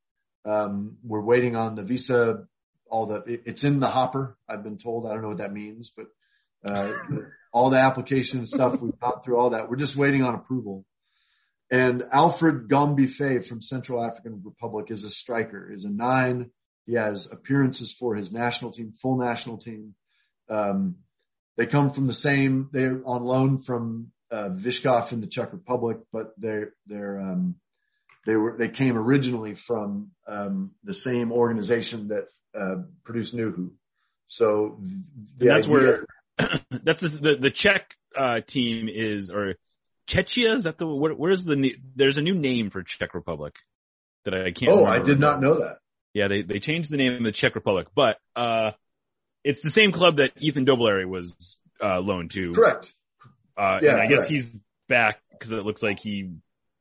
Um, 0.47 0.97
we're 1.03 1.21
waiting 1.21 1.57
on 1.57 1.75
the 1.75 1.83
visa. 1.83 2.47
All 2.91 3.07
the 3.07 3.17
it, 3.25 3.43
it's 3.47 3.65
in 3.65 3.81
the 3.81 3.89
hopper. 3.89 4.37
I've 4.49 4.63
been 4.63 4.79
told. 4.79 5.07
I 5.07 5.13
don't 5.13 5.23
know 5.23 5.29
what 5.29 5.39
that 5.39 5.53
means, 5.53 5.93
but 5.95 6.07
uh, 6.65 6.93
all 7.53 7.71
the 7.71 7.79
application 7.79 8.47
stuff 8.47 8.81
we've 8.81 8.99
gone 8.99 9.21
through 9.23 9.39
all 9.39 9.51
that. 9.51 9.69
We're 9.69 9.77
just 9.77 9.97
waiting 9.97 10.23
on 10.23 10.35
approval. 10.35 10.85
And 11.71 12.05
Alfred 12.13 12.69
Gombife 12.69 13.47
from 13.47 13.61
Central 13.61 14.05
African 14.05 14.43
Republic 14.45 14.87
is 14.91 15.05
a 15.05 15.11
striker. 15.11 15.73
Is 15.73 15.85
a 15.85 15.91
nine 15.91 16.51
he 16.87 16.95
has 16.95 17.27
appearances 17.31 17.93
for 17.93 18.15
his 18.15 18.31
national 18.31 18.73
team, 18.73 18.93
full 18.93 19.19
national 19.19 19.59
team. 19.59 19.95
Um, 20.49 20.97
they 21.57 21.67
come 21.67 21.91
from 21.91 22.07
the 22.07 22.13
same, 22.13 22.69
they're 22.73 23.01
on 23.07 23.25
loan 23.25 23.59
from, 23.59 24.11
uh, 24.31 24.51
Vyshkov 24.51 25.13
in 25.13 25.21
the 25.21 25.27
Czech 25.27 25.53
Republic, 25.53 25.99
but 26.13 26.33
they're, 26.37 26.75
they're, 26.87 27.21
um, 27.21 27.57
they 28.27 28.37
were, 28.37 28.57
they 28.59 28.69
came 28.69 28.99
originally 28.99 29.55
from, 29.55 30.11
um, 30.27 30.73
the 30.83 30.95
same 30.95 31.33
organization 31.33 32.09
that, 32.09 32.27
uh, 32.59 32.83
produced 33.05 33.35
Nouhou. 33.35 33.71
So 34.27 34.79
the 35.39 35.47
that's 35.47 35.67
idea, 35.67 35.73
where, 35.73 36.07
that's 36.71 37.01
the, 37.01 37.09
the, 37.09 37.37
the 37.37 37.51
Czech, 37.51 37.95
uh, 38.17 38.41
team 38.47 38.89
is, 38.89 39.31
or 39.31 39.55
Czechia, 40.09 40.55
is 40.55 40.65
that 40.65 40.79
the, 40.79 40.87
what, 40.87 41.19
where's 41.19 41.45
the, 41.45 41.57
new, 41.57 41.77
there's 41.97 42.19
a 42.19 42.23
new 42.23 42.35
name 42.35 42.71
for 42.71 42.83
Czech 42.83 43.15
Republic 43.15 43.55
that 44.25 44.35
I 44.35 44.51
can't. 44.53 44.71
Oh, 44.73 44.85
I 44.85 44.99
did 45.01 45.21
not 45.21 45.41
know 45.41 45.61
that. 45.61 45.79
Yeah, 46.13 46.29
they 46.29 46.43
they 46.43 46.61
changed 46.61 46.91
the 46.91 46.97
name 46.97 47.15
of 47.15 47.25
the 47.25 47.33
Czech 47.33 47.57
Republic, 47.57 47.89
but 47.95 48.19
uh, 48.37 48.71
it's 49.43 49.63
the 49.63 49.71
same 49.71 49.91
club 49.91 50.19
that 50.19 50.33
Ethan 50.39 50.65
Dobbelaere 50.65 51.07
was 51.09 51.59
uh, 51.83 51.99
loan 51.99 52.29
too. 52.29 52.53
Correct. 52.53 52.93
Uh, 53.57 53.79
Yeah, 53.83 53.93
and 53.93 54.01
I 54.01 54.07
guess 54.07 54.19
correct. 54.19 54.31
he's 54.31 54.57
back 54.89 55.21
because 55.33 55.51
it 55.51 55.65
looks 55.65 55.83
like 55.83 55.99
he 55.99 56.31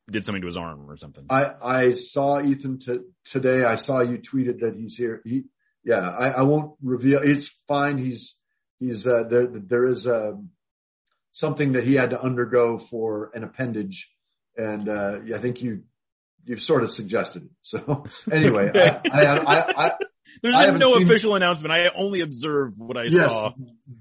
did 0.10 0.24
something 0.26 0.42
to 0.42 0.48
his 0.48 0.58
arm 0.58 0.90
or 0.90 0.98
something. 0.98 1.26
I, 1.30 1.52
I 1.62 1.94
saw 1.94 2.42
Ethan 2.42 2.80
t- 2.80 3.00
today. 3.26 3.64
I 3.64 3.76
saw 3.76 4.02
you 4.02 4.20
tweeted 4.20 4.60
that 4.60 4.76
he's 4.76 4.96
here. 4.96 5.22
He, 5.26 5.44
yeah, 5.84 6.08
I, 6.08 6.30
I 6.30 6.42
won't 6.44 6.76
reveal. 6.84 7.20
It's 7.24 7.48
fine. 7.68 7.98
He's, 7.98 8.38
he's, 8.86 9.08
uh, 9.08 9.24
there, 9.30 9.48
there 9.48 9.88
is, 9.88 10.08
um, 10.08 10.50
something 11.32 11.74
that 11.74 11.84
he 11.84 11.96
had 11.96 12.12
to 12.12 12.22
undergo 12.22 12.78
for 12.78 13.32
an 13.34 13.44
appendage. 13.44 14.10
And, 14.56 14.88
uh, 14.88 15.20
I 15.36 15.40
think 15.40 15.62
you, 15.62 15.84
you've 16.46 16.62
sort 16.62 16.84
of 16.84 16.92
suggested 16.92 17.44
it. 17.44 17.52
So 17.62 18.04
anyway, 18.32 18.72
I, 18.74 19.00
I, 19.10 19.86
I, 19.86 19.92
There's 20.42 20.56
been 20.56 20.80
no 20.80 20.96
official 20.96 21.36
announcement. 21.36 21.72
I 21.72 21.90
only 21.96 22.22
observed 22.22 22.76
what 22.78 22.98
I 22.98 23.04
yes, 23.04 23.32
saw. 23.32 23.54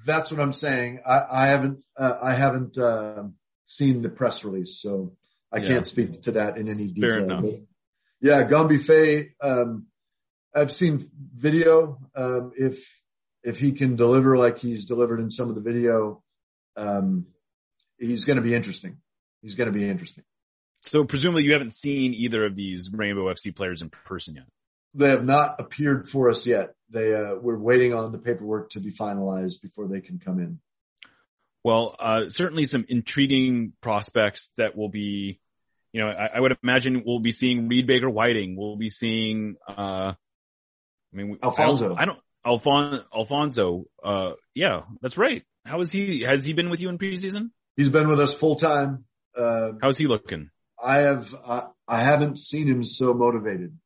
that's 0.04 0.30
what 0.30 0.40
I'm 0.40 0.52
saying. 0.52 1.00
I, 1.06 1.20
I 1.30 1.46
haven't, 1.46 1.84
uh, 1.96 2.14
I 2.22 2.34
haven't, 2.34 2.78
um 2.78 3.34
seen 3.64 4.02
the 4.02 4.08
press 4.08 4.44
release, 4.44 4.80
so 4.80 5.16
I 5.50 5.58
Yeah. 5.58 5.68
can't 5.68 5.86
speak 5.86 6.22
to 6.22 6.32
that 6.32 6.58
in 6.58 6.68
any 6.68 6.88
detail. 6.88 7.10
Fair 7.10 7.18
enough. 7.20 7.44
Yeah, 8.20 8.42
Gumby 8.44 8.78
Faye, 8.80 9.34
um, 9.40 9.86
I've 10.54 10.72
seen 10.72 11.10
video. 11.34 11.98
Um, 12.14 12.52
if, 12.56 13.01
if 13.42 13.58
he 13.58 13.72
can 13.72 13.96
deliver 13.96 14.36
like 14.36 14.58
he's 14.58 14.86
delivered 14.86 15.20
in 15.20 15.30
some 15.30 15.48
of 15.48 15.54
the 15.54 15.60
video, 15.60 16.22
um, 16.76 17.26
he's 17.98 18.24
going 18.24 18.36
to 18.36 18.42
be 18.42 18.54
interesting. 18.54 18.98
He's 19.42 19.54
going 19.54 19.72
to 19.72 19.78
be 19.78 19.88
interesting. 19.88 20.24
So 20.82 21.04
presumably 21.04 21.44
you 21.44 21.52
haven't 21.52 21.74
seen 21.74 22.14
either 22.14 22.44
of 22.44 22.54
these 22.56 22.90
Rainbow 22.92 23.32
FC 23.32 23.54
players 23.54 23.82
in 23.82 23.90
person 23.90 24.36
yet. 24.36 24.44
They 24.94 25.08
have 25.10 25.24
not 25.24 25.60
appeared 25.60 26.08
for 26.08 26.28
us 26.28 26.46
yet. 26.46 26.74
They, 26.90 27.14
uh, 27.14 27.36
we're 27.40 27.58
waiting 27.58 27.94
on 27.94 28.12
the 28.12 28.18
paperwork 28.18 28.70
to 28.70 28.80
be 28.80 28.92
finalized 28.92 29.62
before 29.62 29.88
they 29.88 30.00
can 30.00 30.18
come 30.18 30.38
in. 30.38 30.60
Well, 31.64 31.96
uh, 31.98 32.28
certainly 32.28 32.66
some 32.66 32.84
intriguing 32.88 33.72
prospects 33.80 34.52
that 34.58 34.76
will 34.76 34.88
be, 34.88 35.40
you 35.92 36.00
know, 36.00 36.08
I, 36.08 36.30
I 36.34 36.40
would 36.40 36.56
imagine 36.62 37.04
we'll 37.06 37.20
be 37.20 37.32
seeing 37.32 37.68
Reed 37.68 37.86
Baker 37.86 38.10
Whiting. 38.10 38.56
We'll 38.56 38.76
be 38.76 38.90
seeing, 38.90 39.56
uh, 39.68 40.12
I 40.12 40.16
mean, 41.12 41.38
Alfonso. 41.42 41.94
I 41.96 42.04
don't, 42.04 42.18
Alfon, 42.46 43.04
Alfonso. 43.14 43.84
Uh, 44.02 44.32
yeah, 44.54 44.82
that's 45.00 45.16
right. 45.16 45.44
How 45.64 45.80
is 45.80 45.92
he? 45.92 46.22
Has 46.22 46.44
he 46.44 46.52
been 46.52 46.70
with 46.70 46.80
you 46.80 46.88
in 46.88 46.98
preseason? 46.98 47.50
He's 47.76 47.88
been 47.88 48.08
with 48.08 48.20
us 48.20 48.34
full 48.34 48.56
time. 48.56 49.04
Uh, 49.36 49.72
How's 49.80 49.96
he 49.96 50.06
looking? 50.06 50.50
I 50.82 51.02
have 51.02 51.34
I, 51.46 51.66
I 51.86 52.02
haven't 52.02 52.38
seen 52.38 52.66
him 52.68 52.84
so 52.84 53.14
motivated. 53.14 53.78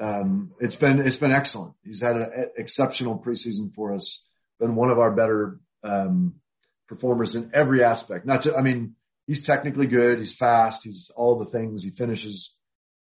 Um, 0.00 0.52
it's 0.60 0.76
been 0.76 1.00
it's 1.00 1.16
been 1.16 1.32
excellent. 1.32 1.74
He's 1.84 2.00
had 2.00 2.16
an 2.16 2.50
exceptional 2.56 3.18
preseason 3.18 3.74
for 3.74 3.94
us. 3.94 4.22
Been 4.60 4.76
one 4.76 4.90
of 4.90 4.98
our 4.98 5.14
better 5.14 5.60
um, 5.82 6.36
performers 6.88 7.34
in 7.34 7.50
every 7.52 7.82
aspect. 7.82 8.24
Not 8.24 8.42
just 8.42 8.56
I 8.56 8.62
mean 8.62 8.94
he's 9.26 9.44
technically 9.44 9.86
good. 9.86 10.18
He's 10.18 10.34
fast. 10.34 10.84
He's 10.84 11.10
all 11.14 11.38
the 11.38 11.50
things. 11.50 11.82
He 11.82 11.90
finishes, 11.90 12.54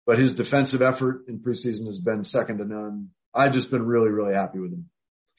but 0.05 0.17
his 0.17 0.33
defensive 0.33 0.81
effort 0.81 1.25
in 1.27 1.39
preseason 1.39 1.85
has 1.85 1.99
been 1.99 2.23
second 2.23 2.59
to 2.59 2.65
none. 2.65 3.09
I've 3.33 3.53
just 3.53 3.71
been 3.71 3.85
really 3.85 4.09
really 4.09 4.33
happy 4.33 4.59
with 4.59 4.71
him. 4.71 4.89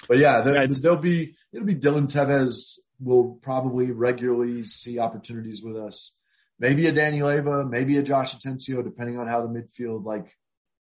But 0.09 0.18
yeah, 0.18 0.43
there, 0.43 0.66
there'll 0.66 0.97
be 0.99 1.34
it'll 1.53 1.66
be 1.66 1.76
Dylan 1.76 2.11
Teves 2.12 2.78
will 3.01 3.38
probably 3.43 3.90
regularly 3.90 4.64
see 4.64 4.99
opportunities 4.99 5.62
with 5.62 5.76
us 5.76 6.12
maybe 6.59 6.86
a 6.86 6.93
Danny 6.93 7.18
Leyva, 7.18 7.68
maybe 7.68 7.99
a 7.99 8.03
Josh 8.05 8.36
Atencio, 8.36 8.84
depending 8.84 9.18
on 9.18 9.26
how 9.26 9.45
the 9.45 9.49
midfield, 9.49 10.05
like 10.05 10.26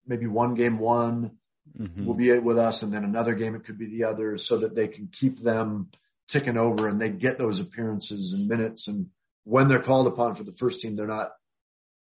maybe 0.07 0.27
one 0.27 0.55
game 0.55 0.79
one 0.79 1.33
Mhm. 1.79 2.07
will 2.07 2.15
be 2.15 2.31
it 2.31 2.43
with 2.43 2.59
us 2.59 2.83
and 2.83 2.93
then 2.93 3.05
another 3.05 3.35
game 3.35 3.55
it 3.57 3.65
could 3.65 3.77
be 3.77 3.89
the 3.89 4.05
other 4.05 4.39
so 4.39 4.59
that 4.59 4.75
they 4.75 4.87
can 4.89 5.09
keep 5.09 5.43
them 5.43 5.91
ticking 6.29 6.57
over 6.57 6.89
and 6.89 7.01
they 7.01 7.09
get 7.11 7.39
those 7.39 7.61
appearances 7.61 8.33
and 8.33 8.49
minutes. 8.49 8.89
And 8.89 9.11
when 9.45 9.69
they're 9.69 9.83
called 9.83 10.07
upon 10.07 10.35
for 10.37 10.45
the 10.45 10.53
first 10.57 10.81
team, 10.81 10.97
they're 10.97 11.07
not, 11.07 11.33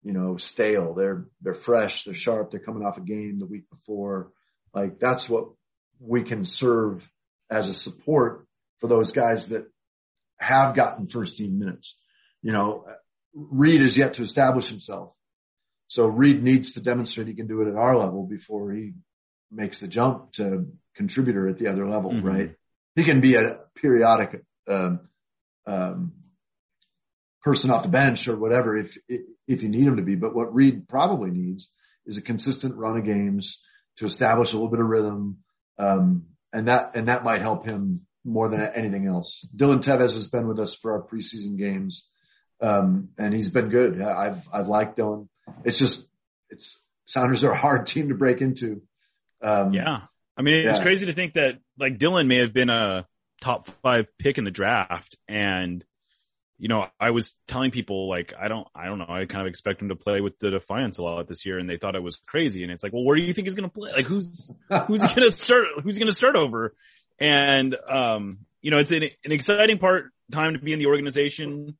you 0.02 0.12
know, 0.12 0.36
stale. 0.36 0.94
They're, 0.94 1.26
they're 1.42 1.54
fresh. 1.54 2.04
They're 2.04 2.14
sharp. 2.14 2.50
They're 2.52 2.60
coming 2.60 2.84
off 2.86 2.96
a 2.98 3.02
game 3.02 3.38
the 3.38 3.46
week 3.46 3.68
before. 3.68 4.30
Like 4.78 4.98
that's 4.98 5.28
what 5.28 5.48
we 6.00 6.22
can 6.22 6.44
serve 6.44 7.08
as 7.50 7.68
a 7.68 7.74
support 7.74 8.46
for 8.80 8.86
those 8.86 9.12
guys 9.12 9.48
that 9.48 9.64
have 10.38 10.74
gotten 10.74 11.08
first 11.08 11.36
team 11.36 11.58
minutes. 11.58 11.96
You 12.42 12.52
know, 12.52 12.84
Reed 13.34 13.82
is 13.82 13.96
yet 13.96 14.14
to 14.14 14.22
establish 14.22 14.68
himself. 14.68 15.12
So 15.88 16.06
Reed 16.06 16.42
needs 16.42 16.74
to 16.74 16.80
demonstrate 16.80 17.28
he 17.28 17.34
can 17.34 17.46
do 17.46 17.62
it 17.62 17.68
at 17.68 17.76
our 17.76 17.96
level 17.96 18.24
before 18.24 18.72
he 18.72 18.92
makes 19.50 19.80
the 19.80 19.88
jump 19.88 20.32
to 20.32 20.66
contributor 20.94 21.48
at 21.48 21.58
the 21.58 21.68
other 21.68 21.88
level, 21.88 22.12
Mhm. 22.12 22.22
right? 22.24 22.54
He 22.94 23.04
can 23.04 23.20
be 23.20 23.34
a 23.34 23.60
periodic, 23.74 24.44
um, 24.68 25.00
um, 25.66 26.12
person 27.42 27.70
off 27.70 27.82
the 27.84 27.88
bench 27.88 28.28
or 28.28 28.36
whatever 28.36 28.76
if, 28.76 28.98
if 29.08 29.62
you 29.62 29.68
need 29.68 29.86
him 29.86 29.96
to 29.96 30.02
be. 30.02 30.16
But 30.16 30.34
what 30.34 30.54
Reed 30.54 30.88
probably 30.88 31.30
needs 31.30 31.70
is 32.04 32.18
a 32.18 32.22
consistent 32.22 32.74
run 32.76 32.98
of 32.98 33.04
games 33.04 33.62
to 33.98 34.06
establish 34.06 34.52
a 34.52 34.56
little 34.56 34.70
bit 34.70 34.80
of 34.80 34.86
rhythm. 34.86 35.38
Um, 35.78 36.26
and 36.52 36.66
that, 36.68 36.96
and 36.96 37.08
that 37.08 37.22
might 37.22 37.40
help 37.40 37.64
him 37.64 38.06
more 38.24 38.48
than 38.48 38.60
anything 38.60 39.06
else. 39.06 39.46
Dylan 39.56 39.82
Teves 39.82 40.14
has 40.14 40.28
been 40.28 40.48
with 40.48 40.58
us 40.58 40.74
for 40.74 40.92
our 40.92 41.02
preseason 41.06 41.56
games. 41.56 42.06
Um, 42.60 43.10
and 43.16 43.32
he's 43.32 43.50
been 43.50 43.68
good. 43.68 44.00
I've, 44.02 44.46
I've 44.52 44.66
liked 44.66 44.98
Dylan. 44.98 45.28
It's 45.64 45.78
just, 45.78 46.06
it's 46.50 46.78
Sounders 47.06 47.44
are 47.44 47.52
a 47.52 47.58
hard 47.58 47.86
team 47.86 48.08
to 48.08 48.14
break 48.14 48.40
into. 48.40 48.82
Um, 49.42 49.72
Yeah. 49.72 50.00
I 50.36 50.42
mean, 50.42 50.66
it's 50.66 50.78
Yeah. 50.78 50.82
crazy 50.82 51.06
to 51.06 51.12
think 51.12 51.34
that 51.34 51.58
like 51.78 51.98
Dylan 51.98 52.26
may 52.26 52.38
have 52.38 52.52
been 52.52 52.70
a 52.70 53.06
top 53.40 53.68
five 53.82 54.06
pick 54.18 54.38
in 54.38 54.44
the 54.44 54.50
draft. 54.50 55.16
And, 55.28 55.84
you 56.58 56.68
know, 56.68 56.86
I 56.98 57.10
was 57.10 57.36
telling 57.46 57.70
people 57.70 58.08
like, 58.08 58.34
I 58.38 58.48
don't, 58.48 58.66
I 58.74 58.86
don't 58.86 58.98
know. 58.98 59.06
I 59.08 59.26
kind 59.26 59.42
of 59.42 59.46
expect 59.46 59.80
him 59.80 59.90
to 59.90 59.96
play 59.96 60.20
with 60.20 60.38
the 60.40 60.50
Defiance 60.50 60.98
a 60.98 61.02
lot 61.02 61.26
this 61.28 61.46
year. 61.46 61.58
And 61.58 61.70
they 61.70 61.78
thought 61.78 61.94
it 61.94 62.02
was 62.02 62.20
crazy. 62.26 62.64
And 62.64 62.72
it's 62.72 62.82
like, 62.82 62.92
well, 62.92 63.04
where 63.04 63.16
do 63.16 63.22
you 63.22 63.32
think 63.32 63.46
he's 63.46 63.54
going 63.54 63.68
to 63.68 63.74
play? 63.74 63.92
Like 63.92 64.06
who's, 64.06 64.50
who's 64.86 65.00
going 65.14 65.30
to 65.30 65.30
start? 65.30 65.66
Who's 65.82 65.98
going 65.98 66.08
to 66.08 66.14
start 66.14 66.34
over? 66.34 66.74
And, 67.20 67.76
um, 67.88 68.38
you 68.60 68.72
know, 68.72 68.78
it's 68.78 68.90
an, 68.90 69.04
an 69.24 69.32
exciting 69.32 69.78
part 69.78 70.10
time 70.32 70.54
to 70.54 70.58
be 70.58 70.72
in 70.72 70.80
the 70.80 70.86
organization. 70.86 71.76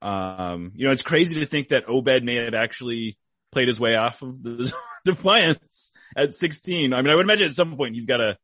Um, 0.00 0.72
you 0.74 0.86
know, 0.86 0.92
it's 0.92 1.02
crazy 1.02 1.40
to 1.40 1.46
think 1.46 1.68
that 1.68 1.88
Obed 1.88 2.24
may 2.24 2.36
have 2.36 2.54
actually 2.54 3.18
played 3.52 3.68
his 3.68 3.78
way 3.78 3.94
off 3.94 4.22
of 4.22 4.42
the 4.42 4.72
Defiance 5.04 5.92
at 6.16 6.34
16. 6.34 6.94
I 6.94 7.02
mean, 7.02 7.12
I 7.12 7.14
would 7.14 7.26
imagine 7.26 7.48
at 7.48 7.54
some 7.54 7.76
point 7.76 7.94
he's 7.94 8.06
got 8.06 8.18
to, 8.18 8.38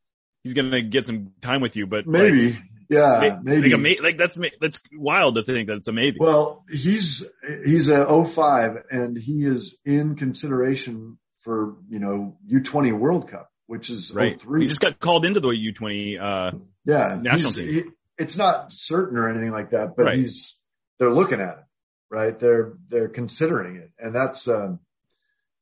he's 0.44 0.52
going 0.52 0.70
to 0.72 0.82
get 0.82 1.06
some 1.06 1.32
time 1.40 1.62
with 1.62 1.76
you, 1.76 1.86
but 1.86 2.06
like, 2.06 2.32
maybe. 2.32 2.58
Yeah, 2.90 3.38
maybe. 3.42 3.70
like, 3.70 3.72
ama- 3.74 4.02
like 4.02 4.18
that's, 4.18 4.38
that's 4.60 4.80
wild 4.92 5.36
to 5.36 5.44
think 5.44 5.68
that 5.68 5.76
it's 5.76 5.88
a 5.88 5.92
maybe. 5.92 6.18
Well, 6.20 6.64
he's 6.70 7.24
he's 7.64 7.88
a 7.88 8.24
05 8.24 8.70
and 8.90 9.16
he 9.16 9.46
is 9.46 9.78
in 9.84 10.16
consideration 10.16 11.18
for 11.42 11.76
you 11.88 12.00
know 12.00 12.36
U20 12.52 12.98
World 12.98 13.30
Cup, 13.30 13.48
which 13.66 13.88
is 13.90 14.12
right. 14.12 14.40
03. 14.42 14.62
He 14.62 14.68
just 14.68 14.80
got 14.80 14.98
called 14.98 15.24
into 15.24 15.40
the 15.40 15.48
U20, 15.48 16.20
uh, 16.20 16.50
yeah, 16.84 17.16
national 17.20 17.52
team. 17.52 17.66
he- 17.68 17.84
it's 18.18 18.36
not 18.36 18.70
certain 18.70 19.16
or 19.16 19.30
anything 19.30 19.50
like 19.50 19.70
that, 19.70 19.96
but 19.96 20.04
Right. 20.04 20.18
he's 20.18 20.58
they're 20.98 21.14
looking 21.14 21.40
at 21.40 21.48
it, 21.58 21.64
right? 22.10 22.38
They're 22.38 22.74
they're 22.88 23.08
considering 23.08 23.76
it, 23.76 23.90
and 23.98 24.14
that's 24.14 24.46
um, 24.46 24.80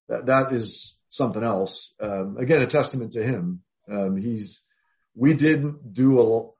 that 0.09 0.27
that 0.27 0.53
is 0.53 0.99
something 1.09 1.45
else. 1.45 1.93
Um, 2.01 2.37
again, 2.37 2.61
a 2.63 2.67
testament 2.67 3.13
to 3.13 3.23
him. 3.23 3.63
Um, 3.89 4.17
he's 4.17 4.61
we 5.15 5.35
didn't 5.35 5.93
do 5.93 6.19
a 6.19 6.51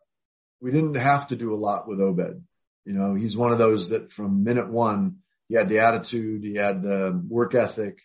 we 0.61 0.71
didn't 0.71 0.95
have 0.95 1.29
to 1.29 1.37
do 1.37 1.55
a 1.55 1.57
lot 1.57 1.89
with 1.89 2.01
Obed. 2.01 2.43
You 2.85 2.93
know, 2.95 3.15
he's 3.15 3.37
one 3.37 3.53
of 3.53 3.59
those 3.59 3.91
that 3.91 4.13
from 4.13 4.45
minute 4.45 4.71
one, 4.71 5.19
he 5.49 5.55
had 5.55 5.69
the 5.69 5.81
attitude, 5.81 6.43
he 6.43 6.55
had 6.55 6.83
the 6.83 7.21
work 7.29 7.55
ethic. 7.55 7.99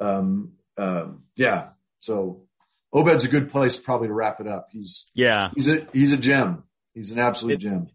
Um, 0.00 0.52
um, 0.76 1.24
yeah. 1.36 1.70
So 2.00 2.44
Obed's 2.92 3.24
a 3.24 3.28
good 3.28 3.50
place 3.50 3.76
probably 3.76 4.08
to 4.08 4.14
wrap 4.14 4.40
it 4.40 4.46
up. 4.46 4.68
He's, 4.70 5.10
yeah. 5.14 5.50
he's 5.54 5.68
a, 5.68 5.86
he's 5.92 6.12
a 6.12 6.16
gem. 6.16 6.64
He's 6.94 7.10
an 7.10 7.18
absolute 7.18 7.54
It- 7.54 7.58
gem. 7.60 7.88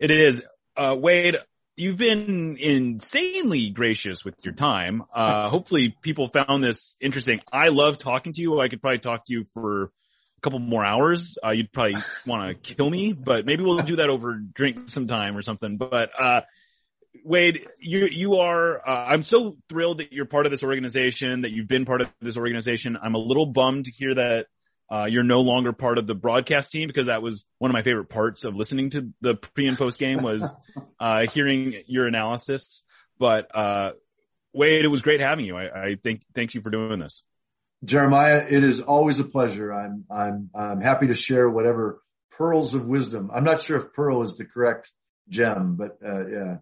It 0.00 0.10
is. 0.12 0.42
Uh, 0.76 0.94
Wade, 0.96 1.38
you've 1.74 1.96
been 1.96 2.56
insanely 2.56 3.70
gracious 3.70 4.24
with 4.24 4.36
your 4.44 4.54
time. 4.54 5.02
Uh, 5.12 5.48
hopefully 5.48 5.94
people 6.02 6.28
found 6.28 6.62
this 6.62 6.96
interesting. 7.00 7.40
I 7.52 7.68
love 7.68 7.98
talking 7.98 8.32
to 8.34 8.40
you. 8.40 8.60
I 8.60 8.68
could 8.68 8.80
probably 8.80 9.00
talk 9.00 9.24
to 9.26 9.32
you 9.32 9.44
for 9.54 9.90
a 10.38 10.40
couple 10.40 10.58
more 10.58 10.84
hours. 10.84 11.36
Uh, 11.44 11.50
you'd 11.50 11.72
probably 11.72 11.96
want 12.26 12.62
to 12.64 12.74
kill 12.74 12.88
me, 12.88 13.12
but 13.12 13.44
maybe 13.44 13.62
we'll 13.62 13.78
do 13.78 13.96
that 13.96 14.08
over 14.08 14.34
drink 14.34 14.88
sometime 14.88 15.36
or 15.36 15.42
something. 15.42 15.76
But, 15.76 16.10
uh, 16.18 16.40
Wade, 17.24 17.66
you, 17.80 18.06
you 18.10 18.36
are, 18.36 18.88
uh, 18.88 19.06
I'm 19.06 19.24
so 19.24 19.56
thrilled 19.68 19.98
that 19.98 20.12
you're 20.12 20.26
part 20.26 20.46
of 20.46 20.52
this 20.52 20.62
organization, 20.62 21.42
that 21.42 21.50
you've 21.50 21.68
been 21.68 21.84
part 21.84 22.00
of 22.00 22.08
this 22.20 22.36
organization. 22.36 22.96
I'm 23.02 23.14
a 23.14 23.18
little 23.18 23.46
bummed 23.46 23.86
to 23.86 23.90
hear 23.90 24.14
that 24.14 24.46
uh, 24.90 25.04
you're 25.06 25.24
no 25.24 25.40
longer 25.40 25.72
part 25.72 25.98
of 25.98 26.06
the 26.06 26.14
broadcast 26.14 26.72
team 26.72 26.86
because 26.86 27.08
that 27.08 27.20
was 27.20 27.44
one 27.58 27.70
of 27.70 27.74
my 27.74 27.82
favorite 27.82 28.08
parts 28.08 28.44
of 28.44 28.54
listening 28.54 28.90
to 28.90 29.10
the 29.20 29.34
pre 29.34 29.66
and 29.66 29.76
post 29.76 29.98
game 29.98 30.22
was 30.22 30.54
uh, 31.00 31.22
hearing 31.32 31.82
your 31.86 32.06
analysis. 32.06 32.82
But 33.18 33.54
uh, 33.54 33.92
Wade, 34.54 34.84
it 34.84 34.88
was 34.88 35.02
great 35.02 35.20
having 35.20 35.44
you. 35.44 35.56
I, 35.56 35.88
I 35.88 35.94
think 36.02 36.22
thank 36.34 36.54
you 36.54 36.62
for 36.62 36.70
doing 36.70 37.00
this. 37.00 37.22
Jeremiah, 37.84 38.44
it 38.48 38.64
is 38.64 38.80
always 38.80 39.20
a 39.20 39.24
pleasure. 39.24 39.72
I'm, 39.72 40.04
I'm, 40.10 40.50
I'm 40.54 40.80
happy 40.80 41.08
to 41.08 41.14
share 41.14 41.48
whatever 41.48 42.02
pearls 42.32 42.74
of 42.74 42.86
wisdom. 42.86 43.30
I'm 43.32 43.44
not 43.44 43.60
sure 43.60 43.78
if 43.78 43.92
pearl 43.92 44.22
is 44.22 44.36
the 44.36 44.44
correct 44.44 44.90
gem, 45.28 45.76
but 45.76 45.98
uh, 46.04 46.26
yeah. 46.26 46.56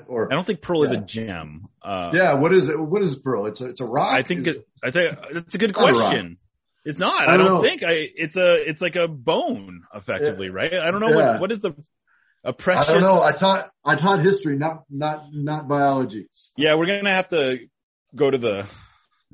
or 0.06 0.32
I 0.32 0.36
don't 0.36 0.46
think 0.46 0.60
pearl 0.60 0.82
is 0.82 0.90
a 0.90 0.98
gem. 0.98 1.68
Uh, 1.82 2.10
yeah, 2.14 2.34
what 2.34 2.54
is 2.54 2.68
it? 2.68 2.78
What 2.78 3.02
is 3.02 3.16
pearl? 3.16 3.46
It's 3.46 3.60
a 3.60 3.66
it's 3.66 3.80
a 3.80 3.84
rock. 3.84 4.14
I 4.14 4.22
think 4.22 4.46
it, 4.46 4.68
I 4.82 4.90
think 4.90 5.18
it's 5.30 5.54
a 5.54 5.58
good 5.58 5.74
Not 5.74 5.90
a 5.90 5.92
question. 5.94 6.38
It's 6.84 6.98
not. 6.98 7.28
I 7.28 7.34
I 7.34 7.36
don't 7.38 7.46
don't 7.46 7.62
think 7.62 7.82
I. 7.82 7.92
It's 8.14 8.36
a. 8.36 8.68
It's 8.68 8.82
like 8.82 8.96
a 8.96 9.08
bone, 9.08 9.84
effectively, 9.94 10.50
right? 10.50 10.74
I 10.74 10.90
don't 10.90 11.00
know 11.00 11.08
Yeah. 11.08 11.32
what 11.32 11.40
what 11.40 11.52
is 11.52 11.60
the 11.60 11.72
a 12.44 12.52
precious. 12.52 12.88
I 12.88 12.92
don't 12.92 13.02
know. 13.02 13.22
I 13.22 13.32
taught 13.32 13.70
I 13.84 13.96
taught 13.96 14.22
history, 14.22 14.56
not 14.58 14.84
not 14.90 15.28
not 15.32 15.66
biology. 15.66 16.28
Yeah, 16.56 16.74
we're 16.74 16.86
gonna 16.86 17.14
have 17.14 17.28
to 17.28 17.58
go 18.14 18.30
to 18.30 18.38
the 18.38 18.66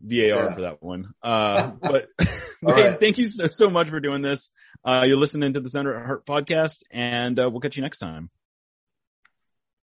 VAR 0.02 0.26
Yeah. 0.26 0.54
for 0.54 0.60
that 0.62 0.82
one. 0.82 1.12
Uh, 1.22 1.72
but 1.80 2.08
right. 2.62 2.98
thank 3.00 3.18
you 3.18 3.28
so, 3.28 3.48
so 3.48 3.68
much 3.68 3.88
for 3.90 4.00
doing 4.00 4.22
this. 4.22 4.50
Uh, 4.84 5.02
you're 5.04 5.18
listening 5.18 5.52
to 5.54 5.60
the 5.60 5.68
Sounder 5.68 5.94
at 5.94 6.06
Heart 6.06 6.26
podcast, 6.26 6.82
and 6.90 7.38
uh, 7.38 7.48
we'll 7.50 7.60
catch 7.60 7.76
you 7.76 7.82
next 7.82 7.98
time. 7.98 8.30